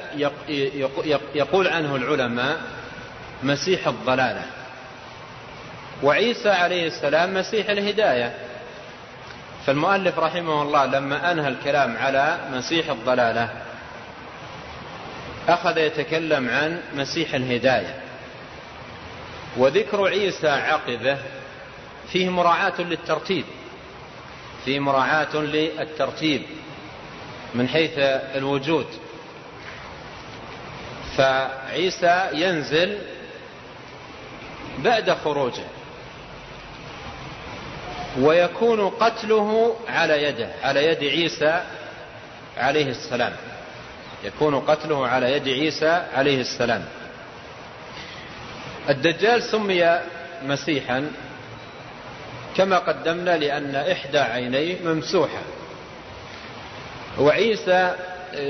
يقول 1.34 1.68
عنه 1.68 1.96
العلماء 1.96 2.60
مسيح 3.42 3.86
الضلالة. 3.86 4.42
وعيسى 6.02 6.50
عليه 6.50 6.86
السلام 6.86 7.34
مسيح 7.34 7.68
الهداية. 7.68 8.34
فالمؤلف 9.66 10.18
رحمه 10.18 10.62
الله 10.62 10.86
لما 10.86 11.32
أنهى 11.32 11.48
الكلام 11.48 11.96
على 11.96 12.38
مسيح 12.52 12.90
الضلالة 12.90 13.50
أخذ 15.48 15.78
يتكلم 15.78 16.48
عن 16.48 16.80
مسيح 16.94 17.34
الهداية. 17.34 18.00
وذكر 19.56 20.08
عيسى 20.08 20.48
عقبة 20.48 21.18
فيه 22.12 22.28
مراعاة 22.28 22.80
للترتيب. 22.80 23.44
فيه 24.66 24.80
مراعاة 24.80 25.36
للترتيب 25.36 26.42
من 27.54 27.68
حيث 27.68 27.92
الوجود. 28.34 28.86
فعيسى 31.16 32.28
ينزل 32.32 32.98
بعد 34.78 35.10
خروجه 35.10 35.62
ويكون 38.20 38.88
قتله 38.88 39.76
على 39.88 40.22
يده 40.22 40.48
على 40.62 40.86
يد 40.86 41.04
عيسى 41.04 41.62
عليه 42.56 42.86
السلام. 42.86 43.32
يكون 44.24 44.60
قتله 44.60 45.06
على 45.06 45.32
يد 45.32 45.48
عيسى 45.48 46.02
عليه 46.14 46.40
السلام. 46.40 46.84
الدجال 48.88 49.42
سمي 49.42 50.00
مسيحا. 50.42 51.10
كما 52.56 52.78
قدمنا 52.78 53.36
لأن 53.36 53.76
إحدى 53.76 54.18
عينيه 54.18 54.76
ممسوحة. 54.84 55.42
وعيسى 57.18 57.94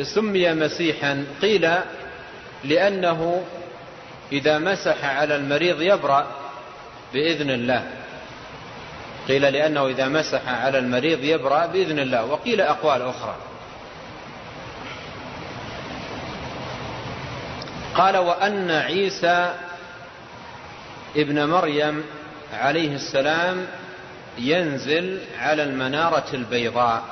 سمي 0.03 0.55
مسيحا 0.55 1.25
قيل 1.43 1.71
لأنه 2.65 3.45
إذا 4.33 4.59
مسح 4.59 5.05
على 5.05 5.37
المريض 5.37 5.83
يبرأ 5.83 6.27
بإذن 7.13 7.51
الله. 7.51 7.87
قيل 9.29 9.43
لأنه 9.43 9.87
إذا 9.87 10.09
مسح 10.09 10.49
على 10.49 10.79
المريض 10.79 11.25
يبرأ 11.25 11.67
بإذن 11.67 11.99
الله. 11.99 12.25
وقيل 12.25 12.61
أقوال 12.61 13.03
أخرى. 13.03 13.37
قال 17.95 18.17
وأن 18.17 18.71
عيسى 18.71 19.55
ابن 21.17 21.49
مريم 21.49 22.05
عليه 22.53 22.95
السلام 22.95 23.67
ينزل 24.39 25.21
على 25.39 25.63
المنارة 25.63 26.27
البيضاء. 26.35 27.03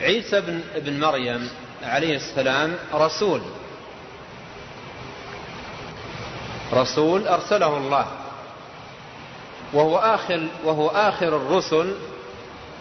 عيسى 0.00 0.40
بن 0.76 1.00
مريم 1.00 1.50
عليه 1.82 2.16
السلام 2.16 2.76
رسول. 2.94 3.40
رسول 6.72 7.28
أرسله 7.28 7.76
الله. 7.76 8.06
وهو 9.72 9.98
آخر, 9.98 10.46
وهو 10.64 10.88
آخر 10.88 11.36
الرسل 11.36 11.94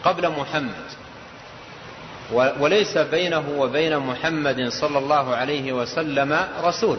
قبل 0.04 0.30
محمد. 0.30 0.86
وليس 2.60 2.98
بينه 2.98 3.44
وبين 3.58 3.98
محمد 3.98 4.70
صلى 4.70 4.98
الله 4.98 5.36
عليه 5.36 5.74
وسلم 5.74 6.48
رسول. 6.64 6.98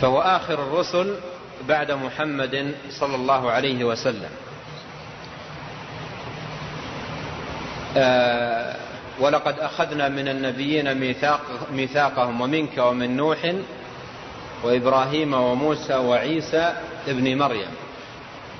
فهو 0.00 0.20
آخر 0.20 0.54
الرسل 0.54 1.14
بعد 1.68 1.92
محمد 1.92 2.74
صلى 2.90 3.14
الله 3.14 3.50
عليه 3.50 3.84
وسلم. 3.84 4.30
آه 7.96 8.76
ولقد 9.20 9.58
أخذنا 9.58 10.08
من 10.08 10.28
النبيين 10.28 10.94
ميثاق 10.94 11.40
ميثاقهم 11.72 12.40
ومنك 12.40 12.78
ومن 12.78 13.16
نوح 13.16 13.54
وإبراهيم 14.62 15.34
وموسى 15.34 15.94
وعيسى 15.94 16.72
ابن 17.08 17.38
مريم. 17.38 17.68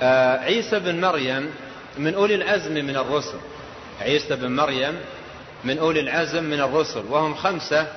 آه 0.01 0.37
عيسى 0.37 0.79
بن 0.79 1.01
مريم 1.01 1.51
من 1.97 2.13
أولي 2.13 2.35
العزم 2.35 2.73
من 2.73 2.97
الرسل. 2.97 3.37
عيسى 4.01 4.35
بن 4.35 4.55
مريم 4.55 4.99
من 5.63 5.79
أولي 5.79 5.99
العزم 5.99 6.43
من 6.43 6.59
الرسل 6.59 7.03
وهم 7.09 7.35
خمسة 7.35 7.87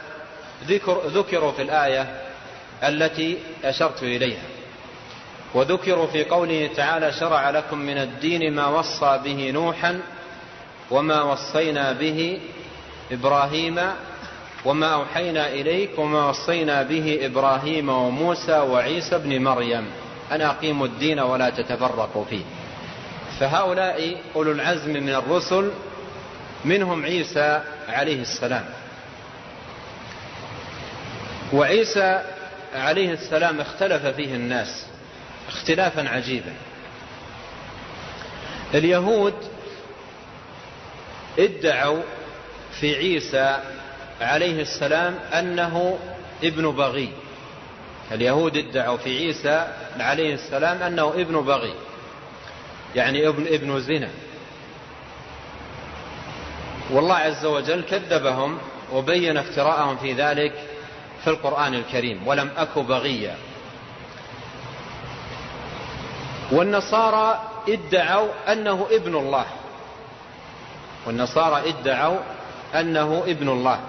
ذكر 0.68 1.02
ذكروا 1.06 1.52
في 1.52 1.62
الآية 1.62 2.19
التي 2.82 3.38
أشرت 3.64 4.02
إليها. 4.02 4.42
وذكروا 5.54 6.06
في 6.06 6.24
قوله 6.24 6.70
تعالى 6.76 7.12
شرع 7.12 7.50
لكم 7.50 7.78
من 7.78 7.98
الدين 7.98 8.54
ما 8.54 8.66
وصى 8.66 9.20
به 9.24 9.50
نوحا 9.50 10.00
وما 10.90 11.22
وصينا 11.22 11.92
به 11.92 12.40
إبراهيم 13.12 13.80
وما 14.64 14.94
أوحينا 14.94 15.48
إليك 15.48 15.98
وما 15.98 16.28
وصينا 16.28 16.82
به 16.82 17.18
إبراهيم 17.22 17.88
وموسى 17.88 18.58
وعيسى 18.58 19.18
بن 19.18 19.42
مريم. 19.44 19.86
أن 20.32 20.40
أقيموا 20.40 20.86
الدين 20.86 21.20
ولا 21.20 21.50
تتفرقوا 21.50 22.24
فيه. 22.24 22.44
فهؤلاء 23.40 24.16
أولو 24.36 24.52
العزم 24.52 24.92
من 24.92 25.14
الرسل 25.14 25.70
منهم 26.64 27.04
عيسى 27.04 27.60
عليه 27.88 28.22
السلام. 28.22 28.64
وعيسى 31.52 32.22
عليه 32.74 33.12
السلام 33.12 33.60
اختلف 33.60 34.06
فيه 34.06 34.34
الناس 34.34 34.86
اختلافا 35.48 36.08
عجيبا. 36.08 36.52
اليهود 38.74 39.34
ادعوا 41.38 42.02
في 42.80 42.96
عيسى 42.96 43.58
عليه 44.20 44.62
السلام 44.62 45.18
أنه 45.32 45.98
ابن 46.44 46.70
بغي. 46.70 47.12
اليهود 48.12 48.56
ادعوا 48.56 48.96
في 48.96 49.18
عيسى 49.18 49.66
عليه 50.00 50.34
السلام 50.34 50.82
أنه 50.82 51.08
ابن 51.08 51.40
بغي 51.40 51.74
يعني 52.94 53.28
ابن 53.28 53.46
ابن 53.46 53.80
زنا. 53.80 54.10
والله 56.90 57.14
عز 57.14 57.44
وجل 57.44 57.82
كذبهم 57.82 58.58
وبين 58.92 59.36
افتراءهم 59.36 59.96
في 59.96 60.12
ذلك 60.12 60.69
في 61.24 61.30
القرآن 61.30 61.74
الكريم 61.74 62.26
ولم 62.26 62.50
أك 62.56 62.78
بغيا 62.78 63.36
والنصارى 66.52 67.40
ادعوا 67.68 68.28
أنه 68.52 68.86
ابن 68.90 69.16
الله. 69.16 69.46
والنصارى 71.06 71.68
ادعوا 71.68 72.18
أنه 72.74 73.22
ابن 73.26 73.48
الله. 73.48 73.80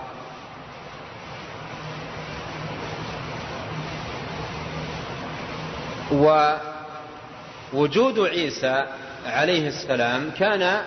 ووجود 7.73 8.19
عيسى 8.19 8.85
عليه 9.25 9.67
السلام 9.67 10.31
كان 10.39 10.81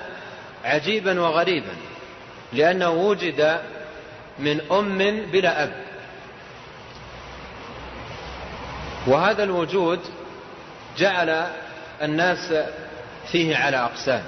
عجيبا 0.65 1.21
وغريبا 1.21 1.73
لأنه 2.53 2.91
وجد 2.91 3.61
من 4.39 4.61
أم 4.73 4.99
بلا 5.33 5.63
أب. 5.63 5.84
وهذا 9.07 9.45
الوجود 9.45 10.01
جعل 10.99 11.47
الناس 12.03 12.55
فيه 13.33 13.57
على 13.57 13.77
أقسام. 13.77 14.23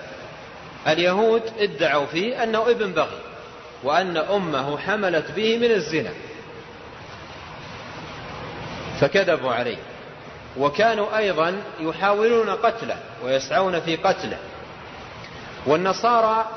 اليهود 0.89 1.43
ادعوا 1.59 2.07
فيه 2.07 2.43
أنه 2.43 2.71
ابن 2.71 2.93
بغي 2.93 3.21
وأن 3.83 4.17
أمه 4.17 4.79
حملت 4.79 5.31
به 5.31 5.59
من 5.59 5.71
الزنا. 5.71 6.11
فكذبوا 9.01 9.53
عليه. 9.53 9.77
وكانوا 10.59 11.17
أيضا 11.19 11.63
يحاولون 11.81 12.51
قتله 12.51 12.97
ويسعون 13.25 13.81
في 13.81 13.97
قتله. 13.97 14.39
والنصارى 15.67 16.49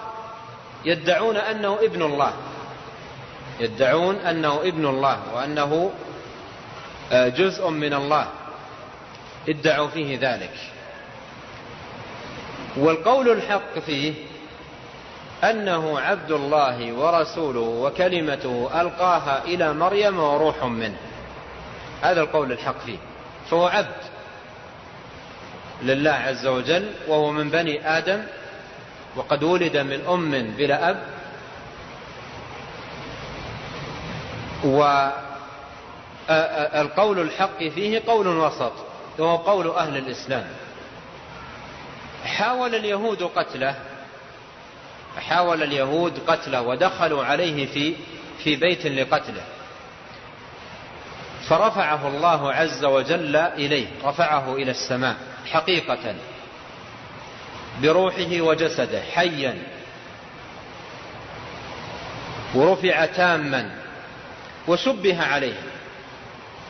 يدعون 0.85 1.37
أنه 1.37 1.77
ابن 1.81 2.01
الله. 2.01 2.33
يدعون 3.59 4.15
أنه 4.15 4.61
ابن 4.61 4.85
الله 4.85 5.19
وأنه 5.35 5.91
جزء 7.11 7.69
من 7.69 7.93
الله. 7.93 8.27
ادعوا 9.49 9.87
فيه 9.87 10.19
ذلك. 10.21 10.53
والقول 12.77 13.29
الحق 13.29 13.79
فيه 13.79 14.13
أنه 15.43 15.99
عبد 15.99 16.31
الله 16.31 16.93
ورسوله 16.93 17.59
وكلمته 17.59 18.81
ألقاها 18.81 19.43
إلى 19.43 19.73
مريم 19.73 20.19
وروح 20.19 20.63
منه. 20.63 20.97
هذا 22.01 22.21
القول 22.21 22.51
الحق 22.51 22.79
فيه. 22.85 22.97
فهو 23.49 23.67
عبد 23.67 24.01
لله 25.83 26.11
عز 26.11 26.47
وجل 26.47 26.91
وهو 27.07 27.31
من 27.31 27.49
بني 27.49 27.97
آدم 27.97 28.23
وقد 29.15 29.43
ولد 29.43 29.77
من 29.77 30.05
أم 30.05 30.53
بلا 30.57 30.89
أب 30.89 31.03
والقول 36.29 37.19
الحق 37.19 37.57
فيه 37.57 38.01
قول 38.07 38.27
وسط 38.27 38.73
وهو 39.19 39.35
قول 39.35 39.69
أهل 39.69 39.97
الإسلام. 39.97 40.47
حاول 42.25 42.75
اليهود 42.75 43.23
قتله 43.23 43.75
حاول 45.17 45.63
اليهود 45.63 46.19
قتله 46.27 46.61
ودخلوا 46.61 47.25
عليه 47.25 47.65
في 47.65 47.95
في 48.43 48.55
بيت 48.55 48.85
لقتله. 48.85 49.41
فرفعه 51.49 52.07
الله 52.07 52.53
عز 52.53 52.85
وجل 52.85 53.35
إليه 53.35 53.87
رفعه 54.03 54.55
إلى 54.55 54.71
السماء 54.71 55.15
حقيقة 55.51 56.15
بروحه 57.81 58.41
وجسده 58.41 59.01
حيا. 59.01 59.63
ورفع 62.55 63.05
تاما 63.05 63.75
وشبه 64.67 65.23
عليه. 65.23 65.68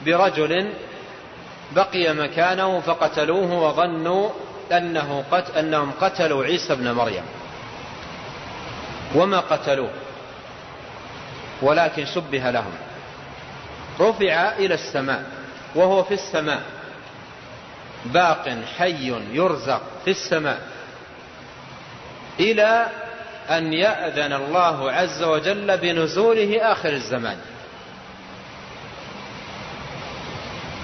برجل 0.06 0.74
بقي 1.76 2.14
مكانه 2.14 2.80
فقتلوه 2.80 3.54
وظنوا 3.54 4.30
أنه 4.72 5.24
قت 5.32 5.58
أنهم 5.58 5.91
قتلوا 6.02 6.43
عيسى 6.43 6.76
بن 6.76 6.91
مريم. 6.91 7.24
وما 9.16 9.39
قتلوه. 9.39 9.91
ولكن 11.62 12.06
شبه 12.06 12.52
لهم. 12.52 12.74
رفع 14.00 14.52
إلى 14.58 14.74
السماء 14.74 15.24
وهو 15.76 16.04
في 16.04 16.14
السماء. 16.14 16.62
باق 18.06 18.58
حي 18.78 19.14
يرزق 19.32 19.82
في 20.06 20.12
السماء. 20.12 20.62
إلى 22.39 22.88
أن 23.50 23.74
يأذن 23.74 24.34
الله 24.34 24.91
عز 24.91 25.24
وجل 25.24 25.78
بنزوله 25.78 26.72
آخر 26.72 26.89
الزمان. 26.89 27.38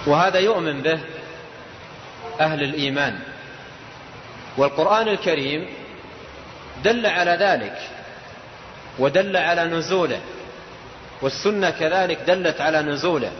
وهذا 0.08 0.40
يؤمن 0.40 0.82
به 0.82 1.00
أهل 2.40 2.64
الإيمان. 2.64 3.20
والقرآن 4.58 5.08
الكريم 5.08 5.68
دل 6.84 7.06
على 7.06 7.32
ذلك 7.32 7.78
ودل 9.00 9.38
على 9.38 9.64
نزوله 9.64 10.20
والسنة 11.22 11.70
كذلك 11.70 12.20
دلت 12.28 12.62
على 12.62 12.82
نزوله. 12.82 13.32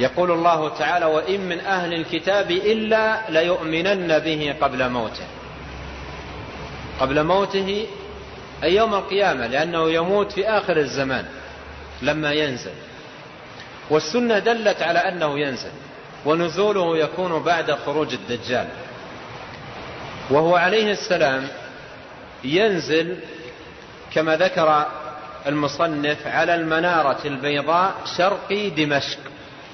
يقول 0.00 0.30
الله 0.30 0.68
تعالى 0.68 1.06
وإن 1.06 1.40
من 1.40 1.60
أهل 1.60 1.94
الكتاب 1.94 2.50
إلا 2.50 3.30
ليؤمنن 3.30 4.18
به 4.18 4.54
قبل 4.60 4.88
موته. 4.88 5.26
قبل 7.00 7.24
موته 7.24 7.86
أي 8.62 8.74
يوم 8.74 8.94
القيامة 8.94 9.46
لأنه 9.46 9.90
يموت 9.90 10.32
في 10.32 10.48
آخر 10.48 10.76
الزمان 10.76 11.24
لما 12.02 12.32
ينزل. 12.32 12.72
والسنة 13.90 14.38
دلت 14.38 14.82
على 14.82 14.98
أنه 14.98 15.38
ينزل 15.38 15.70
ونزوله 16.24 16.98
يكون 16.98 17.42
بعد 17.42 17.72
خروج 17.72 18.14
الدجال. 18.14 18.66
وهو 20.30 20.56
عليه 20.56 20.92
السلام 20.92 21.48
ينزل 22.44 23.16
كما 24.14 24.36
ذكر 24.36 24.86
المصنف 25.46 26.26
على 26.26 26.54
المنارة 26.54 27.18
البيضاء 27.24 27.94
شرقي 28.16 28.70
دمشق 28.70 29.18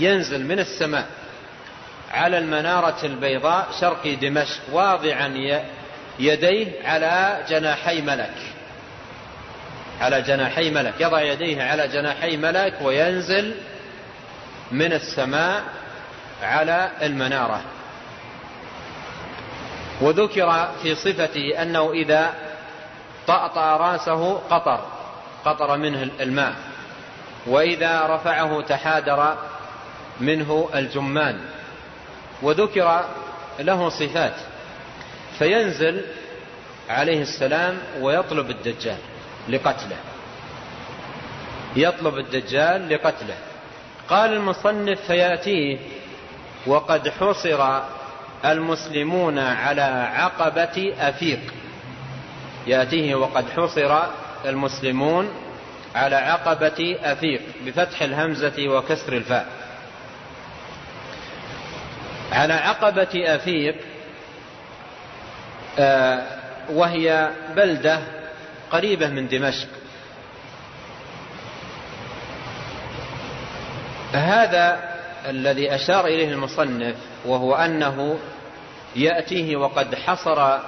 ينزل 0.01 0.47
من 0.47 0.59
السماء. 0.59 1.07
على 2.11 2.39
المنارة 2.39 2.99
البيضاء 3.05 3.69
شرقي 3.81 4.15
دمشق 4.15 4.61
واضعا 4.73 5.61
يديه 6.19 6.67
على 6.85 7.45
جناحي 7.49 8.01
ملك. 8.01 8.35
على 10.01 10.23
جناحي 10.23 10.71
ملك 10.71 10.95
يضع 11.01 11.23
يديه 11.23 11.63
على 11.63 11.89
جناحي 11.89 12.37
ملك 12.37 12.75
وينزل 12.83 13.55
من 14.73 14.93
السماء 14.93 15.63
على 16.43 16.91
المنارة. 17.03 17.61
وذكر 20.01 20.69
في 20.83 20.95
صفته 20.95 21.63
أنه 21.63 21.93
إذا 21.93 22.35
طأطأ 23.27 23.77
رأسه 23.77 24.35
قطر 24.51 24.81
قطر 25.45 25.77
منه 25.77 26.11
الماء. 26.21 26.55
وإذا 27.47 28.07
رفعه 28.07 28.61
تحادر 28.61 29.37
منه 30.21 30.69
الجمان. 30.75 31.41
وذكر 32.43 33.05
له 33.61 33.89
صفات. 33.89 34.35
فينزل 35.39 36.05
عليه 36.89 37.23
السلام 37.23 37.79
ويطلب 38.01 38.51
الدجال 38.51 38.99
لقتله. 39.49 39.97
يطلب 41.77 42.19
الدجال 42.19 42.89
لقتله. 42.89 43.37
قال 44.09 44.33
المصنف 44.33 45.01
فيأتيه 45.07 45.79
وقد 46.67 47.09
حصر 47.09 47.81
المسلمون 48.45 49.39
على 49.39 49.83
عقبة 50.15 50.95
أفيق. 50.99 51.41
يأتيه 52.67 53.15
وقد 53.15 53.51
حصر 53.51 54.03
المسلمون 54.45 55.31
على 55.95 56.17
عقبة 56.17 56.99
أفيق 57.03 57.41
بفتح 57.67 58.03
الهمزة 58.03 58.69
وكسر 58.69 59.13
الفاء. 59.13 59.47
على 62.33 62.53
عقبة 62.53 63.35
أفيق 63.35 63.75
آه، 65.79 66.23
وهي 66.71 67.31
بلدة 67.57 68.01
قريبة 68.71 69.09
من 69.09 69.29
دمشق. 69.29 69.69
هذا 74.15 74.95
الذي 75.27 75.75
أشار 75.75 76.07
إليه 76.07 76.29
المصنف 76.29 76.97
وهو 77.25 77.55
أنه 77.55 78.19
يأتيه 78.97 79.57
وقد 79.57 79.95
حصر 79.95 80.59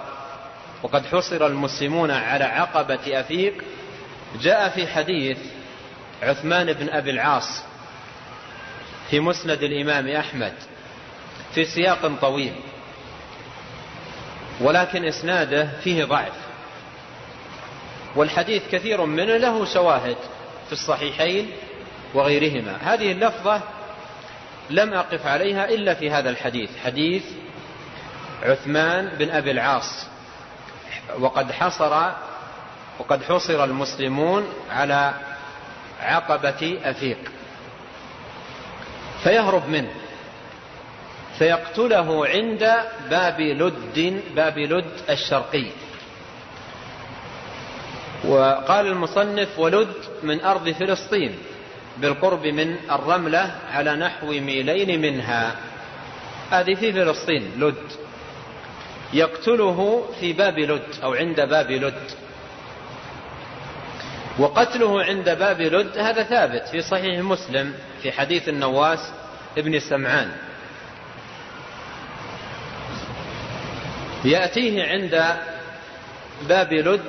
وقد 0.82 1.06
حصر 1.06 1.46
المسلمون 1.46 2.10
على 2.10 2.44
عقبة 2.44 3.20
أفيق. 3.20 3.54
جاء 4.40 4.68
في 4.68 4.86
حديث 4.86 5.38
عثمان 6.22 6.72
بن 6.72 6.88
أبي 6.88 7.10
العاص 7.10 7.62
في 9.10 9.20
مسند 9.20 9.62
الإمام 9.62 10.08
أحمد 10.08 10.52
في 11.54 11.64
سياق 11.64 12.12
طويل 12.20 12.54
ولكن 14.60 15.04
إسناده 15.04 15.68
فيه 15.84 16.04
ضعف. 16.04 16.32
والحديث 18.16 18.62
كثير 18.72 19.04
منه 19.04 19.36
له 19.36 19.64
شواهد 19.64 20.16
في 20.66 20.72
الصحيحين 20.72 21.50
وغيرهما. 22.16 22.76
هذه 22.82 23.12
اللفظة 23.12 23.60
لم 24.70 24.94
أقف 24.94 25.26
عليها 25.26 25.68
إلا 25.68 25.94
في 25.94 26.10
هذا 26.10 26.30
الحديث. 26.30 26.70
حديث 26.84 27.24
عثمان 28.42 29.08
بن 29.18 29.30
أبي 29.30 29.50
العاص. 29.50 30.06
وقد 31.18 31.52
حصر 31.52 32.12
وقد 32.98 33.22
حصر 33.22 33.64
المسلمون 33.64 34.44
على 34.70 35.14
عقبة 36.00 36.78
أفيق. 36.84 37.18
فيهرب 39.24 39.68
منه. 39.68 39.90
فيقتله 41.38 42.26
عند 42.26 42.74
باب 43.10 43.40
لد 43.40 44.22
باب 44.36 44.58
لد 44.58 44.92
الشرقي. 45.10 45.66
وقال 48.24 48.86
المصنف 48.86 49.58
ولد 49.58 49.94
من 50.22 50.40
أرض 50.40 50.70
فلسطين. 50.70 51.38
بالقرب 51.98 52.46
من 52.46 52.76
الرملة 52.90 53.54
على 53.70 53.96
نحو 53.96 54.26
ميلين 54.26 55.00
منها. 55.00 55.56
هذه 56.50 56.74
في 56.74 56.92
فلسطين 56.92 57.50
لد. 57.58 57.86
يقتله 59.12 60.08
في 60.20 60.32
باب 60.32 60.58
لد 60.58 60.88
أو 61.02 61.14
عند 61.14 61.40
باب 61.40 61.70
لد. 61.70 62.10
وقتله 64.38 65.02
عند 65.02 65.30
باب 65.30 65.60
لد 65.60 65.98
هذا 65.98 66.22
ثابت 66.22 66.68
في 66.68 66.82
صحيح 66.82 67.20
مسلم 67.20 67.74
في 68.02 68.12
حديث 68.12 68.48
النواس 68.48 69.12
ابن 69.58 69.80
سمعان. 69.80 70.32
يأتيه 74.24 74.84
عند 74.84 75.36
باب 76.48 76.72
لد 76.72 77.04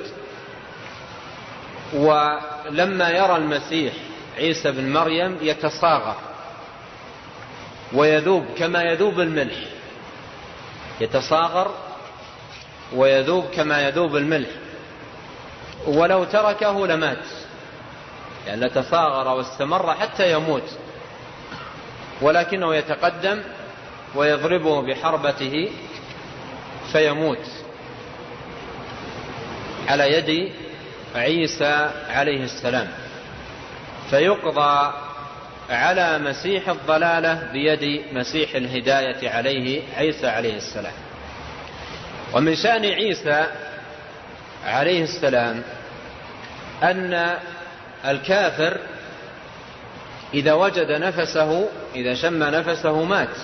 ولما 1.94 3.08
يرى 3.10 3.36
المسيح 3.36 3.92
عيسى 4.38 4.70
بن 4.70 4.92
مريم 4.92 5.38
يتصاغر 5.40 6.16
ويذوب 7.92 8.46
كما 8.58 8.82
يذوب 8.82 9.20
الملح. 9.20 9.56
يتصاغر 11.00 11.74
ويذوب 12.94 13.44
كما 13.44 13.88
يذوب 13.88 14.16
الملح. 14.16 14.48
ولو 15.86 16.24
تركه 16.24 16.86
لمات. 16.86 17.24
يعني 18.46 18.60
لتصاغر 18.60 19.28
واستمر 19.28 19.94
حتى 19.94 20.32
يموت. 20.32 20.78
ولكنه 22.20 22.74
يتقدم 22.74 23.42
ويضربه 24.14 24.82
بحربته 24.82 25.70
فيموت. 26.92 27.46
على 29.88 30.12
يد 30.12 30.52
عيسى 31.14 31.90
عليه 32.08 32.44
السلام. 32.44 33.07
فيقضى 34.10 34.92
على 35.70 36.18
مسيح 36.18 36.68
الضلالة 36.68 37.48
بيد 37.52 38.02
مسيح 38.12 38.54
الهداية 38.54 39.30
عليه 39.30 39.82
عيسى 39.96 40.26
عليه 40.26 40.56
السلام. 40.56 40.92
ومن 42.32 42.56
شأن 42.56 42.84
عيسى 42.84 43.46
عليه 44.66 45.02
السلام 45.02 45.62
أن 46.82 47.38
الكافر 48.04 48.78
إذا 50.34 50.52
وجد 50.52 50.90
نفسه 50.90 51.68
إذا 51.94 52.14
شم 52.14 52.42
نفسه 52.42 53.04
مات. 53.04 53.36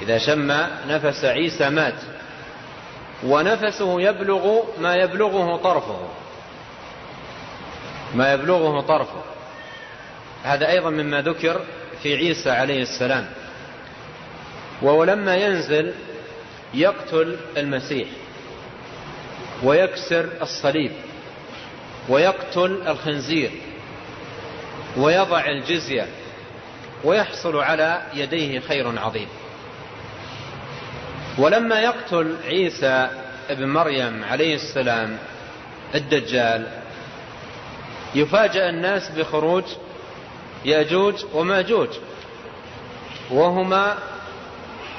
إذا 0.00 0.18
شم 0.18 0.52
نفس 0.88 1.24
عيسى 1.24 1.70
مات. 1.70 1.94
ونفسه 3.24 4.00
يبلغ 4.00 4.62
ما 4.78 4.94
يبلغه 4.94 5.56
طرفه. 5.56 6.08
ما 8.14 8.32
يبلغه 8.32 8.80
طرفه. 8.80 9.35
هذا 10.46 10.70
أيضا 10.70 10.90
مما 10.90 11.22
ذكر 11.22 11.60
في 12.02 12.16
عيسى 12.16 12.50
عليه 12.50 12.82
السلام. 12.82 13.26
ولما 14.82 15.36
ينزل 15.36 15.94
يقتل 16.74 17.36
المسيح 17.56 18.08
ويكسر 19.62 20.28
الصليب 20.42 20.92
ويقتل 22.08 22.82
الخنزير 22.88 23.50
ويضع 24.96 25.46
الجزية 25.46 26.06
ويحصل 27.04 27.56
على 27.56 28.02
يديه 28.14 28.60
خير 28.60 28.98
عظيم. 28.98 29.28
ولما 31.38 31.80
يقتل 31.80 32.36
عيسى 32.44 33.08
ابن 33.50 33.68
مريم 33.68 34.24
عليه 34.24 34.54
السلام 34.54 35.18
الدجال 35.94 36.66
يفاجأ 38.14 38.68
الناس 38.68 39.10
بخروج 39.10 39.64
ياجوج 40.66 41.24
وماجوج. 41.34 41.88
وهما 43.30 43.96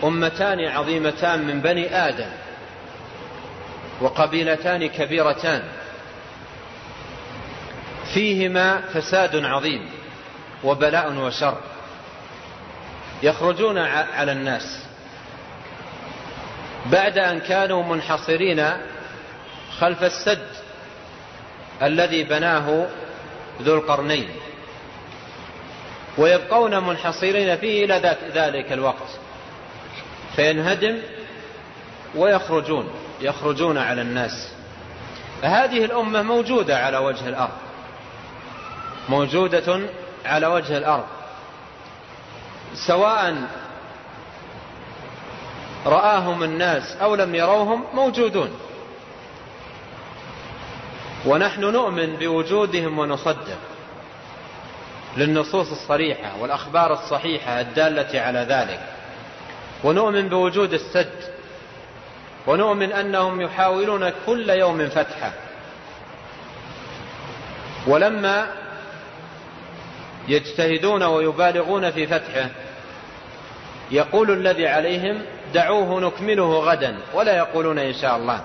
أمتان 0.03 0.59
عظيمتان 0.59 1.47
من 1.47 1.61
بني 1.61 1.95
آدم 2.07 2.30
وقبيلتان 4.01 4.88
كبيرتان. 4.89 5.63
فيهما 8.13 8.82
فساد 8.82 9.45
عظيم 9.45 9.89
وبلاء 10.63 11.13
وشر 11.13 11.57
يخرجون 13.24 13.78
على 14.18 14.32
الناس. 14.32 14.84
بعد 16.86 17.18
أن 17.18 17.39
كانوا 17.39 17.84
منحصرين 17.84 18.68
خلف 19.80 20.03
السد 20.03 20.47
الذي 21.82 22.24
بناه 22.24 22.88
ذو 23.61 23.76
القرنين. 23.76 24.30
ويبقون 26.18 26.84
منحصرين 26.84 27.57
فيه 27.57 27.86
إلى 27.86 28.18
ذلك 28.34 28.72
الوقت. 28.72 29.09
فينهدم 30.36 30.97
ويخرجون 32.15 32.89
يخرجون 33.22 33.78
على 33.78 34.01
الناس. 34.01 34.51
هذه 35.41 35.86
الأمة 35.86 36.22
موجودة 36.22 36.78
على 36.86 36.97
وجه 36.97 37.30
الأرض. 37.30 37.57
موجودة 39.09 39.82
على 40.26 40.47
وجه 40.47 40.78
الأرض. 40.78 41.05
سواء 42.88 43.36
رآهم 45.86 46.43
الناس 46.43 46.97
أو 47.01 47.15
لم 47.15 47.36
يروهم 47.36 47.84
موجودون. 47.93 48.49
ونحن 51.26 51.61
نؤمن 51.61 52.15
بوجودهم 52.15 52.99
ونصدق. 52.99 53.57
للنصوص 55.18 55.72
الصريحة 55.72 56.41
والأخبار 56.41 56.93
الصحيحة 56.93 57.61
الدالة 57.61 58.22
على 58.22 58.39
ذلك. 58.39 58.80
ونؤمن 59.84 60.30
بوجود 60.30 60.74
السد. 60.74 61.13
ونؤمن 62.47 62.91
أنهم 62.91 63.41
يحاولون 63.41 64.11
كل 64.26 64.49
يوم 64.49 64.89
فتحه. 64.89 65.32
ولما 67.88 68.47
يجتهدون 70.28 71.03
ويبالغون 71.03 71.91
في 71.91 72.07
فتحه 72.07 72.49
يقول 73.91 74.32
الذي 74.32 74.68
عليهم 74.68 75.22
دعوه 75.53 75.99
نكمله 75.99 76.59
غدا. 76.59 76.97
ولا 77.13 77.38
يقولون 77.38 77.80
إن 77.80 77.93
شاء 77.93 78.18
الله. 78.18 78.41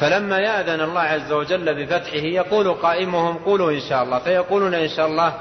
فلما 0.00 0.38
يأذن 0.38 0.80
الله 0.80 1.00
عز 1.00 1.32
وجل 1.32 1.74
بفتحه 1.74 2.16
يقول 2.16 2.74
قائمهم 2.74 3.38
قولوا 3.38 3.70
إن 3.70 3.80
شاء 3.80 4.02
الله 4.02 4.18
فيقولون 4.18 4.74
إن 4.74 4.88
شاء 4.88 5.06
الله 5.06 5.34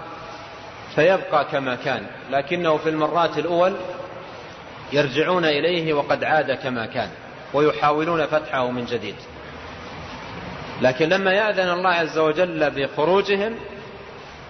فيبقى 0.95 1.45
كما 1.45 1.75
كان 1.75 2.05
لكنه 2.29 2.77
في 2.77 2.89
المرات 2.89 3.37
الأول 3.37 3.73
يرجعون 4.93 5.45
إليه 5.45 5.93
وقد 5.93 6.23
عاد 6.23 6.51
كما 6.51 6.85
كان 6.85 7.09
ويحاولون 7.53 8.25
فتحه 8.25 8.71
من 8.71 8.85
جديد. 8.85 9.15
لكن 10.81 11.09
لما 11.09 11.33
يأذن 11.33 11.69
الله 11.69 11.89
عز 11.89 12.17
وجل 12.17 12.71
بخروجهم 12.71 13.55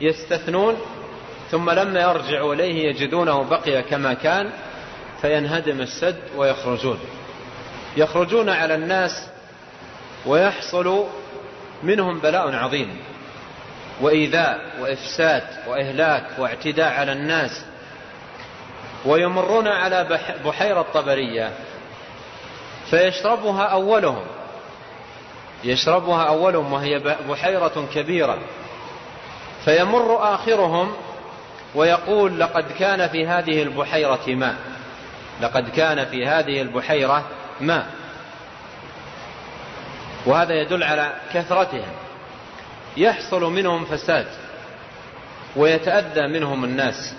يستثنون 0.02 0.78
ثم 1.52 1.70
لما 1.70 2.02
يرجعوا 2.02 2.54
إليه 2.54 2.90
يجدونه 2.90 3.44
بقي 3.44 3.82
كما 3.82 4.14
كان 4.14 4.50
فينهدم 5.22 5.82
السد 5.82 6.20
ويخرجون. 6.36 7.00
يخرجون 7.98 8.50
على 8.50 8.76
الناس 8.76 9.30
ويحصل 10.26 11.06
منهم 11.84 12.20
بلاء 12.20 12.56
عظيم. 12.56 12.98
وإيذاء 14.02 14.60
وإفساد 14.80 15.44
وإهلاك 15.68 16.24
واعتداء 16.38 16.94
على 16.94 17.12
الناس. 17.12 17.66
ويمرون 19.06 19.68
على 19.68 20.20
بحيرة 20.46 20.86
طبرية. 20.94 21.52
فيشربها 22.90 23.64
أولهم. 23.64 24.26
يشربها 25.64 26.24
أولهم 26.24 26.74
وهي 26.74 27.00
بحيرة 27.30 27.88
كبيرة. 27.94 28.38
فيمر 29.66 30.36
آخرهم 30.36 30.94
ويقول 31.76 32.40
لقد 32.40 32.66
كان 32.80 33.08
في 33.10 33.28
هذه 33.28 33.64
البحيرة 33.64 34.24
ماء. 34.28 34.56
لقد 35.42 35.70
كان 35.70 36.06
في 36.06 36.28
هذه 36.28 36.62
البحيرة 36.62 37.24
ماء. 37.62 38.05
وهذا 40.26 40.54
يدل 40.54 40.84
على 40.84 41.14
كثرتهم. 41.34 41.92
يحصل 42.98 43.44
منهم 43.44 43.86
فساد 43.86 44.28
ويتأذى 45.56 46.28
منهم 46.28 46.64
الناس 46.64 47.14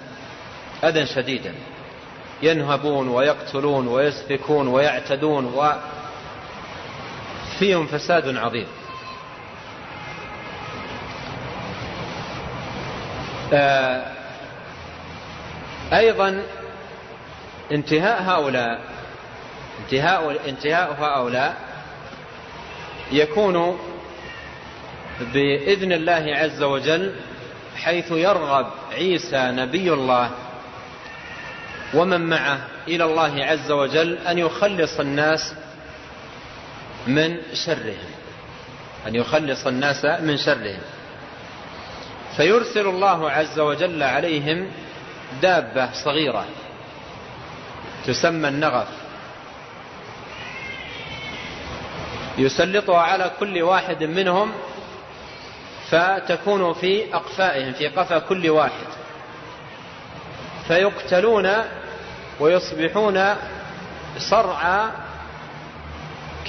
أذى 0.84 1.07
شديدا. 1.07 1.54
ينهبون 2.42 3.09
ويقتلون 3.09 3.88
ويسفكون 3.88 4.68
ويعتدون 4.68 5.44
وفيهم 7.54 7.86
فساد 7.86 8.36
عظيم. 8.36 8.66
آه، 13.52 14.12
أيضا 15.92 16.42
انتهاء 17.72 18.22
هؤلاء 18.22 18.80
انتهاء 19.80 20.48
انتهاء 20.48 20.92
هؤلاء 21.00 21.57
يكون 23.12 23.78
بإذن 25.34 25.92
الله 25.92 26.36
عز 26.36 26.62
وجل 26.62 27.14
حيث 27.76 28.11
يرغب 28.11 28.66
عيسى 28.92 29.50
نبي 29.50 29.92
الله 29.92 30.30
ومن 31.94 32.20
معه 32.20 32.59
إلى 32.88 33.04
الله 33.04 33.44
عز 33.44 33.70
وجل 33.70 34.18
أن 34.18 34.38
يخلص 34.38 35.00
الناس 35.00 35.54
من 37.07 37.36
شرهم. 37.54 38.09
أن 39.07 39.14
يخلص 39.14 39.66
الناس 39.66 40.04
من 40.04 40.36
شرهم. 40.36 40.80
فيرسل 42.36 42.86
الله 42.86 43.30
عز 43.30 43.59
وجل 43.59 44.02
عليهم 44.02 44.70
دابة 45.42 45.92
صغيرة 45.92 46.46
تسمى 48.07 48.48
النغف. 48.48 49.05
يسلطها 52.39 52.99
على 52.99 53.30
كل 53.41 53.62
واحد 53.62 54.05
منهم 54.05 54.53
فتكون 55.91 56.72
في 56.72 57.14
أقفائهم 57.14 57.72
في 57.72 57.89
قفا 57.89 58.18
كل 58.18 58.51
واحد. 58.51 58.87
فيقتلون 60.68 61.51
ويصبحون 62.41 63.34
صرعى 64.18 64.89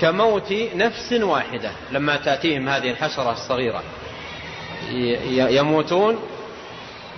كموت 0.01 0.51
نفس 0.75 1.13
واحدة. 1.13 1.71
لما 1.91 2.15
تأتيهم 2.15 2.69
هذه 2.69 2.91
الحشرة 2.91 3.31
الصغيرة. 3.31 3.83
يموتون 5.29 6.19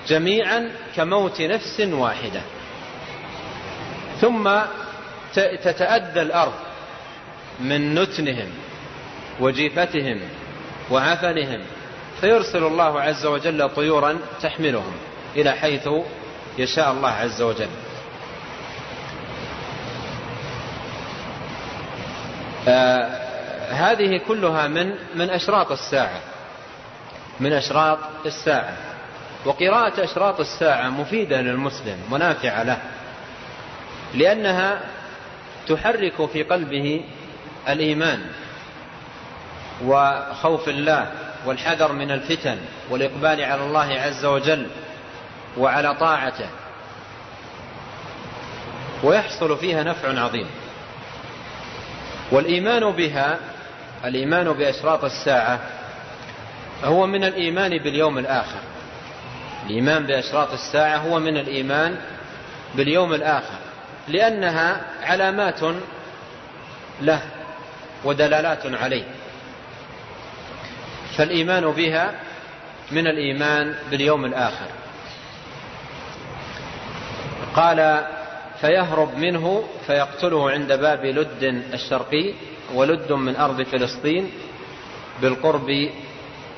جميعا 0.07 0.71
كموت 0.95 1.41
نفس 1.41 1.79
واحدة. 1.79 2.41
ثم 4.21 4.49
تتأدى 5.35 6.21
الأرض. 6.21 6.68
من 7.59 7.95
نتنهم 7.95 8.49
وجيفتهم 9.39 10.19
وعفنهم 10.91 11.61
فيرسل 12.21 12.63
الله 12.63 13.01
عز 13.01 13.25
وجل 13.25 13.69
طيورا 13.69 14.17
تحملهم 14.41 14.93
إلى 15.35 15.51
حيث 15.51 15.89
يشاء 16.57 16.91
الله 16.91 17.09
عز 17.09 17.41
وجل. 17.41 17.69
آه 22.67 23.29
هذه 23.71 24.21
كلها 24.27 24.67
من 24.67 24.95
من 25.15 25.29
أشراط 25.29 25.71
الساعة 25.71 26.21
من 27.39 27.53
أشراط 27.53 27.99
الساعة. 28.25 28.77
وقراءة 29.45 30.03
أشراط 30.03 30.39
الساعة 30.39 30.89
مفيدة 30.89 31.41
للمسلم 31.41 31.97
منافعة 32.11 32.63
له 32.63 32.81
لأنها 34.13 34.81
تحرك 35.67 36.25
في 36.25 36.43
قلبه 36.43 37.03
الإيمان 37.67 38.21
وخوف 39.85 40.69
الله 40.69 41.11
والحذر 41.45 41.91
من 41.91 42.11
الفتن 42.11 42.57
والإقبال 42.89 43.43
على 43.43 43.65
الله 43.65 43.99
عز 43.99 44.25
وجل 44.25 44.67
وعلى 45.57 45.95
طاعته 45.95 46.49
ويحصل 49.03 49.57
فيها 49.57 49.83
نفع 49.83 50.19
عظيم. 50.19 50.47
والإيمان 52.31 52.91
بها 52.91 53.37
الإيمان 54.05 54.53
بأشراط 54.53 55.03
الساعة 55.03 55.59
هو 56.83 57.07
من 57.07 57.23
الإيمان 57.23 57.77
باليوم 57.77 58.17
الآخر. 58.17 58.59
الإيمان 59.65 60.05
بأشراط 60.05 60.53
الساعة 60.53 60.97
هو 60.97 61.19
من 61.19 61.37
الإيمان 61.37 61.97
باليوم 62.75 63.13
الآخر 63.13 63.59
لأنها 64.07 64.81
علامات 65.03 65.59
له 67.01 67.21
ودلالات 68.03 68.65
عليه. 68.65 69.03
فالإيمان 71.17 71.71
بها 71.71 72.13
من 72.91 73.07
الإيمان 73.07 73.75
باليوم 73.91 74.25
الآخر. 74.25 74.67
قال 77.55 78.05
فيهرب 78.61 79.17
منه 79.17 79.63
فيقتله 79.87 80.51
عند 80.51 80.73
باب 80.73 81.05
لد 81.05 81.43
الشرقي 81.73 82.33
ولد 82.73 83.11
من 83.11 83.35
أرض 83.35 83.61
فلسطين 83.61 84.31
بالقرب 85.21 85.89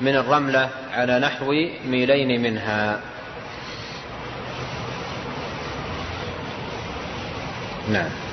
من 0.00 0.16
الرملة 0.16 0.70
على 0.92 1.18
نحو 1.18 1.52
ميلين 1.86 2.42
منها. 2.42 3.00
نعم. 7.88 8.31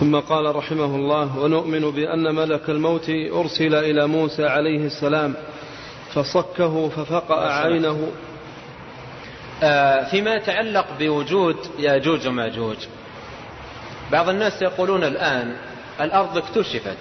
ثم 0.00 0.20
قال 0.20 0.56
رحمه 0.56 0.84
الله 0.84 1.38
ونؤمن 1.38 1.90
بأن 1.90 2.34
ملك 2.34 2.70
الموت 2.70 3.10
أرسل 3.10 3.74
إلى 3.74 4.06
موسى 4.06 4.46
عليه 4.46 4.86
السلام 4.86 5.34
فصكه 6.14 6.88
ففقأ 6.88 7.52
عينه. 7.52 8.12
آه، 9.62 10.04
فيما 10.04 10.34
يتعلق 10.34 10.86
بوجود 10.98 11.56
ياجوج 11.78 12.26
وماجوج 12.26 12.76
بعض 14.12 14.28
الناس 14.28 14.62
يقولون 14.62 15.04
الآن 15.04 15.56
الأرض 16.00 16.36
اكتشفت 16.38 16.98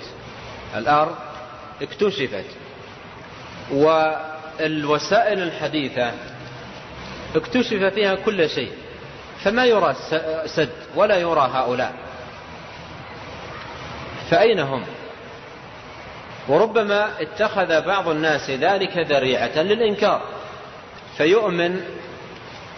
الأرض 0.75 1.15
اكتشفت 1.81 2.45
والوسائل 3.71 5.41
الحديثة 5.43 6.11
اكتشف 7.35 7.83
فيها 7.83 8.15
كل 8.15 8.49
شيء 8.49 8.71
فما 9.43 9.65
يرى 9.65 9.95
سد 10.45 10.69
ولا 10.95 11.17
يرى 11.17 11.49
هؤلاء. 11.53 11.93
فأين 14.29 14.59
هم؟ 14.59 14.83
وربما 16.47 17.21
اتخذ 17.21 17.81
بعض 17.81 18.07
الناس 18.07 18.49
ذلك 18.49 18.97
ذريعة 18.97 19.61
للإنكار 19.61 20.21
فيؤمن 21.17 21.81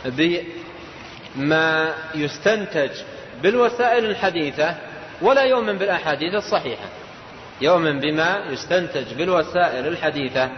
بما 0.05 1.93
يستنتج 2.15 2.91
بالوسائل 3.43 4.05
الحديثة 4.05 4.75
ولا 5.21 5.41
يؤمن 5.41 5.77
بالأحاديث 5.77 6.33
الصحيحة 6.33 6.85
يؤمن 7.61 7.99
بما 7.99 8.45
يستنتج 8.49 9.13
بالوسائل 9.13 9.87
الحديثة 9.87 10.49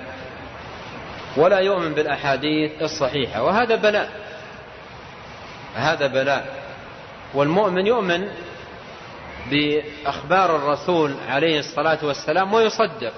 ولا 1.38 1.60
يؤمن 1.60 1.94
بالأحاديث 1.94 2.72
الصحيحة 2.82 3.44
وهذا 3.44 3.76
بلاء 3.76 4.10
هذا 5.76 6.08
بلاء 6.08 6.46
والمؤمن 7.34 7.88
يؤمن 7.88 8.30
بأخبار 9.52 10.56
الرسول 10.56 11.16
عليه 11.30 11.60
الصلاة 11.60 11.98
والسلام 12.04 12.54
ويصدق 12.54 13.14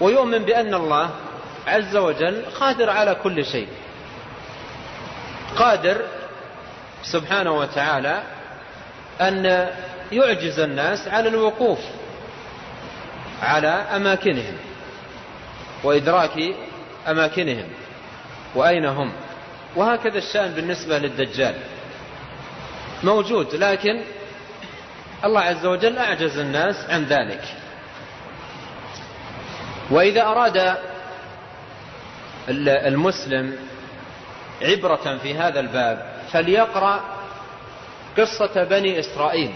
ويؤمن 0.00 0.38
بأن 0.38 0.74
الله 0.74 1.10
عز 1.66 1.96
وجل 1.96 2.44
قادر 2.60 2.90
على 2.90 3.14
كل 3.14 3.44
شيء. 3.44 3.68
قادر 5.56 6.00
سبحانه 7.02 7.52
وتعالى 7.52 8.22
أن 9.20 9.70
يعجز 10.12 10.58
الناس 10.58 11.08
على 11.08 11.28
الوقوف 11.28 11.78
على 13.42 13.68
أماكنهم 13.68 14.56
وإدراك 15.84 16.54
أماكنهم 17.08 17.68
وأين 18.54 18.84
هم. 18.84 19.12
وهكذا 19.76 20.18
الشأن 20.18 20.52
بالنسبة 20.52 20.98
للدجال. 20.98 21.54
موجود 23.04 23.54
لكن 23.54 24.02
الله 25.24 25.40
عز 25.40 25.66
وجل 25.66 25.98
أعجز 25.98 26.38
الناس 26.38 26.90
عن 26.90 27.04
ذلك. 27.04 27.44
وإذا 29.90 30.22
أراد 30.22 30.76
المسلم 32.68 33.56
عبرة 34.62 35.18
في 35.22 35.34
هذا 35.34 35.60
الباب 35.60 36.12
فليقرأ 36.32 37.00
قصة 38.18 38.64
بني 38.64 39.00
إسرائيل. 39.00 39.52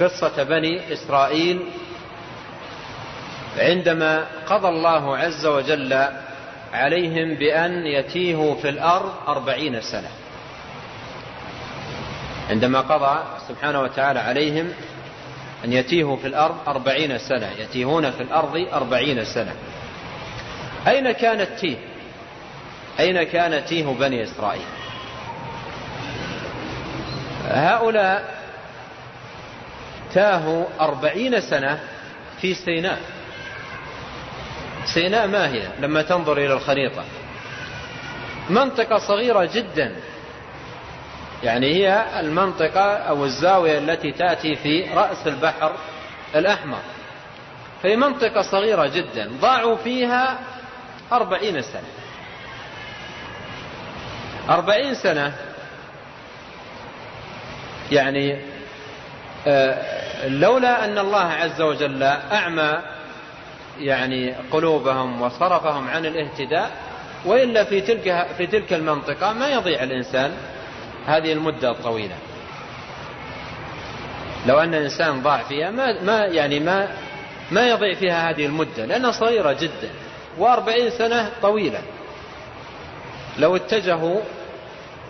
قصة 0.00 0.42
بني 0.42 0.92
إسرائيل 0.92 1.70
عندما 3.58 4.26
قضى 4.46 4.68
الله 4.68 5.18
عز 5.18 5.46
وجل 5.46 6.08
عليهم 6.72 7.34
بأن 7.34 7.86
يتيهوا 7.86 8.54
في 8.54 8.68
الأرض 8.68 9.12
أربعين 9.28 9.80
سنة. 9.80 10.10
عندما 12.50 12.80
قضى 12.80 13.24
سبحانه 13.48 13.80
وتعالى 13.80 14.20
عليهم 14.20 14.72
أن 15.64 15.72
يتيهوا 15.72 16.16
في 16.16 16.26
الأرض 16.26 16.56
أربعين 16.68 17.18
سنة 17.18 17.50
يتيهون 17.58 18.10
في 18.10 18.22
الأرض 18.22 18.66
أربعين 18.72 19.24
سنة. 19.24 19.54
أين 20.88 21.12
كان 21.12 21.40
التيه؟ 21.40 21.76
أين 23.00 23.22
كان 23.22 23.64
تيه 23.64 23.84
بني 23.84 24.22
إسرائيل؟ 24.24 24.66
هؤلاء 27.48 28.38
تاهوا 30.14 30.64
أربعين 30.80 31.40
سنة 31.40 31.78
في 32.40 32.54
سيناء. 32.54 33.00
سيناء 34.94 35.26
ما 35.26 35.48
هي؟ 35.48 35.68
لما 35.80 36.02
تنظر 36.02 36.38
إلى 36.38 36.52
الخريطة. 36.52 37.04
منطقة 38.50 38.98
صغيرة 38.98 39.44
جدا. 39.54 39.96
يعني 41.42 41.74
هي 41.74 42.20
المنطقة 42.20 42.96
أو 42.96 43.24
الزاوية 43.24 43.78
التي 43.78 44.12
تأتي 44.12 44.56
في 44.56 44.84
رأس 44.94 45.26
البحر 45.26 45.72
الأحمر. 46.34 46.78
فهي 47.82 47.96
منطقة 47.96 48.42
صغيرة 48.42 48.86
جدا 48.86 49.30
ضاعوا 49.40 49.76
فيها 49.76 50.38
أربعين 51.12 51.62
سنة. 51.62 51.88
أربعين 54.48 54.94
سنة 54.94 55.32
يعني 57.92 58.38
آه، 59.46 60.28
لولا 60.28 60.84
أن 60.84 60.98
الله 60.98 61.24
عز 61.24 61.60
وجل 61.60 62.02
أعمى 62.02 62.78
يعني 63.78 64.34
قلوبهم 64.50 65.22
وصرفهم 65.22 65.88
عن 65.88 66.06
الاهتداء 66.06 66.70
وإلا 67.24 67.64
في 67.64 67.80
تلك, 67.80 68.26
في 68.38 68.46
تلك 68.46 68.72
المنطقة 68.72 69.32
ما 69.32 69.48
يضيع 69.48 69.82
الإنسان 69.82 70.32
هذه 71.08 71.32
المدة 71.32 71.70
الطويلة. 71.70 72.14
لو 74.46 74.58
أن 74.58 74.74
الإنسان 74.74 75.22
ضاع 75.22 75.42
فيها 75.42 75.70
ما, 75.70 76.02
ما 76.02 76.24
يعني 76.24 76.60
ما 76.60 76.88
ما 77.50 77.68
يضيع 77.68 77.94
فيها 77.94 78.30
هذه 78.30 78.46
المدة 78.46 78.84
لأنها 78.84 79.10
صغيرة 79.10 79.52
جدا. 79.52 79.90
وأربعين 80.38 80.90
سنة 80.90 81.30
طويلة. 81.42 81.80
لو 83.38 83.56
اتجهوا 83.56 84.20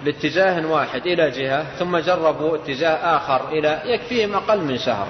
لاتجاه 0.05 0.67
واحد 0.67 1.07
إلى 1.07 1.31
جهة 1.31 1.67
ثم 1.79 1.99
جربوا 1.99 2.57
اتجاه 2.57 3.17
آخر 3.17 3.49
إلى 3.49 3.83
يكفيهم 3.85 4.35
أقل 4.35 4.61
من 4.61 4.79
شهر. 4.79 5.07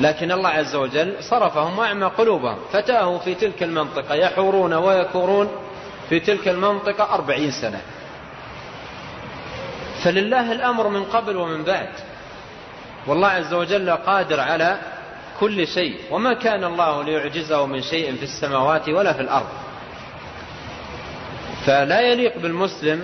لكن 0.00 0.32
الله 0.32 0.48
عز 0.48 0.74
وجل 0.76 1.14
صرفهم 1.20 1.78
وأعمى 1.78 2.06
قلوبهم. 2.06 2.58
فتاهوا 2.72 3.18
في 3.18 3.34
تلك 3.34 3.62
المنطقة 3.62 4.14
يحورون 4.14 4.74
ويكورون 4.74 5.48
في 6.08 6.20
تلك 6.20 6.48
المنطقة 6.48 7.14
أربعين 7.14 7.50
سنة. 7.50 7.80
فلله 10.04 10.52
الأمر 10.52 10.88
من 10.88 11.04
قبل 11.04 11.36
ومن 11.36 11.64
بعد. 11.64 11.88
والله 13.06 13.28
عز 13.28 13.54
وجل 13.54 13.90
قادر 13.90 14.40
على 14.40 14.78
كل 15.40 15.66
شيء. 15.66 15.96
وما 16.10 16.34
كان 16.34 16.64
الله 16.64 17.04
ليعجزه 17.04 17.66
من 17.66 17.82
شيء 17.82 18.16
في 18.16 18.22
السماوات 18.22 18.88
ولا 18.88 19.12
في 19.12 19.20
الأرض. 19.20 19.48
فلا 21.66 22.00
يليق 22.00 22.38
بالمسلم 22.38 23.02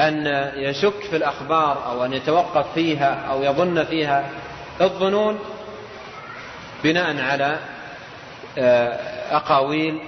أن 0.00 0.26
يشك 0.56 1.00
في 1.10 1.16
الأخبار 1.16 1.86
أو 1.86 2.04
أن 2.04 2.12
يتوقف 2.12 2.72
فيها 2.74 3.26
أو 3.30 3.42
يظن 3.42 3.84
فيها 3.84 4.30
الظنون 4.80 5.38
بناء 6.84 7.20
على 7.20 7.58
آه، 8.58 8.98
أقاويل 9.36 10.00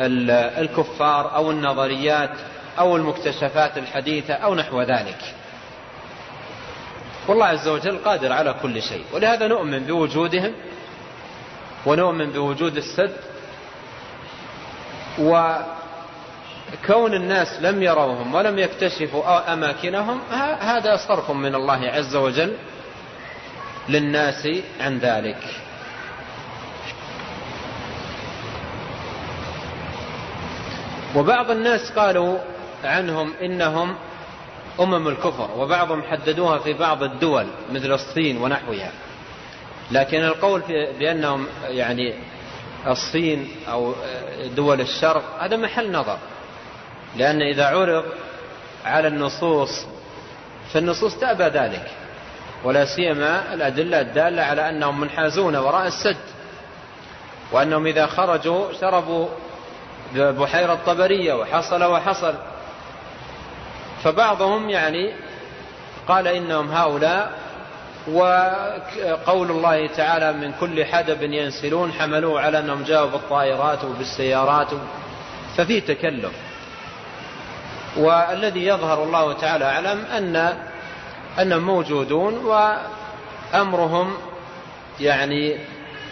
الكفار 0.00 1.34
أو 1.34 1.50
النظريات 1.50 2.30
أو 2.78 2.96
المكتشفات 2.96 3.78
الحديثة 3.78 4.34
أو 4.34 4.54
نحو 4.54 4.82
ذلك. 4.82 5.34
والله 7.28 7.46
عز 7.46 7.68
وجل 7.68 7.98
قادر 7.98 8.32
على 8.32 8.54
كل 8.62 8.82
شيء. 8.82 9.04
ولهذا 9.12 9.46
نؤمن 9.46 9.84
بوجودهم 9.84 10.52
ونؤمن 11.86 12.30
بوجود 12.30 12.76
السد 12.76 13.16
وكون 15.18 15.64
الناس 17.14 17.48
لم 17.60 17.82
يروهم 17.82 18.34
ولم 18.34 18.58
يكتشفوا 18.58 19.52
أماكنهم 19.52 20.20
هذا 20.60 20.96
صرف 20.96 21.30
من 21.30 21.54
الله 21.54 21.88
عز 21.88 22.16
وجل 22.16 22.56
للناس 23.88 24.48
عن 24.80 24.98
ذلك. 24.98 25.42
وبعض 31.16 31.50
الناس 31.50 31.90
قالوا 31.90 32.38
عنهم 32.84 33.32
إنهم 33.42 33.94
أمم 34.80 35.08
الكفر 35.08 35.50
وبعضهم 35.56 36.02
حددوها 36.02 36.58
في 36.58 36.72
بعض 36.72 37.02
الدول 37.02 37.46
مثل 37.72 37.92
الصين 37.92 38.36
ونحوها. 38.42 38.92
لكن 39.90 40.24
القول 40.24 40.62
بأنهم 40.98 41.46
يعني 41.68 42.14
الصين 42.86 43.50
أو 43.68 43.94
دول 44.56 44.80
الشرق 44.80 45.22
هذا 45.40 45.56
محل 45.56 45.92
نظر. 45.92 46.18
لأن 47.16 47.42
إذا 47.42 47.66
عرض 47.66 48.04
على 48.84 49.08
النصوص 49.08 49.86
فالنصوص 50.72 51.18
تأبى 51.18 51.44
ذلك. 51.44 51.90
ولا 52.64 52.84
سيما 52.84 53.54
الأدلة 53.54 54.00
الدالة 54.00 54.42
على 54.42 54.68
أنهم 54.68 55.00
منحازون 55.00 55.56
وراء 55.56 55.86
السد. 55.86 56.16
وأنهم 57.52 57.86
إذا 57.86 58.06
خرجوا 58.06 58.72
شربوا 58.80 59.28
بحيرة 60.14 60.78
طبرية 60.86 61.34
وحصل 61.34 61.84
وحصل. 61.84 62.34
فبعضهم 64.04 64.70
يعني 64.70 65.12
قال 66.08 66.28
إنهم 66.28 66.70
هؤلاء 66.70 67.32
وقول 68.12 69.50
الله 69.50 69.86
تعالى 69.86 70.32
من 70.32 70.52
كل 70.60 70.84
حدب 70.84 71.22
ينسلون 71.22 71.92
حملوه 71.92 72.40
على 72.40 72.58
أنهم 72.58 72.82
جاءوا 72.82 73.10
بالطائرات 73.10 73.84
وبالسيارات 73.84 74.68
ففي 75.56 75.80
تكلف. 75.80 76.32
والذي 77.96 78.66
يظهر 78.66 79.04
الله 79.04 79.32
تعالى 79.32 79.64
أعلم 79.64 80.04
أن 80.16 80.56
أنهم 81.40 81.62
موجودون 81.62 82.34
وأمرهم 83.54 84.14
يعني 85.00 85.58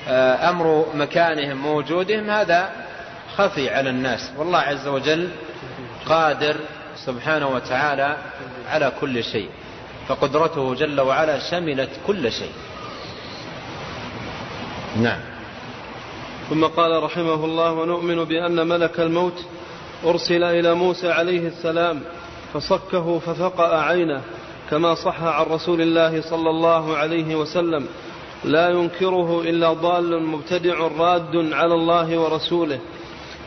آه، 0.09 0.51
أمر 0.51 0.87
مكانهم 0.95 1.57
موجودهم 1.57 2.31
هذا 2.31 2.71
خفي 3.37 3.71
على 3.71 3.91
الناس. 3.91 4.31
والله 4.39 4.59
عز 4.59 4.89
وجل 4.89 5.31
قادر 6.07 6.57
سبحانه 6.97 7.49
وتعالى 7.49 8.17
على 8.69 8.93
كل 9.01 9.25
شيء 9.25 9.49
فقدرته 10.09 10.75
جل 10.75 11.01
وعلا 11.01 11.39
شملت 11.51 11.91
كل 12.07 12.33
شيء. 12.33 12.53
نعم. 14.97 15.21
ثم 16.51 16.65
قال 16.65 17.03
رحمه 17.03 17.45
الله 17.45 17.73
ونؤمن 17.73 18.25
بأن 18.25 18.69
ملك 18.69 19.01
الموت 19.01 19.45
أرسل 20.05 20.45
إلى 20.45 20.75
موسى 20.75 21.11
عليه 21.13 21.49
السلام 21.49 22.01
فصكه 22.55 23.19
ففقأ 23.19 23.81
عينه 23.81 24.21
كما 24.71 24.95
صح 24.95 25.23
عن 25.23 25.47
رسول 25.47 25.81
الله 25.81 26.21
صلى 26.21 26.51
الله 26.51 26.97
عليه 26.97 27.35
وسلم 27.35 27.87
لا 28.45 28.69
ينكره 28.69 29.41
إلا 29.41 29.73
ضال 29.73 30.23
مبتدع 30.23 30.75
راد 30.99 31.53
على 31.53 31.75
الله 31.75 32.19
ورسوله. 32.19 32.81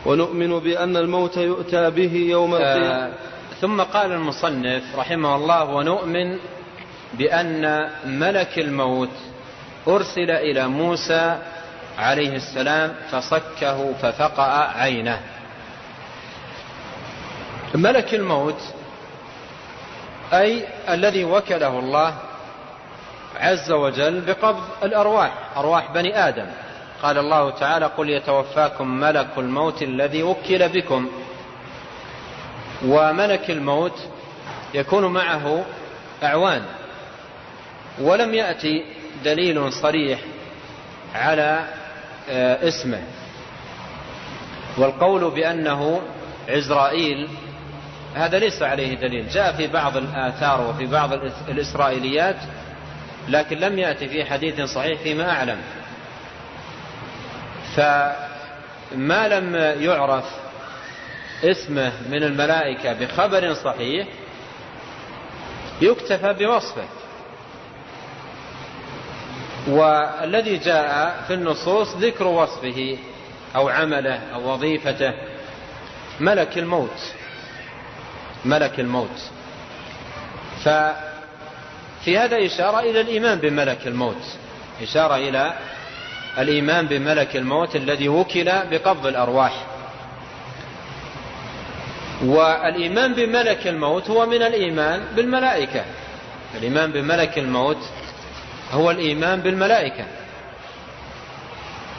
ونؤمن 0.06 0.60
بأن 0.60 0.98
الموت 0.98 1.38
يؤتى 1.38 1.90
به 1.90 2.14
يوم 2.16 2.56
آه، 2.56 2.58
القيامة 2.58 3.14
ثم 3.62 3.82
قال 3.82 4.12
المصنف 4.12 4.84
رحمه 4.96 5.36
الله 5.36 5.64
ونؤمن 5.64 6.40
بأن 7.14 7.90
ملك 8.06 8.60
الموت 8.60 9.10
أرسل 9.88 10.32
إلى 10.32 10.68
موسى 10.68 11.38
عليه 11.98 12.36
السلام 12.36 12.94
فصكه 13.12 13.94
ففقأ 13.94 14.68
عينه. 14.78 15.20
ملك 17.76 18.14
الموت 18.14 18.62
أي 20.34 20.64
الذي 20.90 21.24
وكله 21.24 21.80
الله 21.80 22.14
عز 23.40 23.72
وجل 23.72 24.22
بقبض 24.22 24.64
الأرواح 24.84 25.32
أرواح 25.58 25.92
بني 25.92 26.28
آدم. 26.28 26.48
قال 27.02 27.18
الله 27.18 27.50
تعالى 27.50 27.86
قل 27.86 28.10
يتوفاكم 28.10 28.88
ملك 28.88 29.28
الموت 29.38 29.82
الذي 29.82 30.24
وكل 30.24 30.70
بكم. 30.70 31.10
وملك 32.86 33.52
الموت 33.52 34.00
يكون 34.74 35.06
معه 35.06 35.66
أعوان 36.24 36.62
ولم 38.00 38.34
يأتي 38.34 38.86
دليل 39.26 39.74
صريح 39.74 40.20
على 41.16 41.68
آه، 42.30 42.68
اسمه. 42.68 43.02
والقول 44.78 45.32
بأنه 45.32 46.02
عزرائيل 46.50 47.30
هذا 48.16 48.40
ليس 48.40 48.62
عليه 48.62 48.96
دليل 48.96 49.30
جاء 49.30 49.54
في 49.54 49.68
بعض 49.68 49.98
الآثار 49.98 50.62
وفي 50.62 50.86
بعض 50.86 51.14
الإسرائيليات 51.48 52.36
لكن 53.28 53.58
لم 53.58 53.80
يأتي 53.80 54.08
في 54.08 54.26
حديث 54.26 54.62
صحيح 54.62 55.02
فيما 55.02 55.32
أعلم. 55.32 55.58
فما 57.76 59.28
لم 59.28 59.56
يعرف 59.82 60.26
اسمه 61.44 61.92
من 62.10 62.24
الملائكة 62.24 62.94
بخبر 62.94 63.54
صحيح 63.54 64.08
يكتفى 65.82 66.34
بوصفه. 66.34 66.88
والذي 69.68 70.58
جاء 70.58 71.24
في 71.28 71.34
النصوص 71.34 71.96
ذكر 71.96 72.28
وصفه 72.28 72.98
أو 73.56 73.70
عمله 73.70 74.20
أو 74.34 74.54
وظيفته 74.54 75.14
ملك 76.20 76.58
الموت. 76.58 77.14
ملك 78.46 78.80
الموت. 78.80 79.30
ففي 80.64 82.18
هذا 82.18 82.46
إشارة 82.46 82.80
إلى 82.80 83.02
الإيمان 83.02 83.38
بملك 83.38 83.88
الموت. 83.88 84.24
إشارة 84.82 85.16
إلى 85.16 85.54
الإيمان 86.38 86.88
بملك 86.88 87.36
الموت 87.36 87.76
الذي 87.76 88.10
وكل 88.10 88.52
بقبض 88.72 89.08
الأرواح. 89.08 89.77
والإيمان 92.26 93.14
بملك 93.14 93.68
الموت 93.68 94.10
هو 94.10 94.26
من 94.26 94.42
الإيمان 94.42 95.02
بالملائكة. 95.16 95.86
الإيمان 96.56 96.92
بملك 96.92 97.38
الموت 97.38 97.78
هو 98.72 98.92
الإيمان 98.92 99.42
بالملائكة. 99.42 100.06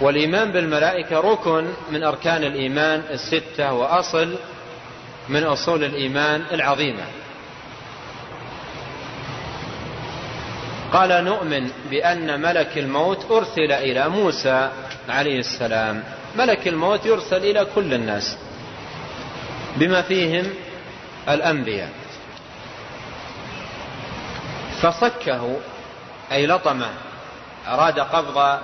والإيمان 0.01 0.53
بالملائكة 0.53 1.21
ركن 1.21 1.67
من 1.91 2.05
أركان 2.05 2.45
الإيمان 2.45 3.03
الستة 3.11 3.73
وأصل 3.73 4.37
من 5.29 5.45
أصول 5.45 5.85
الإيمان 5.85 6.43
العظيمة. 6.53 7.05
قال 10.93 11.25
نؤمن 11.25 11.71
بأن 11.91 12.41
ملك 12.41 12.79
الموت 12.79 13.31
أرسل 13.31 13.73
إلى 13.73 14.09
موسى 14.09 14.71
عليه 15.09 15.39
السلام. 15.39 16.03
ملك 16.37 16.69
الموت 16.69 17.07
يرسل 17.07 17.37
إلى 17.37 17.67
كل 17.75 17.95
الناس. 17.95 18.37
بما 19.79 20.03
فيهم 20.03 20.51
الأنبياء. 21.29 21.91
فصكه 24.83 25.57
أي 26.33 26.47
لطمه 26.47 26.91
أراد 27.69 28.01
قبض 28.01 28.59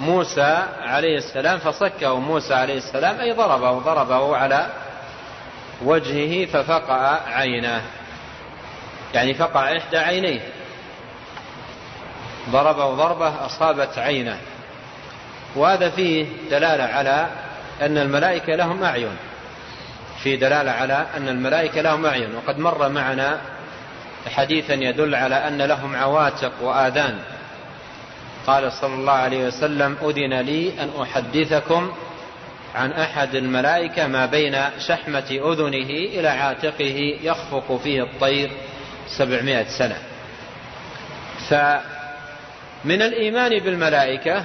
موسى 0.00 0.66
عليه 0.82 1.16
السلام 1.18 1.58
فصكه 1.58 2.18
موسى 2.18 2.54
عليه 2.54 2.76
السلام 2.76 3.20
أي 3.20 3.32
ضربه 3.32 3.72
ضربه 3.72 4.36
على 4.36 4.66
وجهه 5.82 6.46
ففقع 6.46 7.18
عينه 7.26 7.82
يعني 9.14 9.34
فقع 9.34 9.76
إحدى 9.76 9.98
عينيه. 9.98 10.40
ضربه 12.50 12.94
ضربة 12.94 13.46
أصابت 13.46 13.98
عينه. 13.98 14.38
وهذا 15.56 15.90
فيه 15.90 16.26
دلالة 16.50 16.84
على 16.84 17.26
أن 17.82 17.98
الملائكة 17.98 18.54
لهم 18.54 18.84
أعين. 18.84 19.16
في 20.22 20.36
دلالة 20.36 20.70
على 20.70 21.06
أن 21.16 21.28
الملائكة 21.28 21.80
لهم 21.80 22.06
أعين 22.06 22.34
وقد 22.34 22.58
مر 22.58 22.88
معنا 22.88 23.40
حديثا 24.26 24.74
يدل 24.74 25.14
على 25.14 25.34
أن 25.34 25.62
لهم 25.62 25.96
عواتق 25.96 26.52
وآذان. 26.62 27.18
قال 28.46 28.72
صلى 28.72 28.94
الله 28.94 29.12
عليه 29.12 29.46
وسلم 29.46 29.96
أذن 30.02 30.40
لي 30.40 30.72
أن 30.82 30.90
أحدثكم 31.02 31.92
عن 32.74 32.92
أحد 32.92 33.34
الملائكة 33.34 34.06
ما 34.06 34.26
بين 34.26 34.56
شحمة 34.86 35.30
أذنه 35.30 35.90
إلى 35.90 36.28
عاتقه 36.28 37.18
يخفق 37.22 37.76
فيه 37.76 38.02
الطير 38.02 38.50
سبعمائة 39.06 39.66
سنة. 39.78 39.98
فمن 41.48 43.02
الإيمان 43.02 43.58
بالملائكة 43.58 44.44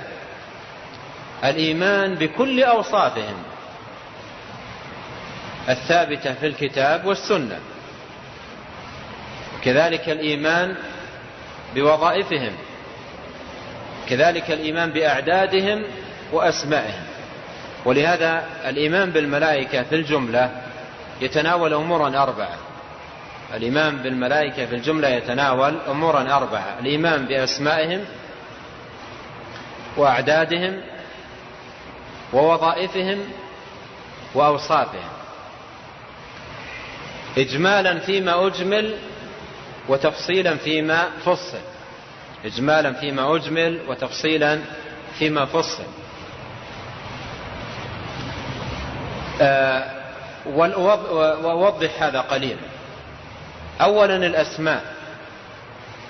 الإيمان 1.43 2.15
بكل 2.15 2.63
أوصافهم. 2.63 3.43
الثابتة 5.69 6.33
في 6.33 6.47
الكتاب 6.47 7.05
والسنة. 7.05 7.59
كذلك 9.63 10.09
الإيمان 10.09 10.75
بوظائفهم. 11.75 12.53
كذلك 14.09 14.51
الإيمان 14.51 14.89
بأعدادهم 14.91 15.83
وأسمائهم. 16.31 17.03
ولهذا 17.85 18.45
الإيمان 18.65 19.11
بالملائكة 19.11 19.83
في 19.83 19.95
الجملة 19.95 20.61
يتناول 21.21 21.73
أمورا 21.73 22.23
أربعة. 22.23 22.57
الإيمان 23.53 23.97
بالملائكة 23.97 24.65
في 24.65 24.75
الجملة 24.75 25.07
يتناول 25.07 25.77
أمورا 25.89 26.21
أربعة. 26.37 26.79
الإيمان 26.79 27.25
بأسمائهم 27.25 28.05
وأعدادهم 29.97 30.81
ووظائفهم 32.33 33.19
وأوصافهم. 34.35 35.16
إجمالا 37.37 37.99
فيما 37.99 38.47
أجمل 38.47 38.95
وتفصيلا 39.89 40.55
فيما 40.57 41.09
فصل. 41.25 41.57
إجمالا 42.45 42.93
فيما 42.93 43.35
أجمل 43.35 43.81
وتفصيلا 43.87 44.59
فيما 45.19 45.45
فصل. 45.45 45.83
أه 49.41 49.83
وأوضح 50.45 52.03
هذا 52.03 52.21
قليلا. 52.21 52.61
أولا 53.81 54.15
الأسماء. 54.15 54.97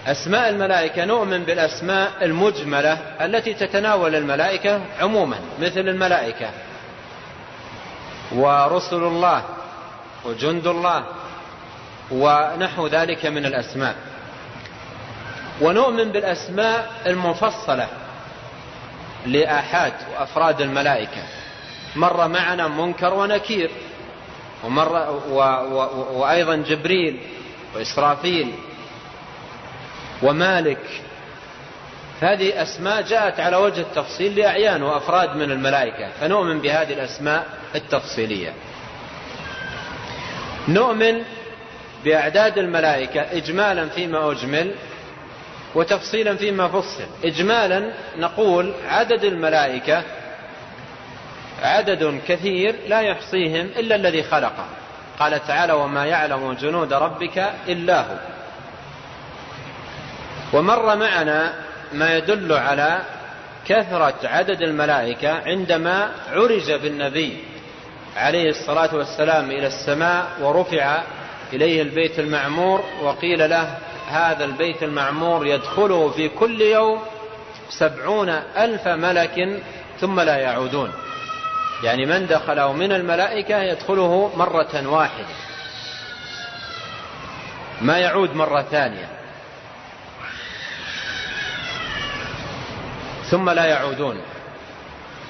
أسماء 0.07 0.49
الملائكة 0.49 1.05
نؤمن 1.05 1.43
بالأسماء 1.43 2.11
المجملة 2.21 2.93
التي 3.21 3.53
تتناول 3.53 4.15
الملائكة 4.15 4.81
عموما 4.99 5.37
مثل 5.61 5.79
الملائكة. 5.79 6.49
ورسل 8.31 9.03
الله 9.03 9.43
وجند 10.25 10.67
الله 10.67 11.03
ونحو 12.11 12.87
ذلك 12.87 13.25
من 13.25 13.45
الأسماء. 13.45 13.95
ونؤمن 15.61 16.11
بالأسماء 16.11 16.91
المفصلة 17.05 17.87
لآحاد 19.25 19.93
وأفراد 20.13 20.61
الملائكة. 20.61 21.23
مر 21.95 22.27
معنا 22.27 22.67
منكر 22.67 23.13
ونكير 23.13 23.69
ومر 24.63 25.21
و 25.29 25.39
و 25.39 25.77
وأيضا 26.19 26.55
جبريل 26.55 27.21
وإسرافيل 27.75 28.53
ومالك. 30.23 31.01
هذه 32.21 32.61
أسماء 32.61 33.01
جاءت 33.01 33.39
على 33.39 33.55
وجه 33.55 33.81
التفصيل 33.81 34.35
لأعيان 34.35 34.83
وأفراد 34.83 35.35
من 35.35 35.51
الملائكة 35.51 36.09
فنؤمن 36.19 36.59
بهذه 36.59 36.93
الأسماء 36.93 37.45
التفصيلية. 37.75 38.53
نؤمن 40.67 41.23
بأعداد 42.05 42.57
الملائكة 42.57 43.21
إجمالا 43.21 43.89
فيما 43.89 44.31
أجمل 44.31 44.75
وتفصيلا 45.75 46.35
فيما 46.35 46.67
فصل. 46.67 47.03
إجمالا 47.23 47.93
نقول 48.17 48.73
عدد 48.87 49.23
الملائكة 49.23 50.03
عدد 51.63 52.21
كثير 52.27 52.75
لا 52.87 53.01
يحصيهم 53.01 53.69
إلا 53.77 53.95
الذي 53.95 54.23
خلقه. 54.23 54.65
قال 55.19 55.47
تعالى 55.47 55.73
وما 55.73 56.05
يعلم 56.05 56.53
جنود 56.53 56.93
ربك 56.93 57.53
إلا 57.67 58.01
هو. 58.01 58.17
ومر 60.53 60.95
معنا 60.95 61.53
ما 61.93 62.17
يدل 62.17 62.53
على 62.53 63.01
كثرة 63.67 64.15
عدد 64.23 64.61
الملائكة 64.61 65.41
عندما 65.45 66.11
عرج 66.31 66.71
بالنبي 66.71 67.37
عليه 68.17 68.49
الصلاة 68.49 68.95
والسلام 68.95 69.51
إلى 69.51 69.67
السماء 69.67 70.27
ورفع 70.41 71.03
إليه 71.53 71.81
البيت 71.81 72.19
المعمور 72.19 72.83
وقيل 73.01 73.49
له 73.49 73.77
هذا 74.07 74.45
البيت 74.45 74.83
المعمور 74.83 75.47
يدخله 75.47 76.09
في 76.09 76.29
كل 76.29 76.61
يوم 76.61 77.01
سبعون 77.69 78.29
ألف 78.57 78.87
ملك 78.87 79.61
ثم 79.99 80.19
لا 80.19 80.35
يعودون. 80.37 80.91
يعني 81.83 82.05
من 82.05 82.27
دخله 82.27 82.73
من 82.73 82.91
الملائكة 82.91 83.61
يدخله 83.61 84.31
مرة 84.35 84.87
واحدة. 84.87 85.35
ما 87.81 87.97
يعود 87.97 88.35
مرة 88.35 88.61
ثانية. 88.61 89.09
ثم 93.29 93.49
لا 93.49 93.65
يعودون. 93.65 94.21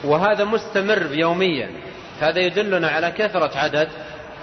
وهذا 0.03 0.43
مستمر 0.43 1.07
يوميا. 1.11 1.69
هذا 2.21 2.39
يدلنا 2.39 2.87
على 2.89 3.11
كثرة 3.11 3.57
عدد 3.57 3.89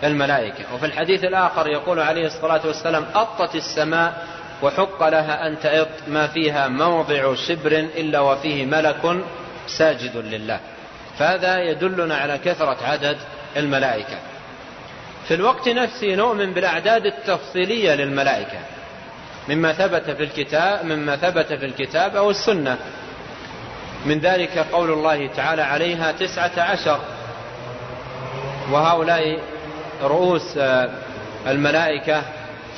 الملائكة. 0.05 0.75
وفي 0.75 0.87
الحديث 0.87 1.25
الآخر 1.25 1.67
يقول 1.67 2.01
عليه 2.01 2.27
الصلاة 2.27 2.61
والسلام 2.67 3.05
أطت 3.15 3.55
السماء 3.55 4.27
وحق 4.63 5.09
لها 5.09 5.47
أن 5.47 5.61
تأط 5.61 5.89
ما 6.09 6.27
فيها 6.27 6.69
موضع 6.69 7.35
شبر 7.35 7.73
إلا 7.73 8.21
وفيه 8.21 8.67
ملك 8.67 9.25
ساجد 9.67 10.17
لله. 10.17 10.61
فهذا 11.19 11.63
يدلنا 11.63 12.17
على 12.17 12.39
كثرة 12.39 12.77
عدد 12.85 13.17
الملائكة. 13.57 14.19
في 15.29 15.35
الوقت 15.35 15.69
نفسه 15.69 16.15
نؤمن 16.15 16.53
بالأعداد 16.53 17.07
التفصيلية 17.07 17.95
للملائكة. 17.95 18.59
مما 19.49 19.73
ثبت 19.73 20.11
في 20.11 20.23
الكتاب 20.23 20.85
مما 20.85 21.17
ثبت 21.17 21.47
في 21.47 21.67
الكتاب 21.67 22.17
أو 22.17 22.31
السنة. 22.31 22.79
من 24.07 24.19
ذلك 24.19 24.59
قول 24.73 24.91
الله 24.91 25.27
تعالى 25.27 25.63
عليها 25.63 26.13
تسعة 26.13 26.63
عشر. 26.63 27.01
وهؤلاء 28.71 29.39
رؤوس 30.03 30.57
آه، 30.59 30.91
الملائكة 31.47 32.23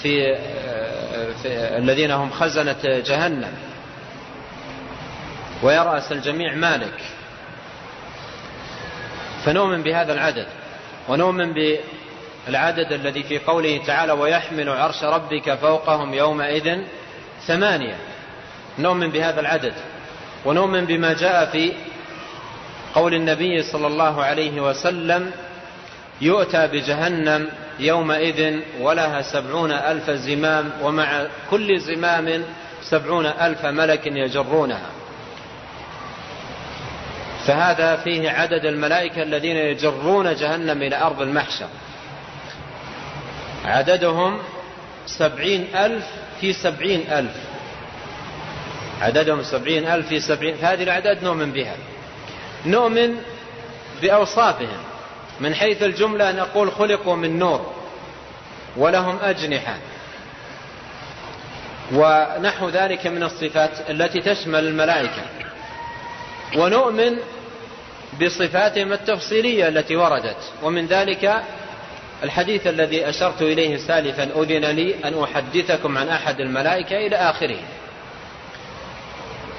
في, 0.02 0.36
آه، 0.36 1.32
في 1.42 1.48
الذين 1.78 2.10
هم 2.10 2.30
خزنة 2.30 2.76
جهنم. 2.84 3.52
ويرأس 5.62 6.12
الجميع 6.12 6.54
مالك. 6.54 7.00
فنؤمن 9.44 9.82
بهذا 9.82 10.12
العدد. 10.12 10.46
ونؤمن 11.08 11.52
بالعدد 11.52 12.92
الذي 12.92 13.22
في 13.22 13.38
قوله 13.38 13.80
تعالى 13.86 14.12
ويحمل 14.12 14.68
عرش 14.68 15.04
ربك 15.04 15.54
فوقهم 15.54 16.14
يومئذ 16.14 16.78
ثمانية 17.46 17.96
نؤمن 18.78 19.10
بهذا 19.10 19.40
العدد. 19.40 19.74
ونؤمن 20.44 20.84
بما 20.84 21.12
جاء 21.12 21.46
في 21.46 21.72
قول 22.94 23.14
النبي 23.14 23.62
صلى 23.62 23.86
الله 23.86 24.24
عليه 24.24 24.60
وسلم 24.60 25.32
يؤتى 26.20 26.66
بجهنم 26.66 27.48
يومئذ 27.78 28.60
ولها 28.80 29.22
سبعون 29.22 29.72
ألف 29.72 30.10
زمام 30.10 30.70
ومع 30.82 31.26
كل 31.50 31.80
زمام 31.80 32.44
سبعون 32.82 33.26
ألف 33.26 33.66
ملك 33.66 34.06
يجرونها. 34.06 34.90
فهذا 37.46 37.96
فيه 37.96 38.30
عدد 38.30 38.64
الملائكة 38.64 39.22
الذين 39.22 39.56
يجرون 39.56 40.34
جهنم 40.34 40.82
إلى 40.82 41.02
أرض 41.02 41.22
المحشر. 41.22 41.68
عددهم 43.64 44.38
سبعين 45.06 45.76
ألف 45.76 46.04
في 46.40 46.52
سبعين 46.52 47.04
ألف. 47.12 47.36
عددهم 49.00 49.42
سبعين 49.42 49.88
ألف 49.88 50.08
في 50.08 50.20
سبعين 50.20 50.56
هذه 50.62 50.82
الأعداد 50.82 51.24
نؤمن 51.24 51.52
بها. 51.52 51.74
نؤمن 52.66 53.16
بأوصافهم. 54.02 54.78
من 55.40 55.54
حيث 55.54 55.82
الجملة 55.82 56.32
نقول 56.32 56.72
خلقوا 56.72 57.16
من 57.16 57.38
نور 57.38 57.72
ولهم 58.76 59.18
أجنحة. 59.22 59.76
ونحو 61.92 62.68
ذلك 62.68 63.06
من 63.06 63.22
الصفات 63.22 63.90
التي 63.90 64.20
تشمل 64.20 64.66
الملائكة. 64.66 65.22
ونؤمن 66.56 67.16
بصفاتهم 68.22 68.92
التفصيلية 68.92 69.68
التي 69.68 69.96
وردت. 69.96 70.52
ومن 70.62 70.86
ذلك 70.86 71.42
الحديث 72.22 72.66
الذي 72.66 73.08
أشرت 73.08 73.42
إليه 73.42 73.76
سالفا 73.76 74.28
أذن 74.42 74.64
لي 74.64 74.94
أن 75.04 75.22
أحدثكم 75.22 75.98
عن 75.98 76.08
أحد 76.08 76.40
الملائكة 76.40 76.96
إلى 76.96 77.16
آخره. 77.16 77.58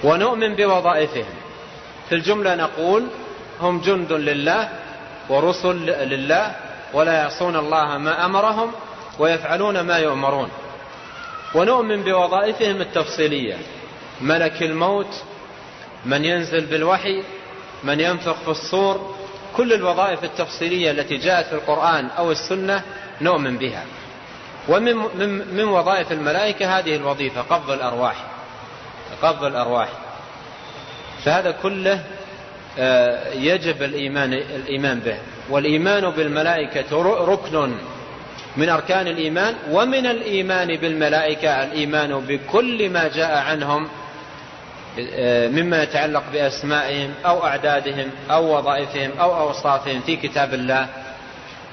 ونؤمن 0.03 0.55
بوظائفهم. 0.55 1.35
في 2.09 2.15
الجملة 2.15 2.55
نقول 2.55 3.07
هم 3.61 3.81
جند 3.81 4.11
لله 4.13 4.69
ورسل 5.29 5.85
لله 6.09 6.55
ولا 6.93 7.13
يعصون 7.13 7.55
الله 7.55 7.97
ما 7.97 8.25
أمرهم 8.25 8.71
ويفعلون 9.19 9.79
ما 9.79 9.97
يؤمرون. 9.97 10.49
ونؤمن 11.55 12.03
بوظائفهم 12.03 12.81
التفصيلية. 12.81 13.57
ملك 14.21 14.63
الموت 14.63 15.23
من 16.05 16.25
ينزل 16.25 16.65
بالوحي 16.65 17.23
من 17.83 17.99
ينفخ 17.99 18.33
في 18.33 18.47
الصور 18.47 19.15
كل 19.57 19.73
الوظائف 19.73 20.23
التفصيلية 20.23 20.91
التي 20.91 21.17
جاءت 21.17 21.45
في 21.45 21.53
القرآن 21.53 22.09
أو 22.17 22.31
السنة 22.31 22.81
نؤمن 23.21 23.57
بها. 23.57 23.83
ومن 24.67 24.95
من, 24.95 25.55
من 25.55 25.63
وظائف 25.63 26.11
الملائكة 26.11 26.79
هذه 26.79 26.95
الوظيفة 26.95 27.41
قبض 27.41 27.71
الأرواح. 27.71 28.15
قبض 29.21 29.43
الأرواح. 29.43 29.89
فهذا 31.25 31.51
كله 31.51 32.03
يجب 33.33 33.83
الإيمان, 33.83 34.33
الإيمان 34.33 34.99
به. 34.99 35.17
والإيمان 35.49 36.09
بالملائكة 36.09 37.01
ركن 37.25 37.71
من 38.57 38.69
أركان 38.69 39.07
الإيمان 39.07 39.55
ومن 39.71 40.05
الإيمان 40.05 40.75
بالملائكة 40.75 41.63
الإيمان 41.63 42.19
بكل 42.19 42.89
ما 42.89 43.07
جاء 43.07 43.37
عنهم 43.37 43.87
آه، 44.99 45.47
مما 45.47 45.83
يتعلق 45.83 46.23
بأسمائهم 46.33 47.13
أو 47.25 47.45
أعدادهم 47.45 48.09
أو 48.29 48.57
وظائفهم 48.57 49.11
أو 49.19 49.39
أوصافهم 49.39 50.01
في 50.01 50.15
كتاب 50.15 50.53
الله 50.53 50.87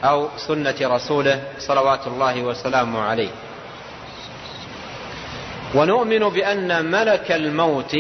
أو 0.05 0.29
سنة 0.37 0.75
رسوله 0.83 1.43
صلوات 1.59 2.07
الله 2.07 2.43
وسلامه 2.43 3.01
عليه. 3.01 3.31
ونؤمن 5.75 6.19
بأن 6.19 6.85
ملك 6.91 7.33
الموت 7.33 7.97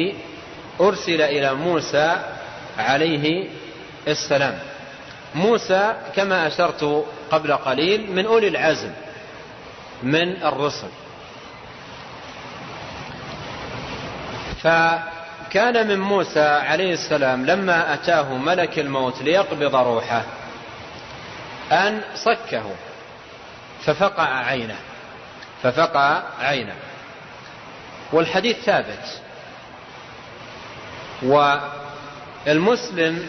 أرسل 0.80 1.22
إلى 1.22 1.54
موسى 1.54 2.16
عليه 2.78 3.48
السلام. 4.08 4.58
موسى 5.34 5.94
كما 6.16 6.46
أشرت 6.46 7.04
قبل 7.30 7.52
قليل 7.52 8.12
من 8.12 8.26
أولي 8.26 8.48
العزم 8.48 8.90
من 10.02 10.42
الرسل. 10.42 10.88
فكان 14.62 15.88
من 15.88 16.00
موسى 16.00 16.40
عليه 16.40 16.92
السلام 16.92 17.46
لما 17.46 17.94
أتاه 17.94 18.34
ملك 18.34 18.78
الموت 18.78 19.22
ليقبض 19.22 19.76
روحه 19.76 20.22
أن 21.72 22.00
صكه 22.14 22.64
ففقع 23.84 24.28
عينه 24.44 24.76
ففقع 25.62 26.22
عينه. 26.40 26.74
والحديث 28.12 28.56
ثابت 28.56 29.20
والمسلم 32.46 33.28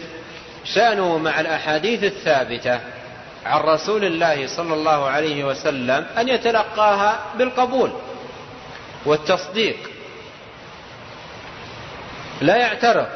شأنه 0.64 1.18
مع 1.18 1.40
الأحاديث 1.40 2.04
الثابتة 2.04 2.80
عن 3.46 3.60
رسول 3.60 4.04
الله 4.04 4.46
صلى 4.46 4.74
الله 4.74 5.08
عليه 5.08 5.44
وسلم 5.44 6.06
أن 6.18 6.28
يتلقاها 6.28 7.20
بالقبول 7.38 7.92
والتصديق. 9.06 9.76
لا 12.40 12.56
يعترض 12.56 13.06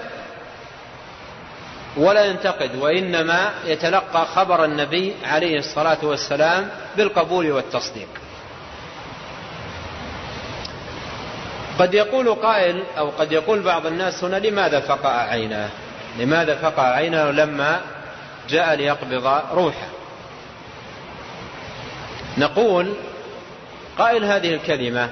ولا 1.97 2.25
ينتقد 2.25 2.77
وإنما 2.77 3.51
يتلقى 3.67 4.27
خبر 4.27 4.65
النبي 4.65 5.15
عليه 5.25 5.59
الصلاة 5.59 5.99
والسلام 6.03 6.71
بالقبول 6.97 7.53
والتصديق. 7.53 8.09
قد 11.79 11.95
يقول 11.95 12.35
قائل 12.35 12.85
أو 12.99 13.11
قد 13.11 13.33
يقول 13.33 13.61
بعض 13.63 13.87
الناس 13.87 14.25
هنا 14.25 14.37
لماذا 14.37 14.81
فقع 14.81 15.11
عيناه؟ 15.11 15.69
لماذا 16.19 16.55
فقع 16.55 16.83
عينه 16.83 17.31
لما 17.31 17.81
جاء 18.49 18.75
ليقبض 18.75 19.43
روحه؟ 19.53 19.89
نقول 22.39 22.95
قائل 23.99 24.25
هذه 24.25 24.55
الكلمة 24.55 25.11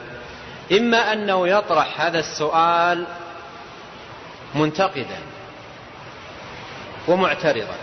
إما 0.72 1.12
أنه 1.12 1.49
يطرح 1.49 2.01
هذا 2.01 2.18
السؤال 2.18 3.07
منتقدا 4.55 5.18
ومعترضا. 7.09 7.76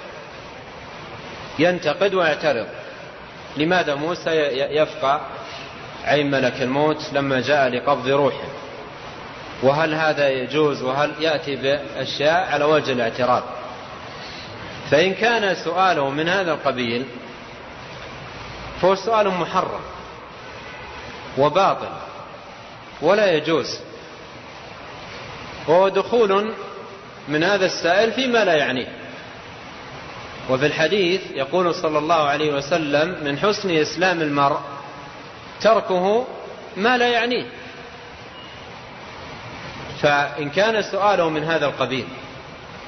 ينتقد 1.59 2.13
ويعترض. 2.13 2.68
لماذا 3.57 3.95
موسى 3.95 4.32
يفقع 4.76 5.22
عين 6.03 6.32
ملك 6.32 6.61
الموت 6.61 7.13
لما 7.13 7.41
جاء 7.41 7.68
لقبض 7.70 8.07
روحه؟ 8.07 8.64
وهل 9.64 9.93
هذا 9.93 10.30
يجوز 10.30 10.82
وهل 10.82 11.12
يأتي 11.20 11.56
بأشياء 11.56 12.51
على 12.51 12.66
وجه 12.66 12.91
الاعتراض؟ 12.91 13.43
فإن 14.91 15.14
كان 15.14 15.56
سؤاله 15.56 16.10
من 16.10 16.30
هذا 16.30 16.53
القبيل 16.53 17.06
فهو 18.82 18.95
سؤال 18.95 19.28
محرم 19.28 19.82
وباطل 21.38 21.89
ولا 23.01 23.36
يجوز. 23.36 23.80
وهو 25.68 25.88
دخول 25.89 26.53
من 27.28 27.43
هذا 27.43 27.66
السائل 27.66 28.12
فيما 28.12 28.45
لا 28.45 28.53
يعنيه. 28.53 28.88
وفي 30.49 30.66
الحديث 30.66 31.22
يقول 31.32 31.76
صلى 31.76 31.97
الله 31.97 32.16
عليه 32.16 32.53
وسلم 32.53 33.24
من 33.24 33.39
حسن 33.39 33.72
إسلام 33.78 34.22
المرء 34.22 34.60
تركه 35.62 36.28
ما 36.78 36.97
لا 36.97 37.08
يعنيه. 37.08 37.45
فإن 40.02 40.50
كان 40.50 40.82
سؤاله 40.82 41.30
من 41.30 41.43
هذا 41.43 41.66
القبيل 41.66 42.08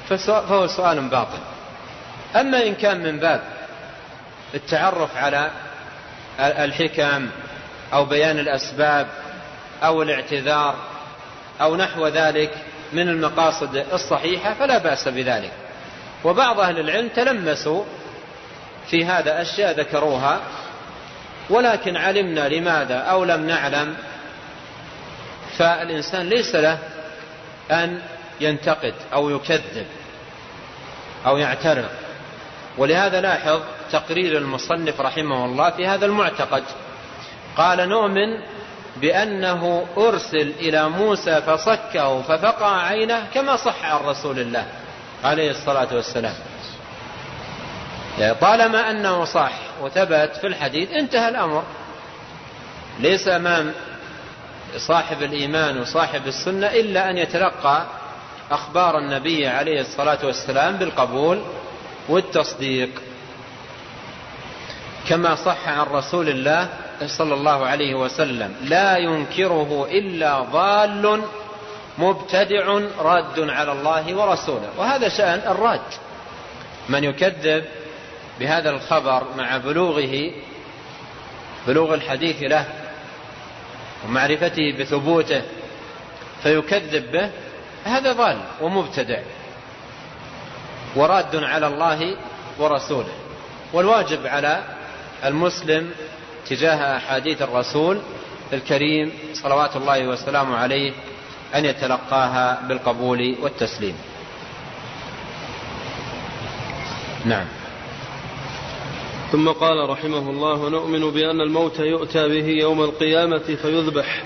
فهو 0.08 0.66
سؤال 0.66 1.08
باطل. 1.08 1.38
أما 2.36 2.66
إن 2.66 2.74
كان 2.74 3.02
من 3.02 3.18
باب 3.18 3.40
التعرف 4.54 5.16
على 5.16 5.50
الحكم 6.40 7.28
أو 7.92 8.04
بيان 8.04 8.38
الأسباب 8.38 9.06
أو 9.82 10.02
الاعتذار 10.02 10.74
أو 11.60 11.76
نحو 11.76 12.06
ذلك 12.06 12.50
من 12.92 13.08
المقاصد 13.08 13.84
الصحيحة 13.92 14.54
فلا 14.54 14.78
بأس 14.78 15.08
بذلك. 15.08 15.52
وبعض 16.24 16.60
أهل 16.60 16.78
العلم 16.78 17.08
تلمسوا 17.08 17.84
في 18.90 19.04
هذا 19.04 19.42
أشياء 19.42 19.80
ذكروها 19.80 20.40
ولكن 21.50 21.96
علمنا 21.96 22.48
لماذا 22.48 22.96
أو 22.96 23.24
لم 23.24 23.46
نعلم 23.46 23.96
فالإنسان 25.58 26.28
ليس 26.28 26.54
له 26.54 26.78
أن 27.70 28.00
ينتقد 28.40 28.94
أو 29.12 29.30
يكذب 29.30 29.86
أو 31.26 31.36
يعترض. 31.36 31.88
ولهذا 32.78 33.20
لاحظ 33.20 33.60
تقرير 33.92 34.38
المصنف 34.38 35.00
رحمه 35.00 35.44
الله 35.44 35.70
في 35.70 35.86
هذا 35.86 36.06
المعتقد. 36.06 36.62
قال 37.56 37.88
نؤمن 37.88 38.40
بأنه 38.96 39.86
أرسل 39.96 40.52
إلى 40.60 40.88
موسى 40.88 41.42
فصكه 41.42 42.22
ففقع 42.22 42.76
عينه 42.82 43.26
كما 43.34 43.56
صح 43.56 43.84
عن 43.84 44.00
رسول 44.04 44.38
الله 44.38 44.66
عليه 45.24 45.50
الصلاة 45.50 45.94
والسلام. 45.94 46.34
يعني 48.18 48.34
طالما 48.34 48.90
أنه 48.90 49.24
صح 49.24 49.52
وثبت 49.82 50.36
في 50.40 50.46
الحديث 50.46 50.90
انتهى 50.92 51.28
الأمر. 51.28 51.64
ليس 53.00 53.28
أمام 53.28 53.72
صاحب 54.76 55.22
الإيمان 55.22 55.78
وصاحب 55.78 56.26
السنة 56.26 56.66
إلا 56.66 57.10
أن 57.10 57.18
يتلقى 57.18 57.86
أخبار 58.50 58.98
النبي 58.98 59.46
عليه 59.46 59.80
الصلاة 59.80 60.18
والسلام 60.26 60.76
بالقبول 60.76 61.42
والتصديق. 62.08 62.90
كما 65.08 65.34
صح 65.34 65.68
عن 65.68 65.86
رسول 65.86 66.28
الله 66.28 66.68
صلى 67.06 67.34
الله 67.34 67.66
عليه 67.66 67.94
وسلم 67.94 68.54
لا 68.62 68.96
ينكره 68.96 69.88
إلا 69.90 70.40
ضال 70.40 71.22
مبتدع 71.98 72.80
راد 72.98 73.50
على 73.50 73.72
الله 73.72 74.14
ورسوله. 74.14 74.68
وهذا 74.78 75.08
شأن 75.08 75.38
الراد. 75.38 75.80
من 76.88 77.04
يكذب 77.04 77.64
بهذا 78.40 78.70
الخبر 78.70 79.22
مع 79.36 79.56
بلوغه 79.56 80.30
بلوغ 81.66 81.94
الحديث 81.94 82.42
له 82.42 82.64
ومعرفته 84.04 84.72
بثبوته 84.80 85.42
فيكذب 86.42 87.12
به 87.12 87.30
هذا 87.84 88.12
ضال 88.12 88.38
ومبتدع 88.60 89.18
وراد 90.96 91.36
على 91.36 91.66
الله 91.66 92.16
ورسوله. 92.58 93.12
والواجب 93.72 94.26
على 94.26 94.62
المسلم 95.24 95.90
تجاه 96.48 96.96
أحاديث 96.96 97.42
الرسول 97.42 98.00
الكريم 98.52 99.12
صلوات 99.34 99.76
الله 99.76 100.08
وسلامه 100.08 100.56
عليه 100.56 100.92
أن 101.54 101.64
يتلقاها 101.64 102.62
بالقبول 102.68 103.36
والتسليم. 103.42 103.96
نعم. 107.24 107.46
ثم 109.32 109.48
قال 109.48 109.90
رحمه 109.90 110.30
الله 110.30 110.64
ونؤمن 110.64 111.10
بأن 111.10 111.40
الموت 111.40 111.80
يؤتى 111.80 112.28
به 112.28 112.46
يوم 112.46 112.82
القيامة 112.82 113.38
فيذبح. 113.62 114.24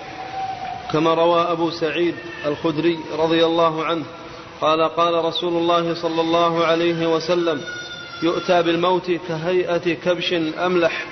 كما 0.93 1.15
روى 1.15 1.41
أبو 1.41 1.71
سعيد 1.71 2.15
الخدري 2.47 2.99
رضي 3.19 3.47
الله 3.47 3.85
عنه 3.85 4.05
قال 4.61 4.89
قال 4.89 5.25
رسول 5.25 5.53
الله 5.53 5.95
صلى 5.95 6.21
الله 6.21 6.65
عليه 6.65 7.15
وسلم 7.15 7.61
يؤتى 8.23 8.63
بالموت 8.63 9.11
كهيئة 9.29 9.95
كبش 9.95 10.33
أملح 10.59 11.07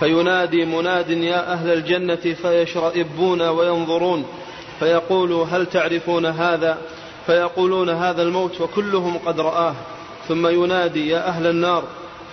فينادي 0.00 0.64
مناد 0.64 1.10
يا 1.10 1.52
أهل 1.52 1.72
الجنة 1.72 2.34
فيشرئبون 2.42 3.42
وينظرون 3.42 4.26
فيقول 4.78 5.32
هل 5.32 5.66
تعرفون 5.66 6.26
هذا؟ 6.26 6.78
فيقولون 7.26 7.90
هذا 7.90 8.22
الموت 8.22 8.60
وكلهم 8.60 9.18
قد 9.18 9.40
رآه. 9.40 9.74
ثم 10.28 10.46
ينادي 10.46 11.08
يا 11.08 11.28
أهل 11.28 11.46
النار 11.46 11.84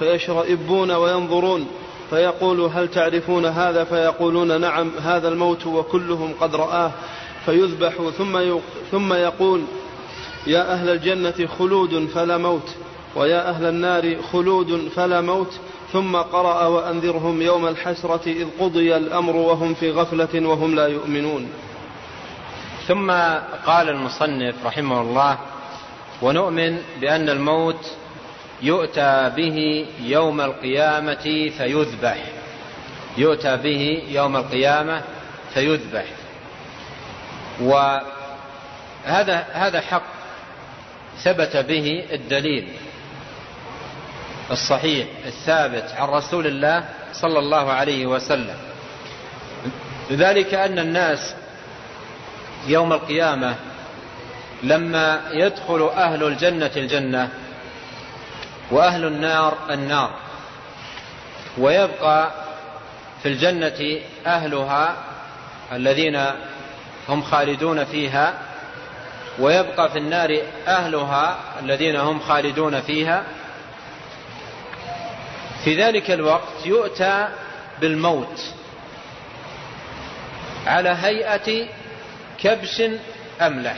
فيشرئبون 0.03 0.91
وينظرون 0.91 1.67
فيقول 2.09 2.61
هل 2.61 2.87
تعرفون 2.87 3.45
هذا؟ 3.45 3.83
فيقولون 3.83 4.61
نعم 4.61 4.91
هذا 5.01 5.27
الموت 5.27 5.67
وكلهم 5.67 6.33
قد 6.41 6.55
رآه 6.55 6.91
فيذبح 7.45 7.93
ثم 8.17 8.39
ثم 8.91 9.13
يقول 9.13 9.63
يا 10.47 10.73
أهل 10.73 10.89
الجنة 10.89 11.47
خلود 11.59 12.07
فلا 12.15 12.37
موت 12.37 12.69
ويا 13.15 13.49
أهل 13.49 13.65
النار 13.65 14.15
خلود 14.31 14.89
فلا 14.95 15.21
موت 15.21 15.59
ثم 15.93 16.15
قرأ 16.15 16.67
وأنذرهم 16.67 17.41
يوم 17.41 17.67
الحسرة 17.67 18.21
إذ 18.27 18.47
قضي 18.59 18.97
الأمر 18.97 19.35
وهم 19.35 19.73
في 19.73 19.91
غفلة 19.91 20.47
وهم 20.47 20.75
لا 20.75 20.87
يؤمنون. 20.87 21.49
ثم 22.87 23.11
قال 23.65 23.89
المصنف 23.89 24.55
رحمه 24.65 25.01
الله 25.01 25.37
ونؤمن 26.21 26.77
بأن 27.01 27.29
الموت 27.29 27.91
يؤتى 28.63 29.31
به 29.35 29.85
يوم 29.99 30.41
القيامة 30.41 31.51
فيذبح. 31.57 32.17
يؤتى 33.17 33.57
به 33.57 34.03
يوم 34.09 34.37
القيامة 34.37 35.01
فيذبح. 35.53 36.05
وهذا 37.61 39.45
هذا 39.51 39.81
حق 39.81 40.03
ثبت 41.23 41.57
به 41.57 42.05
الدليل 42.11 42.67
الصحيح 44.51 45.07
الثابت 45.25 45.91
عن 45.97 46.07
رسول 46.09 46.47
الله 46.47 46.83
صلى 47.13 47.39
الله 47.39 47.71
عليه 47.71 48.05
وسلم. 48.05 48.57
ذلك 50.11 50.53
أن 50.53 50.79
الناس 50.79 51.35
يوم 52.67 52.93
القيامة 52.93 53.55
لما 54.63 55.21
يدخل 55.31 55.81
أهل 55.81 56.23
الجنة 56.23 56.71
الجنة 56.77 57.29
وأهل 58.71 59.05
النار 59.05 59.57
النار. 59.69 60.11
ويبقى 61.57 62.31
في 63.23 63.29
الجنة 63.29 63.99
أهلها 64.25 64.95
الذين 65.71 66.25
هم 67.09 67.23
خالدون 67.23 67.85
فيها 67.85 68.33
ويبقى 69.39 69.89
في 69.91 69.97
النار 69.97 70.41
أهلها 70.67 71.37
الذين 71.59 71.95
هم 71.95 72.19
خالدون 72.19 72.81
فيها. 72.81 73.23
في 75.63 75.81
ذلك 75.83 76.11
الوقت 76.11 76.65
يؤتى 76.65 77.27
بالموت 77.81 78.41
على 80.67 80.89
هيئة 80.89 81.67
كبش 82.39 82.83
أملح. 83.41 83.75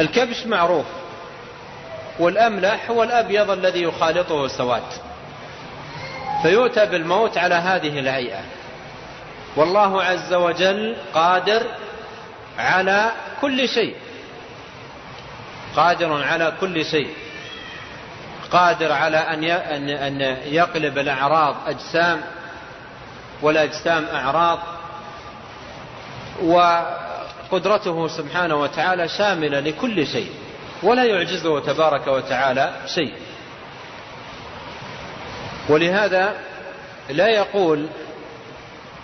الكبش 0.00 0.46
معروف. 0.46 0.86
والأملح 2.18 2.90
هو 2.90 3.02
الأبيض 3.02 3.50
الذي 3.50 3.82
يخالطه 3.82 4.44
السواد. 4.44 4.82
فيؤتى 6.42 6.86
بالموت 6.86 7.38
على 7.38 7.54
هذه 7.54 7.98
الهيئة. 7.98 8.40
والله 9.56 10.02
عز 10.02 10.34
وجل 10.34 10.96
قادر 11.14 11.66
على 12.58 13.10
كل 13.40 13.68
شيء. 13.68 13.96
قادر 15.76 16.24
على 16.24 16.52
كل 16.60 16.84
شيء. 16.84 17.14
قادر 18.52 18.92
على 18.92 19.16
أن 19.16 20.20
يقلب 20.46 20.98
الأعراض 20.98 21.56
أجسام 21.66 22.20
والأجسام 23.42 24.06
أعراض. 24.14 24.58
وقدرته 26.42 28.08
سبحانه 28.08 28.56
وتعالى 28.56 29.08
شاملة 29.08 29.60
لكل 29.60 30.06
شيء. 30.06 30.32
ولا 30.82 31.04
يعجزه 31.04 31.60
تبارك 31.60 32.06
وتعالى 32.06 32.72
شيء. 32.86 33.12
ولهذا 35.68 36.34
لا 37.10 37.28
يقول 37.28 37.88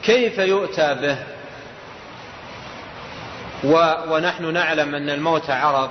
كيف 0.02 0.38
يؤتى 0.38 0.94
به؟ 0.94 1.16
ونحن 4.10 4.52
نعلم 4.52 4.94
أن 4.94 5.10
الموت 5.10 5.50
عرض. 5.50 5.90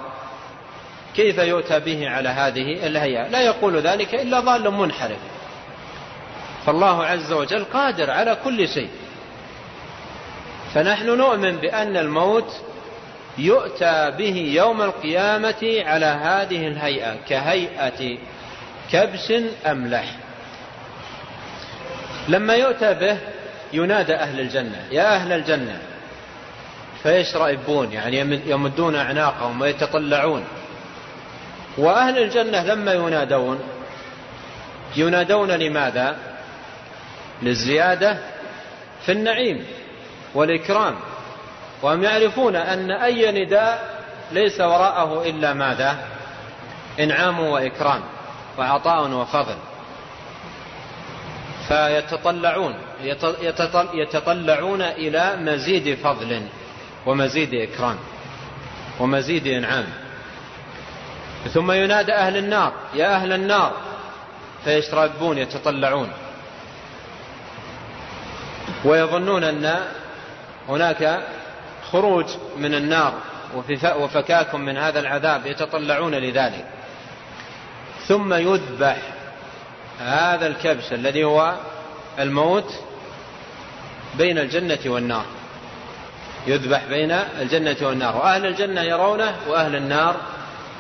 كيف 1.16 1.38
يؤتى 1.38 1.80
به 1.80 2.10
على 2.10 2.30
هذه 2.30 2.88
الهيئة؟ 2.88 3.28
لا 3.28 3.42
يقول 3.42 3.78
ذلك 3.78 4.16
إلا 4.16 4.40
ضال 4.40 4.72
منحرف. 4.72 5.18
فالله 6.66 7.06
عز 7.06 7.32
وجل 7.32 7.64
قادر 7.64 8.12
على 8.12 8.38
كل 8.44 8.68
شيء. 8.68 8.90
فنحن 10.74 11.18
نؤمن 11.18 11.58
بأن 11.58 11.98
الموت 11.98 12.62
يؤتى 13.38 14.12
به 14.18 14.52
يوم 14.56 14.82
القيامة 14.82 15.84
على 15.86 16.06
هذه 16.06 16.68
الهيئة 16.68 17.16
كهيئة 17.30 18.18
كبش 18.92 19.34
أملح 19.66 20.06
لما 22.28 22.56
يؤتى 22.56 22.94
به 22.94 23.18
ينادى 23.74 24.16
أهل 24.16 24.40
الجنة 24.40 24.88
يا 24.92 25.16
أهل 25.16 25.32
الجنة 25.32 25.82
فيشرئبون 27.04 27.92
يعني 27.92 28.40
يمدون 28.46 28.96
أعناقهم 28.96 29.62
ويتطلعون. 29.62 30.44
وأهل 31.78 32.18
الجنة 32.24 32.64
لما 32.64 32.94
ينادون 32.94 33.60
ينادون 34.96 35.52
لماذا؟ 35.52 36.18
للزيادة 37.42 38.18
في 39.06 39.12
النعيم 39.12 39.66
والإكرام. 40.34 40.96
وهم 41.84 42.04
يعرفون 42.04 42.56
أن 42.56 42.92
أي 42.92 43.46
نداء 43.46 44.04
ليس 44.32 44.62
وراءه 44.62 45.30
إلا 45.30 45.54
ماذا؟ 45.54 45.98
إنعام 47.00 47.40
وإكرام 47.40 48.02
وعطاء 48.58 49.12
وفضل. 49.12 49.56
فيتطلعون 51.68 52.76
يتطلعون 53.94 54.82
إلى 54.82 55.36
مزيد 55.36 55.98
فضل 56.04 56.42
ومزيد 57.06 57.54
إكرام 57.54 57.98
ومزيد 59.00 59.48
إنعام. 59.48 59.86
ثم 61.54 61.72
ينادى 61.72 62.14
أهل 62.14 62.38
النار 62.38 62.74
يا 62.94 63.16
أهل 63.16 63.34
النار. 63.34 63.74
فيشربون 64.64 65.38
يتطلعون. 65.38 66.10
ويظنون 68.86 69.44
أن 69.44 69.80
هناك 70.70 71.28
خروج 71.94 72.26
من 72.58 72.74
النار 72.76 73.14
وفكاك 73.98 74.56
من 74.56 74.78
هذا 74.78 75.00
العذاب 75.00 75.46
يتطلعون 75.46 76.16
لذلك. 76.16 76.66
ثم 78.08 78.34
يذبح 78.34 78.98
هذا 80.00 80.48
الكبش 80.48 80.94
الذي 80.94 81.24
هو 81.24 81.56
الموت 82.20 82.74
بين 84.18 84.38
الجنة 84.38 84.80
والنار. 84.86 85.26
يذبح 86.48 86.82
بين 86.90 87.12
الجنة 87.12 87.78
والنار. 87.82 88.16
وأهل 88.18 88.46
الجنة 88.46 88.82
يرونه 88.82 89.36
وأهل 89.48 89.76
النار 89.76 90.16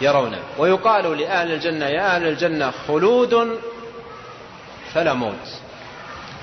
يرونه. 0.01 0.39
ويقال 0.57 1.17
لأهل 1.17 1.51
الجنة 1.51 1.85
يا 1.85 2.15
أهل 2.15 2.27
الجنة 2.27 2.71
خلود 2.87 3.59
فلا 4.93 5.13
موت. 5.13 5.47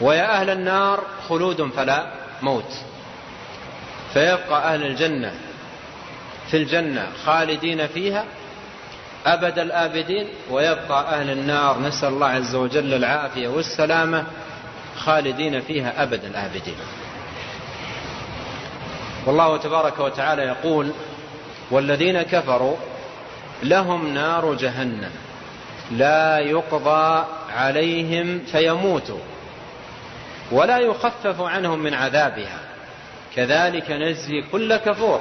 ويا 0.01 0.41
أهل 0.41 0.51
النار 0.51 1.03
خلود 1.29 1.71
فلا 1.77 2.13
موت. 2.43 2.90
فيبقى 4.15 4.75
أهل 4.75 4.87
الجنة 4.87 5.33
في 6.51 6.57
الجنة 6.57 7.09
خالدين 7.25 7.87
فيها 7.87 8.25
أبد 9.27 9.59
الآبدين 9.59 10.29
ويبقى 10.51 11.21
أهل 11.21 11.31
النار. 11.31 11.81
نسأل 11.81 12.09
الله 12.09 12.27
عز 12.27 12.55
وجل 12.55 12.95
العافية 12.95 13.49
والسلامة. 13.49 14.25
خالدين 14.97 15.61
فيها 15.61 16.03
أبد 16.03 16.25
الآبدين. 16.25 16.77
والله 19.27 19.57
تبارك 19.57 19.99
وتعالى 19.99 20.43
يقول 20.43 20.93
والذين 21.71 22.23
كفروا 22.23 22.77
لهم 23.63 24.15
نار 24.15 24.55
جهنم 24.55 25.11
لا 25.91 26.39
يقضى 26.39 27.25
عليهم 27.57 28.39
فيموتوا 28.53 29.21
ولا 30.53 30.79
يخفف 30.79 31.41
عنهم 31.41 31.79
من 31.79 31.95
عذابها. 31.95 32.70
كذلك 33.37 33.91
نجزي 33.91 34.43
كل 34.53 34.77
كفور 34.77 35.21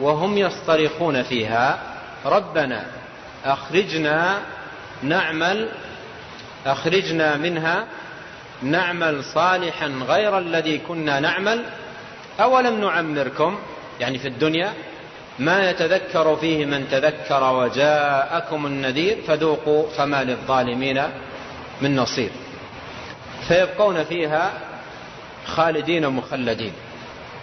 وهم 0.00 0.38
يصطرخون 0.38 1.22
فيها. 1.22 1.78
ربنا 2.26 2.86
أخرجنا 3.44 4.38
نعمل 5.02 5.68
أخرجنا 6.66 7.36
منها 7.36 7.86
نعمل 8.62 9.24
صالحا 9.24 9.86
غير 9.86 10.38
الذي 10.38 10.78
كنا 10.78 11.20
نعمل. 11.20 11.64
أولم 12.40 12.80
نعمركم؟ 12.80 13.58
يعني 14.00 14.18
في 14.18 14.28
الدنيا. 14.28 14.72
ما 15.38 15.70
يتذكر 15.70 16.36
فيه 16.36 16.66
من 16.66 16.88
تذكر 16.88 17.54
وجاءكم 17.54 18.66
النذير 18.66 19.18
فذوقوا 19.26 19.88
فما 19.96 20.24
للظالمين 20.24 21.02
من 21.80 21.96
نصير 21.96 22.30
فيبقون 23.48 24.04
فيها 24.04 24.52
خالدين 25.46 26.08
مخلدين 26.08 26.72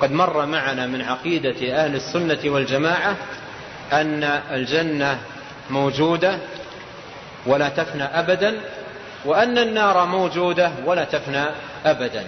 قد 0.02 0.12
مر 0.12 0.46
معنا 0.46 0.88
من 0.88 1.02
عقيدة 1.02 1.84
أهل 1.84 1.96
السنة 1.96 2.40
والجماعة 2.46 3.16
أن 3.94 4.24
الجنة 4.52 5.18
موجودة 5.70 6.38
ولا 7.46 7.70
تفنى 7.70 8.04
أبدا 8.04 8.62
وأن 9.26 9.58
النار 9.58 10.06
موجودة 10.06 10.72
ولا 10.86 11.04
تفنى 11.04 11.46
أبدا. 11.86 12.24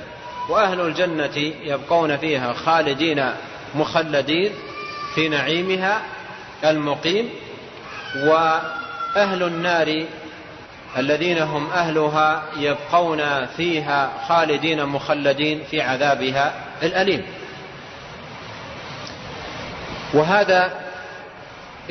وأهل 0.50 0.82
الجنة 0.82 1.38
يبقون 1.64 2.18
فيها 2.18 2.54
خالدين 2.54 3.26
مخلدين 3.76 4.52
في 5.16 5.30
نعيمها 5.30 6.02
المقيم 6.66 7.30
وأهل 8.16 9.44
النار 9.44 10.06
الذين 10.98 11.38
هم 11.38 11.70
أهلها 11.72 12.44
يبقون 12.58 13.46
فيها 13.46 14.12
خالدين 14.28 14.86
مخلدين 14.86 15.64
في 15.72 15.82
عذابها 15.82 16.54
الأليم. 16.84 17.26
وهذا 20.16 20.72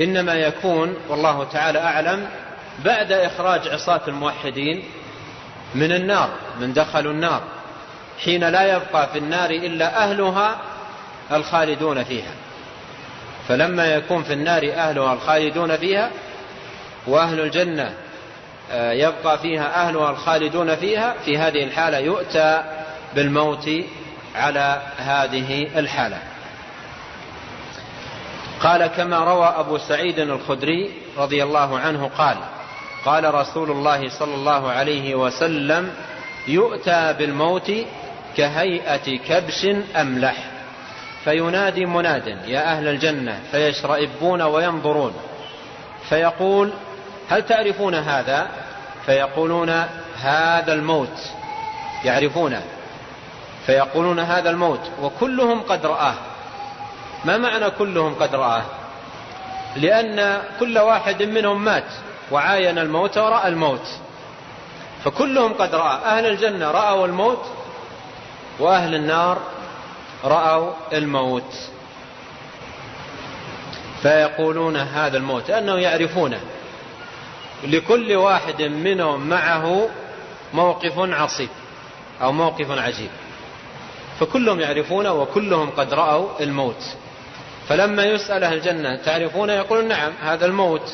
إنما 0.00 0.34
يكون 0.34 0.96
والله 1.08 1.44
تعالى 1.44 1.78
أعلم 1.78 2.26
بعد 2.84 3.12
إخراج 3.12 3.68
عصاة 3.68 4.00
الموحدين 4.08 4.82
من 5.74 5.92
النار 5.92 6.30
من 6.60 6.72
دخلوا 6.72 7.12
النار 7.12 7.42
حين 8.24 8.44
لا 8.44 8.76
يبقى 8.76 9.08
في 9.12 9.18
النار 9.18 9.50
إلا 9.50 10.04
أهلها 10.04 10.56
الخالدون 11.32 12.04
فيها. 12.04 12.32
فلما 13.48 13.94
يكون 13.94 14.22
في 14.22 14.32
النار 14.32 14.72
أهلها 14.76 15.12
الخالدون 15.12 15.76
فيها 15.76 16.10
وأهل 17.06 17.40
الجنة 17.40 17.94
آه، 18.72 18.92
يبقى 18.92 19.38
فيها 19.38 19.86
أهلها 19.86 20.10
الخالدون 20.10 20.76
فيها 20.76 21.14
في 21.24 21.38
هذه 21.38 21.64
الحالة 21.64 21.98
يؤتى 21.98 22.64
بالموت 23.14 23.70
على 24.34 24.82
هذه 24.98 25.78
الحالة. 25.78 26.18
قال 28.60 28.86
كما 28.86 29.18
روى 29.18 29.46
أبو 29.46 29.78
سعيد 29.78 30.18
الخدري 30.18 30.94
رضي 31.18 31.42
الله 31.42 31.78
عنه 31.78 32.10
قال 32.18 32.36
قال 33.04 33.34
رسول 33.34 33.70
الله 33.70 34.08
صلى 34.08 34.34
الله 34.34 34.70
عليه 34.70 35.14
وسلم 35.14 35.90
يؤتى 36.48 37.14
بالموت 37.18 37.72
كهيئة 38.36 39.18
كبش 39.18 39.66
أملح. 39.96 40.36
فينادي 41.24 41.86
مناد 41.86 42.26
يا 42.46 42.72
أهل 42.72 42.88
الجنة 42.88 43.40
فيشرئبون 43.50 44.42
وينظرون. 44.42 45.14
فيقول 46.08 46.72
هل 47.28 47.42
تعرفون 47.42 47.94
هذا؟ 47.94 48.48
فيقولون 49.06 49.70
هذا 50.20 50.72
الموت. 50.72 51.18
يعرفونه. 52.04 52.62
فيقولون 53.66 54.20
هذا 54.20 54.50
الموت. 54.50 54.80
وكلهم 55.02 55.60
قد 55.60 55.86
رآه. 55.86 56.14
ما 57.24 57.38
معنى 57.38 57.70
كلهم 57.70 58.14
قد 58.14 58.34
رآه؟ 58.34 58.62
لأن 59.76 60.42
كل 60.60 60.78
واحد 60.78 61.22
منهم 61.22 61.64
مات 61.64 61.92
وعاين 62.30 62.78
الموت 62.78 63.18
ورأى 63.18 63.48
الموت. 63.48 63.88
فكلهم 65.04 65.52
قد 65.52 65.74
رأى 65.74 65.96
أهل 66.04 66.26
الجنة 66.26 66.70
رأوا 66.70 67.06
الموت 67.06 67.42
وأهل 68.58 68.94
النار 68.94 69.38
رأوا 70.24 70.72
الموت. 70.92 71.54
فيقولون 74.02 74.76
هذا 74.76 75.16
الموت 75.16 75.48
لأنه 75.48 75.74
يعرفونه. 75.74 76.40
لكل 77.64 78.16
واحد 78.16 78.62
منهم 78.62 79.28
معه 79.28 79.88
موقف 80.54 80.98
عصيب 80.98 81.48
أو 82.22 82.32
موقف 82.32 82.70
عجيب. 82.70 83.10
فكلهم 84.20 84.60
يعرفونه 84.60 85.12
وكلهم 85.12 85.70
قد 85.70 85.94
رأوا 85.94 86.28
الموت. 86.40 86.96
فلما 87.68 88.04
يسأل 88.04 88.44
أهل 88.44 88.56
الجنة 88.56 88.96
تعرفون؟ 88.96 89.50
يقول 89.50 89.84
نعم 89.84 90.12
هذا 90.22 90.46
الموت. 90.46 90.92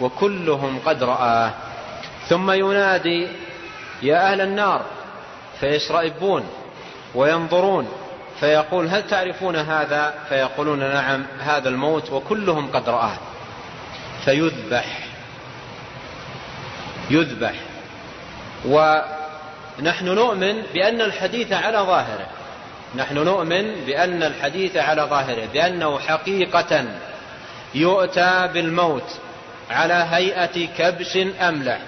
وكلهم 0.00 0.78
قد 0.86 1.02
رآه. 1.02 1.50
ثم 2.28 2.50
ينادي 2.50 3.28
يا 4.02 4.32
أهل 4.32 4.40
النار 4.40 4.82
فيشرئبون 5.60 6.44
وينظرون 7.14 7.88
فيقول 8.40 8.88
هل 8.88 9.06
تعرفون 9.06 9.56
هذا؟ 9.56 10.14
فيقولون 10.28 10.78
نعم 10.78 11.26
هذا 11.40 11.68
الموت 11.68 12.12
وكلهم 12.12 12.70
قد 12.72 12.88
رآه. 12.88 13.16
فيذبح. 14.24 14.98
يذبح. 17.10 17.54
ونحن 18.66 20.04
نؤمن 20.04 20.62
بأن 20.74 21.00
الحديث 21.00 21.52
على 21.52 21.78
ظاهره. 21.78 22.26
نحن 22.94 23.18
نؤمن 23.18 23.84
بأن 23.86 24.22
الحديث 24.22 24.76
على 24.76 25.02
ظاهره 25.02 25.46
بأنه 25.52 25.98
حقيقة 25.98 26.84
يؤتى 27.74 28.48
بالموت 28.54 29.10
على 29.70 30.06
هيئة 30.10 30.66
كبش 30.78 31.16
أملح 31.40 31.78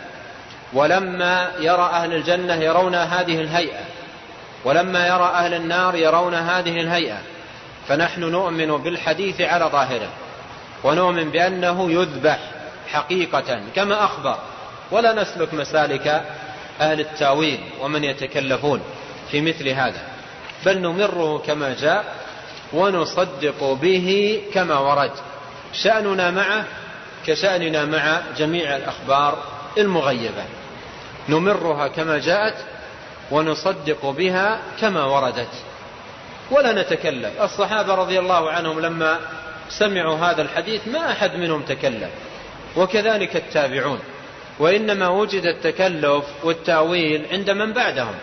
ولما 0.72 1.50
يرى 1.58 1.90
أهل 1.92 2.14
الجنة 2.14 2.54
يرون 2.54 2.94
هذه 2.94 3.40
الهيئة 3.40 3.84
ولما 4.64 5.06
يرى 5.06 5.30
أهل 5.34 5.54
النار 5.54 5.94
يرون 5.94 6.34
هذه 6.34 6.80
الهيئة 6.80 7.18
فنحن 7.88 8.20
نؤمن 8.20 8.76
بالحديث 8.76 9.40
على 9.40 9.64
ظاهره 9.64 10.08
ونؤمن 10.84 11.30
بأنه 11.30 11.90
يذبح 11.90 12.38
حقيقة 12.88 13.60
كما 13.74 14.04
أخبر. 14.04 14.38
ولا 14.90 15.22
نسلك 15.22 15.54
مسالك 15.54 16.24
أهل 16.80 17.00
التأويل 17.00 17.60
ومن 17.80 18.04
يتكلفون 18.04 18.80
في 19.30 19.40
مثل 19.40 19.68
هذا. 19.68 20.13
بل 20.66 20.78
نمره 20.78 21.42
كما 21.46 21.74
جاء 21.80 22.04
ونصدق 22.72 23.72
به 23.72 24.40
كما 24.54 24.78
ورد. 24.78 25.10
شأننا 25.72 26.30
معه 26.30 26.64
كشأننا 27.26 27.84
مع 27.84 28.20
جميع 28.36 28.76
الأخبار 28.76 29.38
المغيبة. 29.78 30.44
نمرها 31.28 31.88
كما 31.88 32.18
جاءت 32.18 32.54
ونصدق 33.30 34.10
بها 34.10 34.60
كما 34.80 35.04
وردت. 35.04 35.48
ولا 36.50 36.82
نتكلم. 36.82 37.32
الصحابة 37.40 37.94
رضي 37.94 38.18
الله 38.18 38.50
عنهم 38.50 38.80
لما 38.80 39.20
سمعوا 39.68 40.16
هذا 40.16 40.42
الحديث 40.42 40.88
ما 40.88 41.12
أحد 41.12 41.34
منهم 41.34 41.62
تكلم. 41.62 42.10
وكذلك 42.76 43.36
التابعون. 43.36 43.98
وإنما 44.58 45.08
وجد 45.08 45.46
التكلف 45.46 46.24
والتأويل 46.42 47.26
عند 47.30 47.50
من 47.50 47.72
بعدهم. 47.72 48.14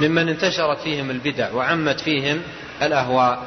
ممن 0.00 0.28
انتشرت 0.28 0.78
فيهم 0.78 1.10
البدع 1.10 1.52
وعمت 1.52 2.00
فيهم 2.00 2.42
الأهواء. 2.82 3.42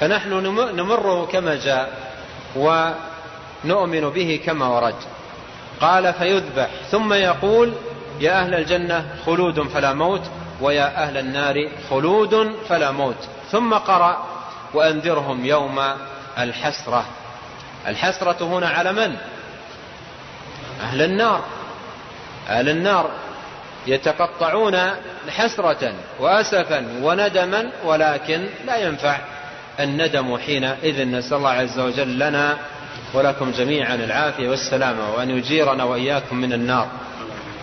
فنحن 0.00 0.32
نمره 0.76 1.26
كما 1.26 1.54
جاء 1.54 2.12
ونؤمن 2.56 4.08
به 4.08 4.40
كما 4.46 4.66
ورد. 4.68 4.94
قال 5.80 6.14
فيذبح 6.14 6.68
ثم 6.90 7.12
يقول 7.12 7.72
يا 8.20 8.40
أهل 8.40 8.54
الجنة 8.54 9.14
خلود 9.26 9.68
فلا 9.68 9.92
موت 9.92 10.22
ويا 10.60 11.02
أهل 11.02 11.16
النار 11.16 11.70
خلود 11.90 12.56
فلا 12.68 12.90
موت. 12.90 13.28
ثم 13.50 13.74
قرأ 13.74 14.26
وأنذرهم 14.74 15.46
يوم 15.46 15.80
الحسرة. 16.38 17.04
الحسرة 17.86 18.44
هنا 18.44 18.68
على 18.68 18.92
من؟ 18.92 19.16
أهل 20.80 21.02
النار. 21.02 21.44
أهل 22.48 22.68
النار. 22.68 23.10
يتقطعون 23.88 24.76
حسرة 25.28 25.94
وأسفا 26.20 27.00
وندما 27.02 27.70
ولكن 27.84 28.46
لا 28.66 28.76
ينفع 28.76 29.18
الندم 29.80 30.36
حينئذ 30.36 31.04
نسأل 31.04 31.36
الله 31.36 31.50
عز 31.50 31.78
وجل 31.78 32.18
لنا 32.18 32.58
ولكم 33.14 33.50
جميعا 33.50 33.94
العافية 33.94 34.48
والسلامة 34.48 35.14
وأن 35.14 35.30
يجيرنا 35.30 35.84
وإياكم 35.84 36.36
من 36.36 36.52
النار. 36.52 36.88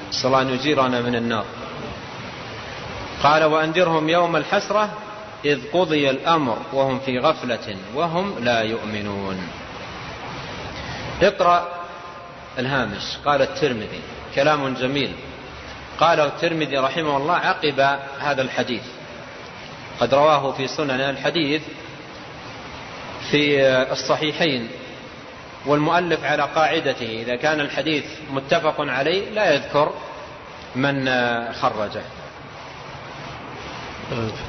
نسأل 0.09 0.25
الله 0.25 0.41
أن 0.41 0.49
يجيرنا 0.49 1.01
من 1.01 1.15
النار. 1.15 1.45
قال 3.23 3.43
وأنذرهم 3.43 4.09
يوم 4.09 4.35
الحسرة 4.35 4.89
إذ 5.45 5.59
قضي 5.73 6.09
الأمر 6.09 6.57
وهم 6.73 6.99
في 6.99 7.19
غفلة 7.19 7.77
وهم 7.95 8.35
لا 8.39 8.61
يؤمنون. 8.61 9.47
اقرأ 11.21 11.67
الهامش 12.59 13.17
قال 13.25 13.41
الترمذي 13.41 14.01
كلام 14.35 14.73
جميل. 14.73 15.13
قال 15.99 16.19
الترمذي 16.19 16.77
رحمه 16.77 17.17
الله 17.17 17.33
عقب 17.33 17.79
هذا 18.19 18.41
الحديث 18.41 18.83
قد 19.99 20.13
رواه 20.13 20.51
في 20.51 20.67
سنن 20.67 20.91
الحديث 20.91 21.61
في 23.31 23.67
الصحيحين 23.91 24.69
والمؤلف 25.65 26.23
على 26.23 26.43
قاعدته 26.43 27.21
إذا 27.21 27.35
كان 27.35 27.59
الحديث 27.59 28.05
متفق 28.31 28.75
عليه 28.79 29.29
لا 29.29 29.53
يذكر 29.53 29.93
من 30.75 31.05
خرجه 31.53 32.01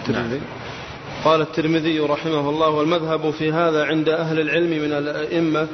نعم. 0.08 0.40
قال 1.24 1.40
الترمذي 1.40 2.00
رحمه 2.00 2.50
الله 2.50 2.68
والمذهب 2.68 3.30
في 3.30 3.52
هذا 3.52 3.84
عند 3.84 4.08
أهل 4.08 4.40
العلم 4.40 4.70
من 4.70 4.92
الأئمة 4.92 5.68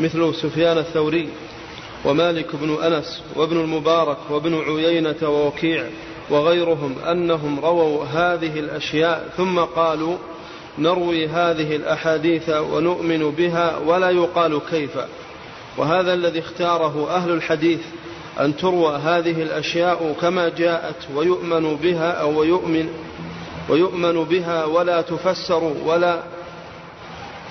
مثل 0.00 0.34
سفيان 0.34 0.78
الثوري 0.78 1.28
ومالك 2.06 2.56
بن 2.56 2.74
أنس 2.82 3.22
وابن 3.36 3.60
المبارك 3.60 4.16
وابن 4.30 4.60
عيينة 4.60 5.16
ووكيع 5.22 5.84
وغيرهم 6.30 6.94
أنهم 7.10 7.60
رووا 7.60 8.04
هذه 8.04 8.60
الأشياء 8.60 9.28
ثم 9.36 9.58
قالوا 9.58 10.16
نروي 10.78 11.26
هذه 11.26 11.76
الأحاديث 11.76 12.48
ونؤمن 12.48 13.30
بها 13.30 13.78
ولا 13.86 14.10
يقال 14.10 14.60
كيف. 14.70 14.98
وهذا 15.78 16.14
الذي 16.14 16.38
اختاره 16.38 17.10
أهل 17.10 17.30
الحديث 17.30 17.80
أن 18.40 18.56
تروى 18.56 18.96
هذه 18.96 19.42
الأشياء 19.42 20.16
كما 20.20 20.48
جاءت 20.48 20.96
ويؤمن 21.14 21.76
بها 21.76 22.10
أو 22.10 22.40
ويؤمن 22.40 22.88
ويؤمن 23.68 24.24
بها 24.24 24.64
ولا 24.64 25.00
تفسر 25.00 25.72
ولا 25.86 26.22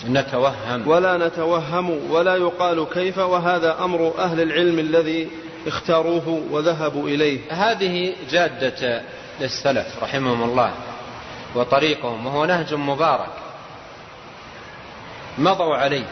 نتوهم. 0.10 0.88
ولا 0.88 1.28
نتوهم 1.28 2.12
ولا 2.12 2.36
يقال 2.36 2.88
كيف 2.94 3.18
وهذا 3.18 3.84
أمر 3.84 4.14
أهل 4.18 4.42
العلم 4.42 4.80
الذي 4.80 5.28
اختاروه 5.68 6.44
وذهبوا 6.52 7.10
إليه. 7.10 7.40
هذه 7.50 8.16
جادة 8.30 9.02
للسلف 9.42 10.04
رحمهم 10.04 10.44
الله 10.44 10.74
وطريقهم 11.56 12.26
وهو 12.26 12.46
نهج 12.46 12.74
مبارك 12.74 13.32
مضوا 15.38 15.76
عليه 15.76 16.06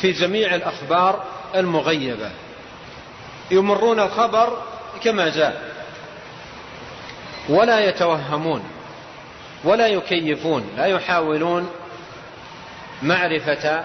في 0.00 0.12
جميع 0.12 0.54
الأخبار 0.54 1.24
المغيبة. 1.54 2.30
يمرون 3.50 4.00
الخبر 4.00 4.62
كما 5.04 5.28
جاء 5.28 5.70
ولا 7.48 7.88
يتوهمون 7.88 8.62
ولا 9.64 9.86
يكيفون 9.86 10.64
لا 10.76 10.86
يحاولون 10.86 11.70
معرفة 13.02 13.84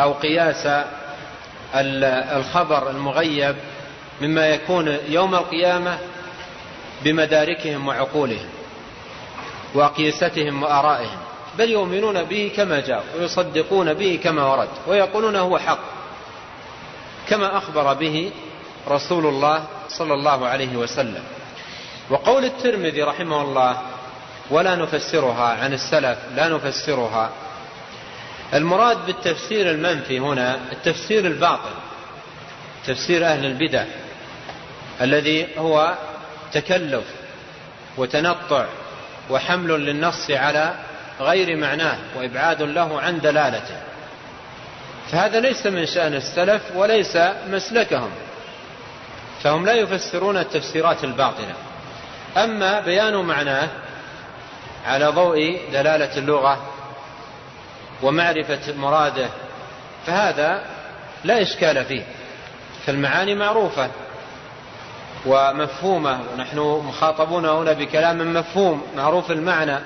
أو 0.00 0.12
قياس 0.12 0.68
الخبر 1.74 2.90
المغيب 2.90 3.56
مما 4.20 4.46
يكون 4.46 4.98
يوم 5.08 5.34
القيامة 5.34 5.98
بمداركهم 7.04 7.88
وعقولهم 7.88 8.48
وأقيستهم 9.74 10.62
وآرائهم. 10.62 11.18
بل 11.58 11.70
يؤمنون 11.70 12.22
به 12.22 12.52
كما 12.56 12.80
جاء 12.80 13.04
ويصدقون 13.18 13.94
به 13.94 14.20
كما 14.24 14.44
ورد 14.44 14.68
ويقولون 14.86 15.36
هو 15.36 15.58
حق 15.58 15.78
كما 17.28 17.56
أخبر 17.56 17.94
به 17.94 18.30
رسول 18.88 19.26
الله 19.26 19.64
صلى 19.88 20.14
الله 20.14 20.46
عليه 20.46 20.76
وسلم. 20.76 21.22
وقول 22.10 22.44
الترمذي 22.44 23.02
رحمه 23.02 23.42
الله 23.42 23.76
ولا 24.50 24.74
نفسرها 24.74 25.48
عن 25.62 25.72
السلف 25.72 26.18
لا 26.36 26.48
نفسرها 26.48 27.30
المراد 28.54 29.06
بالتفسير 29.06 29.70
المنفي 29.70 30.18
هنا 30.18 30.58
التفسير 30.72 31.26
الباطل 31.26 31.70
تفسير 32.86 33.26
أهل 33.26 33.44
البدع 33.44 33.84
الذي 35.00 35.48
هو 35.58 35.94
تكلف 36.52 37.04
وتنطع 37.96 38.66
وحمل 39.30 39.70
للنص 39.70 40.30
على 40.30 40.74
غير 41.20 41.56
معناه 41.56 41.96
وإبعاد 42.16 42.62
له 42.62 43.00
عن 43.00 43.20
دلالته. 43.20 43.80
فهذا 45.12 45.40
ليس 45.40 45.66
من 45.66 45.86
شأن 45.86 46.14
السلف 46.14 46.62
وليس 46.74 47.18
مسلكهم 47.48 48.10
فهم 49.42 49.66
لا 49.66 49.72
يفسرون 49.72 50.36
التفسيرات 50.36 51.04
الباطلة. 51.04 51.54
أما 52.36 52.80
بيان 52.80 53.14
معناه 53.14 53.68
على 54.86 55.06
ضوء 55.06 55.60
دلالة 55.72 56.18
اللغة 56.18 56.77
ومعرفة 58.02 58.74
مراده 58.76 59.28
فهذا 60.06 60.62
لا 61.24 61.42
إشكال 61.42 61.84
فيه. 61.84 62.02
فالمعاني 62.86 63.34
معروفة 63.34 63.90
ومفهومة 65.26 66.20
ونحن 66.32 66.58
مخاطبون 66.58 67.46
هنا 67.46 67.72
بكلام 67.72 68.34
مفهوم 68.34 68.82
معروف 68.96 69.30
المعنى. 69.30 69.78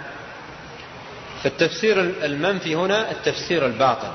فالتفسير 1.43 2.01
المنفي 2.01 2.75
هنا 2.75 3.11
التفسير 3.11 3.67
الباطل. 3.67 4.09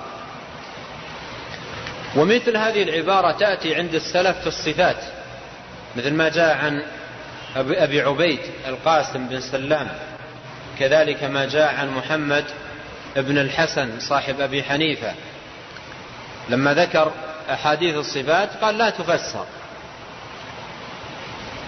ومثل 2.15 2.57
هذه 2.57 2.83
العبارة 2.83 3.31
تأتي 3.31 3.75
عند 3.75 3.95
السلف 3.95 4.37
في 4.37 4.47
الصفات 4.47 4.97
مثل 5.95 6.13
ما 6.13 6.29
جاء 6.29 6.57
عن 6.57 6.83
أبي 7.55 8.01
عبيد 8.01 8.39
القاسم 8.67 9.27
بن 9.27 9.39
سلام 9.39 9.87
كذلك 10.79 11.23
ما 11.23 11.45
جاء 11.45 11.75
عن 11.75 11.89
محمد 11.89 12.45
بن 13.21 13.37
الحسن 13.37 13.99
صاحب 13.99 14.41
أبي 14.41 14.63
حنيفة 14.63 15.13
لما 16.49 16.73
ذكر 16.73 17.11
أحاديث 17.49 17.95
الصفات 17.95 18.49
قال 18.61 18.77
لا 18.77 18.89
تفسر. 18.89 19.45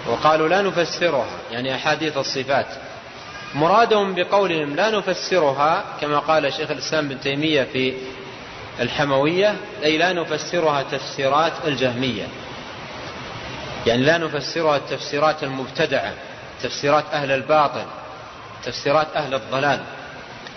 وقالوا 0.08 0.48
لا 0.48 0.62
نفسرها 0.62 1.28
يعني 1.52 1.76
أحاديث 1.76 2.18
الصفات. 2.18 2.66
مرادهم 3.56 4.16
بقولهم 4.16 4.76
لا 4.76 4.90
نفسرها 4.90 5.84
كما 6.02 6.20
قال 6.20 6.54
شيخ 6.54 6.72
الإسلام 6.72 7.08
بن 7.08 7.20
تيمية 7.20 7.64
في 7.64 7.94
الحموية 8.80 9.56
أي 9.84 9.98
لا 9.98 10.14
نفسرها 10.14 10.84
تفسيرات 10.84 11.54
الجهمية. 11.68 12.28
يعني 13.88 14.04
لا 14.04 14.18
نفسرها 14.18 14.78
التفسيرات 14.78 15.44
المبتدعة 15.44 16.14
تفسيرات 16.64 17.06
أهل 17.14 17.32
الباطل 17.32 17.86
تفسيرات 18.64 19.08
أهل 19.16 19.34
الضلال. 19.34 19.80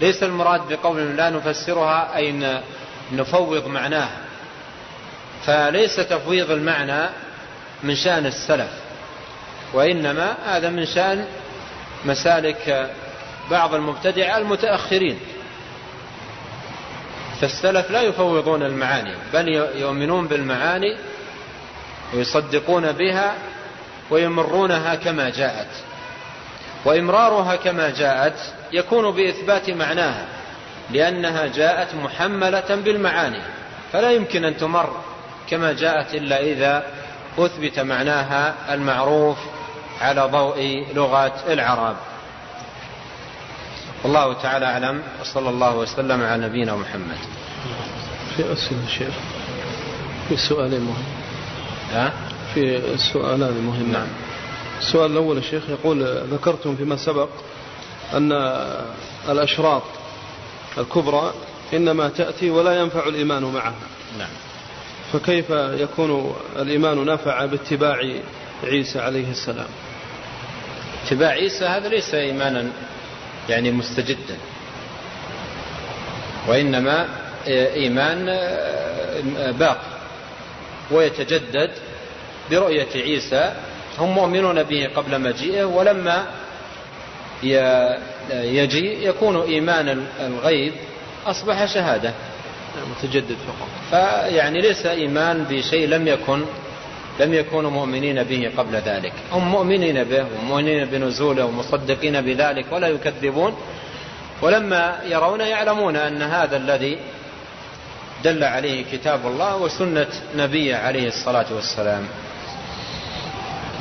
ليس 0.00 0.22
المراد 0.22 0.60
بقول 0.72 1.16
لا 1.16 1.30
نفسرها 1.30 2.16
أي 2.16 2.60
نفوض 3.12 3.66
معناها 3.66 4.18
فليس 5.46 5.96
تفويض 5.96 6.50
المعنى 6.50 7.08
من 7.82 7.96
شأن 7.96 8.26
السلف 8.26 8.70
وإنما 9.72 10.36
هذا 10.46 10.70
من 10.70 10.86
شأن 10.86 11.26
مسالك 12.04 12.90
بعض 13.50 13.74
المبتدع 13.74 14.38
المتأخرين. 14.38 15.18
فالسلف 17.40 17.90
لا 17.90 18.02
يفوضون 18.02 18.62
المعاني 18.62 19.14
بل 19.32 19.48
يؤمنون 19.74 20.26
بالمعاني 20.26 20.96
ويصدقون 22.14 22.92
بها 22.92 23.34
ويمرونها 24.10 24.94
كما 24.94 25.30
جاءت. 25.30 25.68
وإمرارها 26.84 27.56
كما 27.56 27.90
جاءت 27.90 28.38
يكون 28.72 29.10
بإثبات 29.10 29.70
معناها 29.70 30.26
لأنها 30.90 31.46
جاءت 31.46 31.94
محملة 31.94 32.80
بالمعاني 32.84 33.42
فلا 33.92 34.10
يمكن 34.10 34.44
أن 34.44 34.56
تمر 34.56 34.96
كما 35.50 35.72
جاءت 35.72 36.14
إلا 36.14 36.40
إذا 36.40 36.86
أثبت 37.38 37.78
معناها 37.78 38.74
المعروف 38.74 39.38
على 40.00 40.20
ضوء 40.20 40.86
لغة 40.94 41.34
العرب 41.52 41.96
والله 44.04 44.32
تعالى 44.32 44.66
أعلم 44.66 45.02
وصلى 45.20 45.48
الله 45.48 45.76
وسلم 45.76 46.22
على 46.22 46.46
نبينا 46.46 46.76
محمد 46.76 47.18
في 48.36 48.52
أسئلة 48.52 48.86
شيخ 48.88 49.14
في 50.28 50.36
سؤالين 50.36 50.80
مهم 50.80 51.04
ها؟ 51.92 52.12
في 52.54 52.82
سؤالان 53.12 53.52
مهمان 53.52 53.92
نعم. 53.92 54.06
السؤال 54.78 55.10
الأول 55.10 55.36
يا 55.36 55.42
شيخ 55.42 55.62
يقول 55.70 56.02
ذكرتم 56.30 56.76
فيما 56.76 56.96
سبق 56.96 57.28
أن 58.14 58.32
الأشراط 59.28 59.82
الكبرى 60.78 61.32
إنما 61.74 62.08
تأتي 62.08 62.50
ولا 62.50 62.80
ينفع 62.80 63.08
الإيمان 63.08 63.42
معها. 63.42 63.74
نعم. 64.18 64.28
فكيف 65.12 65.50
يكون 65.50 66.34
الإيمان 66.56 67.04
نفع 67.04 67.46
باتباع 67.46 68.00
عيسى 68.64 69.00
عليه 69.00 69.30
السلام؟ 69.30 69.68
اتباع 71.06 71.28
عيسى 71.30 71.64
هذا 71.64 71.88
ليس 71.88 72.14
إيمانا 72.14 72.66
يعني 73.48 73.70
مستجدا 73.70 74.36
وإنما 76.48 77.08
إيمان 77.46 78.26
باق 79.58 79.80
ويتجدد 80.90 81.70
برؤية 82.50 82.88
عيسى. 82.94 83.52
هم 83.98 84.14
مؤمنون 84.14 84.62
به 84.62 84.90
قبل 84.96 85.20
مجيئه 85.20 85.64
ولما 85.64 86.26
يجي 88.32 89.06
يكون 89.06 89.42
إيمان 89.42 90.06
الغيب 90.20 90.72
أصبح 91.26 91.64
شهادة 91.64 92.12
متجدد 92.90 93.36
فقط. 93.46 93.68
فيعني 93.90 94.60
ليس 94.60 94.86
إيمان 94.86 95.44
بشيء 95.50 95.88
لم 95.88 96.08
يكن 96.08 96.44
لم 97.20 97.34
يكونوا 97.34 97.70
مؤمنين 97.70 98.22
به 98.22 98.50
قبل 98.56 98.76
ذلك. 98.76 99.12
هم 99.32 99.48
مؤمنين 99.50 100.04
به 100.04 100.26
ومؤمنين 100.38 100.84
بنزوله 100.84 101.44
ومصدقين 101.44 102.20
بذلك 102.20 102.66
ولا 102.72 102.88
يكذبون. 102.88 103.56
ولما 104.42 104.98
يرون 105.08 105.40
يعلمون 105.40 105.96
أن 105.96 106.22
هذا 106.22 106.56
الذي 106.56 106.98
دل 108.24 108.44
عليه 108.44 108.84
كتاب 108.92 109.26
الله 109.26 109.56
وسنة 109.56 110.06
نبيه 110.36 110.76
عليه 110.76 111.08
الصلاة 111.08 111.46
والسلام. 111.54 112.02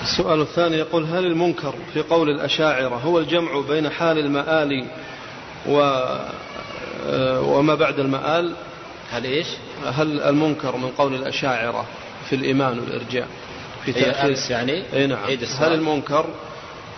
السؤال 0.01 0.41
الثاني 0.41 0.77
يقول 0.77 1.03
هل 1.03 1.25
المنكر 1.25 1.73
في 1.93 2.01
قول 2.01 2.29
الأشاعرة 2.29 2.95
هو 2.95 3.19
الجمع 3.19 3.61
بين 3.69 3.89
حال 3.89 4.17
المآل 4.17 4.85
و 5.67 5.79
آه، 7.09 7.41
وما 7.41 7.75
بعد 7.75 7.99
المآل؟ 7.99 8.53
هل 9.11 9.23
إيش؟ 9.23 9.47
هل 9.85 10.21
المنكر 10.21 10.77
من 10.77 10.89
قول 10.97 11.15
الأشاعرة 11.15 11.85
في 12.29 12.35
الإيمان 12.35 12.79
والإرجاء 12.79 13.27
في 13.85 13.93
تأخير؟ 13.93 14.37
يعني؟ 14.49 14.83
أي 14.93 15.07
نعم. 15.07 15.19
هل 15.59 15.73
المنكر 15.73 16.25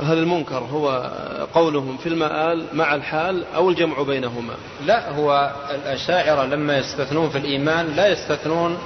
هل 0.04 0.18
المنكر 0.18 0.58
هو 0.58 1.12
قولهم 1.54 1.98
في 1.98 2.10
المآل 2.10 2.66
مع 2.74 2.96
الحال 2.96 3.44
أو 3.56 3.70
الجمع 3.70 4.02
بينهما؟ 4.02 4.54
لا 4.86 5.12
هو 5.12 5.52
الأشاعرة 5.72 6.46
لما 6.46 6.78
يستثنون 6.78 7.30
في 7.30 7.38
الإيمان 7.38 7.94
لا 7.96 8.08
يستثنون 8.08 8.78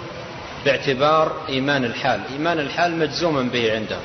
باعتبار 0.68 1.32
إيمان 1.50 1.86
الحال. 1.86 2.22
إيمان 2.32 2.60
الحال 2.60 3.00
مجزوما 3.00 3.42
به 3.42 3.74
عندهم 3.76 4.02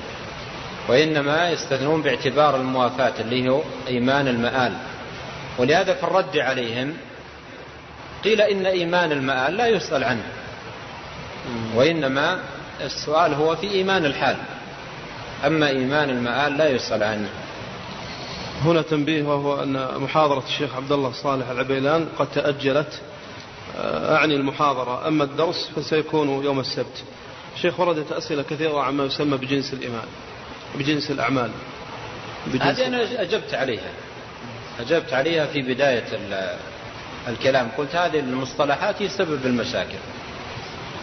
وإنما 0.89 1.51
يستثنون 1.51 2.03
باعتبار 2.03 2.57
الموافاة 2.57 3.13
اللي 3.21 3.49
هو 3.49 3.63
إيمان 3.89 4.29
المآل. 4.29 4.73
ولهذا 5.59 5.95
في 5.95 6.05
الرد 6.05 6.37
عليهم 6.37 6.95
قيل 8.25 8.41
إن 8.41 8.67
إيمان 8.67 9.13
المآل 9.13 9.57
لا 9.57 9.67
يسأل 9.67 10.05
عنه 10.05 10.23
وإنما 11.75 12.39
السؤال 12.81 13.35
هو 13.35 13.57
في 13.57 13.71
إيمان 13.71 14.05
الحال. 14.05 14.37
أما 15.47 15.69
إيمان 15.69 16.11
المآل 16.11 16.59
لا 16.59 16.69
يسأل 16.69 17.03
عنه. 17.03 17.29
هنا 18.65 18.83
تنبيه 18.83 19.23
وهو 19.23 19.63
أن 19.63 19.89
محاضرة 19.97 20.43
الشيخ 20.49 20.77
عبد 20.77 20.93
الله 20.93 21.13
صالح 21.13 21.49
العبيلان 21.49 22.09
قد 22.19 22.27
تأجلت 22.35 23.01
أعني 23.79 24.37
المحاضرة. 24.37 25.09
أما 25.09 25.25
الدرس 25.25 25.71
فسيكون 25.77 26.45
يوم 26.45 26.61
السبت. 26.61 27.03
شيخ 27.63 27.81
وردت 27.81 28.13
أسئلة 28.13 28.43
كثيرة 28.43 28.83
عما 28.83 29.05
يسمى 29.05 29.37
بجنس 29.37 29.73
الإيمان. 29.73 30.07
بجنس 30.79 31.11
الأعمال. 31.11 31.51
هذه 32.61 32.87
أنا 32.87 33.23
أجبت 33.23 33.55
عليها. 33.55 33.91
أجبت 34.81 35.13
عليها 35.13 35.47
في 35.47 35.63
بداية 35.63 36.05
الكلام. 37.29 37.69
قلت 37.79 37.97
هذه 37.97 38.19
المصطلحات 38.19 39.03
هي 39.03 39.09
سبب 39.09 39.47
المشاكل. 39.47 39.99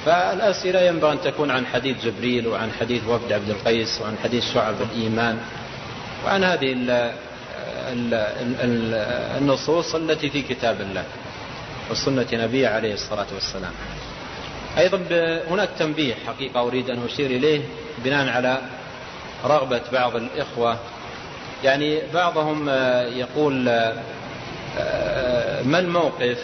فالأسئلة 0.06 0.82
ينبغي 0.82 1.12
أن 1.12 1.22
تكون 1.22 1.52
عن 1.52 1.66
حديث 1.66 2.06
جبريل 2.06 2.48
وعن 2.48 2.72
حديث 2.80 3.08
وفد 3.08 3.32
عبد 3.32 3.50
القيس 3.50 4.02
وعن 4.02 4.18
حديث 4.24 4.54
شعب 4.54 4.76
الإيمان 4.82 5.40
وعن 6.26 6.44
هذه 6.44 6.76
النصوص 9.38 9.96
التي 9.96 10.30
في 10.30 10.42
كتاب 10.42 10.82
الله. 10.82 11.04
وسنة 11.92 12.28
نبيه 12.34 12.68
عليه 12.68 12.94
الصلاة 12.94 13.28
والسلام. 13.34 13.74
أيضا 14.78 14.98
هناك 15.50 15.70
تنبيه 15.80 16.16
حقيقة 16.28 16.62
أريد 16.62 16.90
أن 16.90 17.06
أشير 17.06 17.26
إليه 17.26 17.62
بناء 17.98 18.30
على 18.30 18.62
رغبة 19.46 19.82
بعض 19.92 20.16
الإخوة. 20.16 20.78
يعني 21.64 22.02
بعضهم 22.14 22.70
يقول 23.10 23.66
ما 25.66 25.80
الموقف 25.80 26.44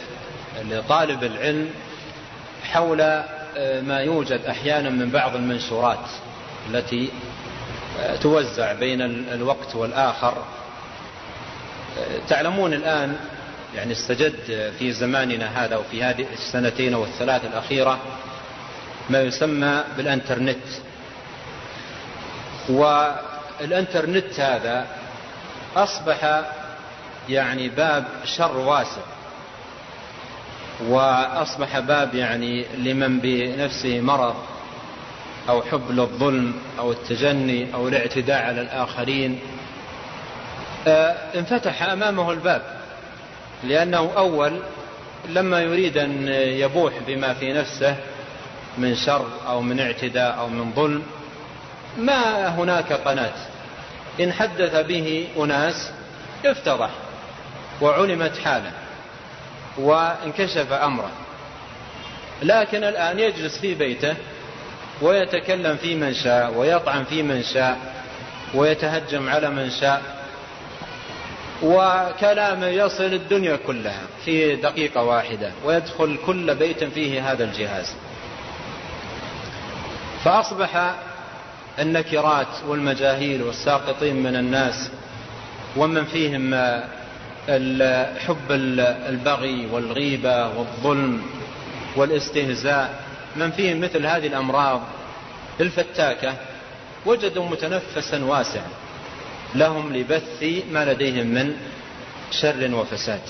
لطالب 0.69 1.23
العلم 1.23 1.69
حول 2.63 2.97
ما 3.81 3.99
يوجد 3.99 4.41
أحيانا 4.49 4.89
من 4.89 5.09
بعض 5.09 5.35
المنشورات 5.35 6.09
التي 6.69 7.09
توزع 8.21 8.73
بين 8.73 9.01
الوقت 9.31 9.75
والآخر. 9.75 10.37
تعلمون 12.29 12.73
الآن 12.73 13.17
يعني 13.75 13.91
استجد 13.91 14.71
في 14.79 14.91
زماننا 14.91 15.65
هذا 15.65 15.75
وفي 15.75 16.03
هذه 16.03 16.25
السنتين 16.33 16.93
أو 16.93 17.03
الثلاث 17.03 17.45
الأخيرة 17.45 17.99
ما 19.09 19.21
يسمى 19.21 19.83
بالإنترنت. 19.97 20.57
والإنترنت 22.69 24.39
هذا 24.39 24.87
أصبح 25.75 26.41
يعني 27.29 27.69
باب 27.69 28.05
شر 28.25 28.57
واسع 28.57 29.01
وأصبح 30.87 31.79
باب 31.79 32.15
يعني 32.15 32.65
لمن 32.77 33.19
بنفسه 33.19 34.01
مرض 34.01 34.35
أو 35.49 35.61
حب 35.61 35.91
للظلم 35.91 36.53
أو 36.79 36.91
التجني 36.91 37.73
أو 37.73 37.87
الاعتداء 37.87 38.41
على 38.41 38.61
الآخرين. 38.61 39.39
آه، 40.87 41.15
انفتح 41.35 41.83
أمامه 41.83 42.31
الباب. 42.31 42.74
لأنه 43.67 44.11
أول 44.17 44.59
لما 45.29 45.61
يريد 45.61 45.97
أن 45.97 46.27
يبوح 46.27 46.93
بما 47.07 47.33
في 47.33 47.53
نفسه 47.53 47.95
من 48.77 48.95
شر 48.95 49.27
أو 49.47 49.61
من 49.61 49.79
اعتداء 49.79 50.39
أو 50.39 50.47
من 50.47 50.71
ظلم 50.75 51.03
ما 51.97 52.47
هناك 52.47 52.93
قناة. 52.93 53.33
إن 54.19 54.33
حدث 54.33 54.75
به 54.75 55.27
أناس 55.37 55.91
افتضح 56.45 56.89
وعلمت 57.81 58.37
حاله 58.37 58.71
وانكشف 59.77 60.71
أمره. 60.71 61.11
لكن 62.43 62.83
الآن 62.83 63.19
يجلس 63.19 63.57
في 63.57 63.73
بيته 63.73 64.15
ويتكلم 65.01 65.77
في 65.77 65.95
من 65.95 66.13
شاء 66.13 66.53
ويطعن 66.53 67.03
في 67.03 67.23
من 67.23 67.43
شاء 67.43 67.77
ويتهجم 68.53 69.29
على 69.29 69.49
من 69.49 69.71
شاء. 69.71 70.01
وكلامه 71.63 72.67
يصل 72.67 73.13
الدنيا 73.13 73.55
كلها 73.67 74.01
في 74.25 74.55
دقيقة 74.55 75.03
واحدة 75.03 75.51
ويدخل 75.65 76.17
كل 76.25 76.55
بيت 76.55 76.83
فيه 76.83 77.31
هذا 77.31 77.43
الجهاز. 77.43 77.95
فأصبح 80.23 80.95
النكرات 81.79 82.47
والمجاهيل 82.67 83.43
والساقطين 83.43 84.23
من 84.23 84.35
الناس 84.35 84.89
ومن 85.77 86.05
فيهم 86.05 86.55
حب 88.27 88.51
البغي 89.09 89.67
والغيبة 89.71 90.47
والظلم 90.47 91.21
والاستهزاء 91.95 93.03
من 93.35 93.51
فيهم 93.51 93.81
مثل 93.81 94.05
هذه 94.05 94.27
الأمراض 94.27 94.81
الفتاكة 95.59 96.33
وجدوا 97.05 97.49
متنفسا 97.49 98.23
واسعا. 98.25 98.67
لهم 99.55 99.95
لبث 99.95 100.43
ما 100.71 100.85
لديهم 100.85 101.27
من 101.27 101.55
شر 102.31 102.75
وفساد. 102.75 103.21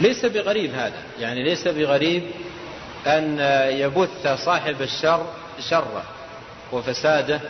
ليس 0.00 0.24
بغريب 0.24 0.74
هذا 0.74 1.02
يعني 1.20 1.42
ليس 1.44 1.68
بغريب 1.68 2.22
أن 3.06 3.38
يبث 3.70 4.26
صاحب 4.44 4.82
الشر 4.82 5.26
شره 5.68 6.02
وفساده 6.72 7.40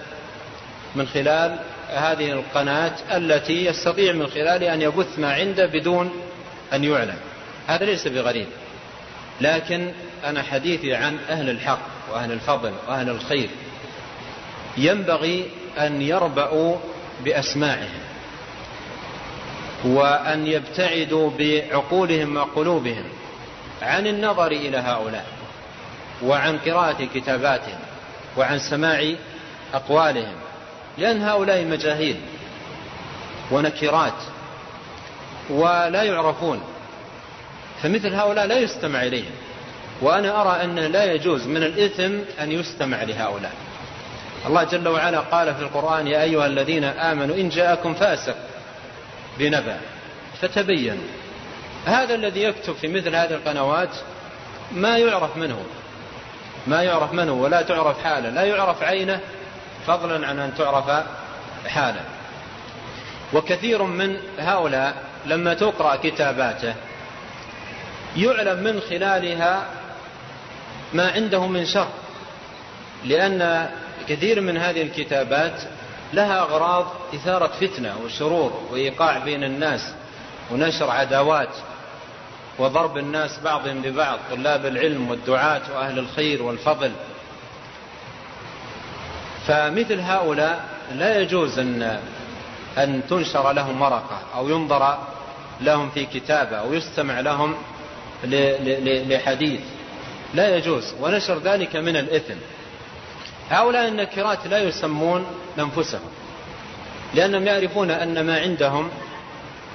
من 0.95 1.07
خلال 1.07 1.59
هذه 1.89 2.33
القناة 2.33 2.93
التي 3.17 3.67
يستطيع 3.67 4.13
من 4.13 4.27
خلالها 4.27 4.75
أن 4.75 4.83
يبث 4.83 5.19
ما 5.19 5.33
عنده 5.33 5.67
بدون 5.67 6.11
أن 6.73 6.85
يعلم. 6.85 7.19
هذا 7.67 7.85
ليس 7.85 8.09
بغريب. 8.09 8.47
لكن 9.41 9.93
أنا 10.25 10.43
حديثي 10.43 10.95
عن 10.95 11.19
أهل 11.31 11.51
الحق 11.51 11.81
وأهل 12.13 12.33
الفضل 12.33 12.73
وأهل 12.89 13.09
الخير. 13.09 13.49
ينبغي 14.77 15.51
أن 15.79 16.03
يربأوا 16.03 16.77
بأسماعهم 17.25 18.01
وأن 19.85 20.47
يبتعدوا 20.47 21.31
بعقولهم 21.39 22.37
وقلوبهم 22.37 23.05
عن 23.83 24.07
النظر 24.07 24.47
إلى 24.47 24.77
هؤلاء 24.77 25.27
وعن 26.23 26.59
قراءة 26.59 27.05
كتاباتهم 27.15 27.79
وعن 28.37 28.59
سماع 28.59 29.13
أقوالهم. 29.75 30.35
لأن 30.99 31.23
هؤلاء 31.23 31.65
مجاهيل 31.65 32.17
ونكرات 33.51 34.23
ولا 35.51 36.03
يعرفون 36.03 36.61
فمثل 37.83 38.15
هؤلاء 38.15 38.47
لا 38.47 38.59
يستمع 38.59 39.03
إليهم. 39.03 39.33
وأنا 40.03 40.43
أرى 40.43 40.65
أنه 40.65 40.87
لا 40.87 41.13
يجوز 41.13 41.47
من 41.47 41.63
الإثم 41.63 42.43
أن 42.43 42.53
يستمع 42.53 43.03
لهؤلاء. 43.03 43.53
الله 44.47 44.65
جل 44.65 44.89
وعلا 44.89 45.21
قال 45.21 45.55
في 45.55 45.61
القرآن 45.61 46.07
يا 46.07 46.23
أيها 46.23 46.47
الذين 46.47 46.85
آمنوا 46.85 47.37
إن 47.37 47.49
جاءكم 47.49 47.95
فاسق 47.95 48.37
بنبأ 49.39 49.81
فتبين 50.43 51.01
هذا 51.87 52.15
الذي 52.15 52.43
يكتب 52.43 52.75
في 52.75 52.89
مثل 52.89 53.15
هذه 53.17 53.35
القنوات 53.35 53.97
ما 54.73 54.99
يعرف 54.99 55.37
منه 55.37 55.63
ما 56.67 56.83
يعرف 56.83 57.13
منه 57.13 57.33
ولا 57.33 57.63
تعرف 57.63 58.05
حاله. 58.05 58.31
لا 58.31 58.43
يعرف 58.43 58.83
عينه 58.83 59.21
فضلا 59.87 60.27
عن 60.27 60.39
أن 60.39 60.55
تعرف 60.59 61.05
حاله. 61.67 62.01
وكثير 63.33 63.83
من 63.83 64.17
هؤلاء 64.39 64.95
لما 65.27 65.55
تقرأ 65.55 65.97
كتاباته 65.97 66.75
يعلم 68.17 68.65
من 68.65 68.81
خلالها 68.81 69.67
ما 70.93 71.11
عنده 71.11 71.47
من 71.47 71.67
شر 71.67 71.89
لأن 73.05 73.71
كثير 74.09 74.41
من 74.41 74.57
هذه 74.57 74.83
الكتابات 74.83 75.63
لها 76.13 76.41
أغراض 76.41 76.87
إثارة 77.15 77.47
فتنة 77.47 77.95
وشرور 78.05 78.63
وإيقاع 78.71 79.19
بين 79.19 79.45
الناس 79.45 79.93
ونشر 80.51 80.91
عداوات 80.91 81.55
وضرب 82.59 82.99
الناس 82.99 83.39
بعضهم 83.45 83.83
ببعض 83.83 84.19
طلاب 84.31 84.67
العلم 84.67 85.11
والدعاة 85.11 85.63
وأهل 85.75 85.99
الخير 85.99 86.43
والفضل. 86.43 86.93
فمثل 89.47 90.01
هؤلاء 90.01 90.65
لا 90.95 91.21
يجوز 91.21 91.59
أن 91.59 92.01
أن 92.79 93.03
تنشر 93.11 93.53
لهم 93.53 93.83
ورقة 93.83 94.21
أو 94.35 94.49
ينظر 94.49 94.99
لهم 95.61 95.91
في 95.91 96.07
كتابة 96.07 96.57
أو 96.57 96.75
يستمع 96.75 97.21
لهم 97.21 97.55
لحديث. 99.09 99.61
لا 100.35 100.57
يجوز 100.57 100.95
ونشر 101.01 101.39
ذلك 101.39 101.77
من 101.77 101.97
الإثم. 101.97 102.35
هؤلاء 103.51 103.89
النكرات 103.89 104.47
لا 104.47 104.59
يسمون 104.59 105.27
أنفسهم 105.59 106.11
لأنهم 107.15 107.47
يعرفون 107.47 107.91
أن 107.91 108.27
ما 108.27 108.41
عندهم 108.41 108.91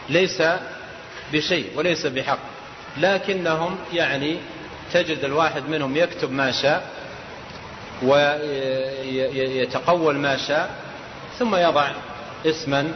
ليس 0.10 0.44
بشيء 1.34 1.70
وليس 1.76 2.06
بحق 2.06 2.40
لكنهم 2.98 3.78
يعني 3.94 4.38
تجد 4.94 5.24
الواحد 5.24 5.70
منهم 5.70 5.98
يكتب 5.98 6.32
ما 6.32 6.52
شاء 6.52 6.84
ويتقول 8.84 10.16
ما 10.18 10.38
شاء 10.38 10.70
ثم 11.40 11.56
يضع 11.56 11.92
اسما 12.46 12.92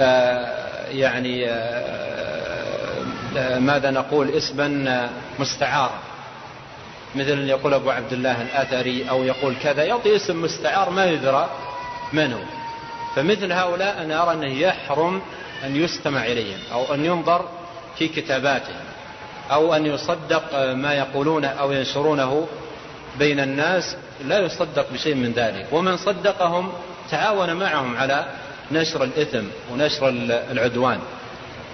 آه، 0.00 0.86
يعني 0.90 1.46
آه، 1.50 3.04
آه، 3.36 3.58
ماذا 3.58 3.90
نقول 3.90 4.30
اسما 4.30 5.10
مستعارا. 5.38 6.05
مثل 7.16 7.48
يقول 7.48 7.74
أبو 7.74 7.90
عبد 7.90 8.12
الله 8.12 8.42
الأثري 8.42 9.10
أو 9.10 9.24
يقول 9.24 9.54
كذا 9.62 9.84
يعطي 9.84 10.16
اسم 10.16 10.42
مستعار 10.42 10.90
ما 10.90 11.04
يدرى 11.04 11.50
منه 12.12 12.40
فمثل 13.16 13.52
هؤلاء 13.52 14.02
أنا 14.02 14.22
أرى 14.22 14.32
أنه 14.32 14.60
يحرم 14.60 15.22
أن 15.64 15.76
يستمع 15.76 16.26
إليهم 16.26 16.58
أو 16.72 16.94
أن 16.94 17.04
ينظر 17.04 17.48
في 17.98 18.08
كتاباتهم 18.08 18.84
أو 19.50 19.74
أن 19.74 19.86
يصدق 19.86 20.72
ما 20.72 20.94
يقولون 20.94 21.44
أو 21.44 21.72
ينشرونه 21.72 22.46
بين 23.18 23.40
الناس 23.40 23.96
لا 24.24 24.38
يصدق 24.38 24.92
بشيء 24.92 25.14
من 25.14 25.32
ذلك. 25.32 25.66
ومن 25.72 25.96
صدقهم 25.96 26.72
تعاون 27.10 27.52
معهم 27.52 27.96
على 27.96 28.26
نشر 28.72 29.04
الإثم 29.04 29.44
ونشر 29.72 30.08
العدوان. 30.50 31.00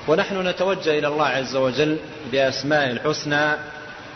ونحن 0.08 0.48
نتوجه 0.48 0.98
إلى 0.98 1.08
الله 1.08 1.26
عز 1.26 1.56
وجل 1.56 1.98
بأسماء 2.32 2.90
الحسنى 2.90 3.56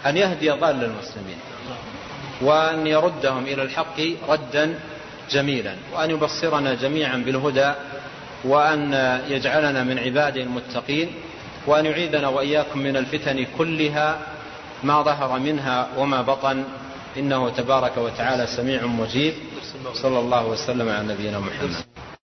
أن 0.09 0.17
يهدي 0.17 0.51
ضال 0.51 0.85
المسلمين 0.85 1.39
وأن 2.41 2.87
يردهم 2.87 3.45
إلى 3.45 3.63
الحق 3.63 4.01
ردا 4.29 4.75
جميلا 5.31 5.75
وأن 5.95 6.11
يبصرنا 6.11 6.75
جميعا 6.75 7.17
بالهدى 7.17 7.73
وأن 8.45 8.93
يجعلنا 9.29 9.85
من 9.85 9.99
عباده 9.99 10.43
المتقين 10.43 11.09
وأن 11.67 11.87
يعيذنا 11.87 12.29
وإياكم 12.29 12.79
من 12.79 12.97
الفتن 12.97 13.47
كلها 13.59 14.19
ما 14.83 15.03
ظهر 15.03 15.39
منها 15.39 15.89
وما 15.97 16.23
بطن. 16.23 16.65
إنه 17.17 17.49
تبارك 17.49 17.97
وتعالى 17.97 18.47
سميع 18.47 18.87
مجيب. 18.87 19.35
صلى 19.95 20.19
الله 20.19 20.47
وسلم 20.47 20.89
على 20.89 21.15
نبينا 21.15 21.39
محمد. 21.39 21.96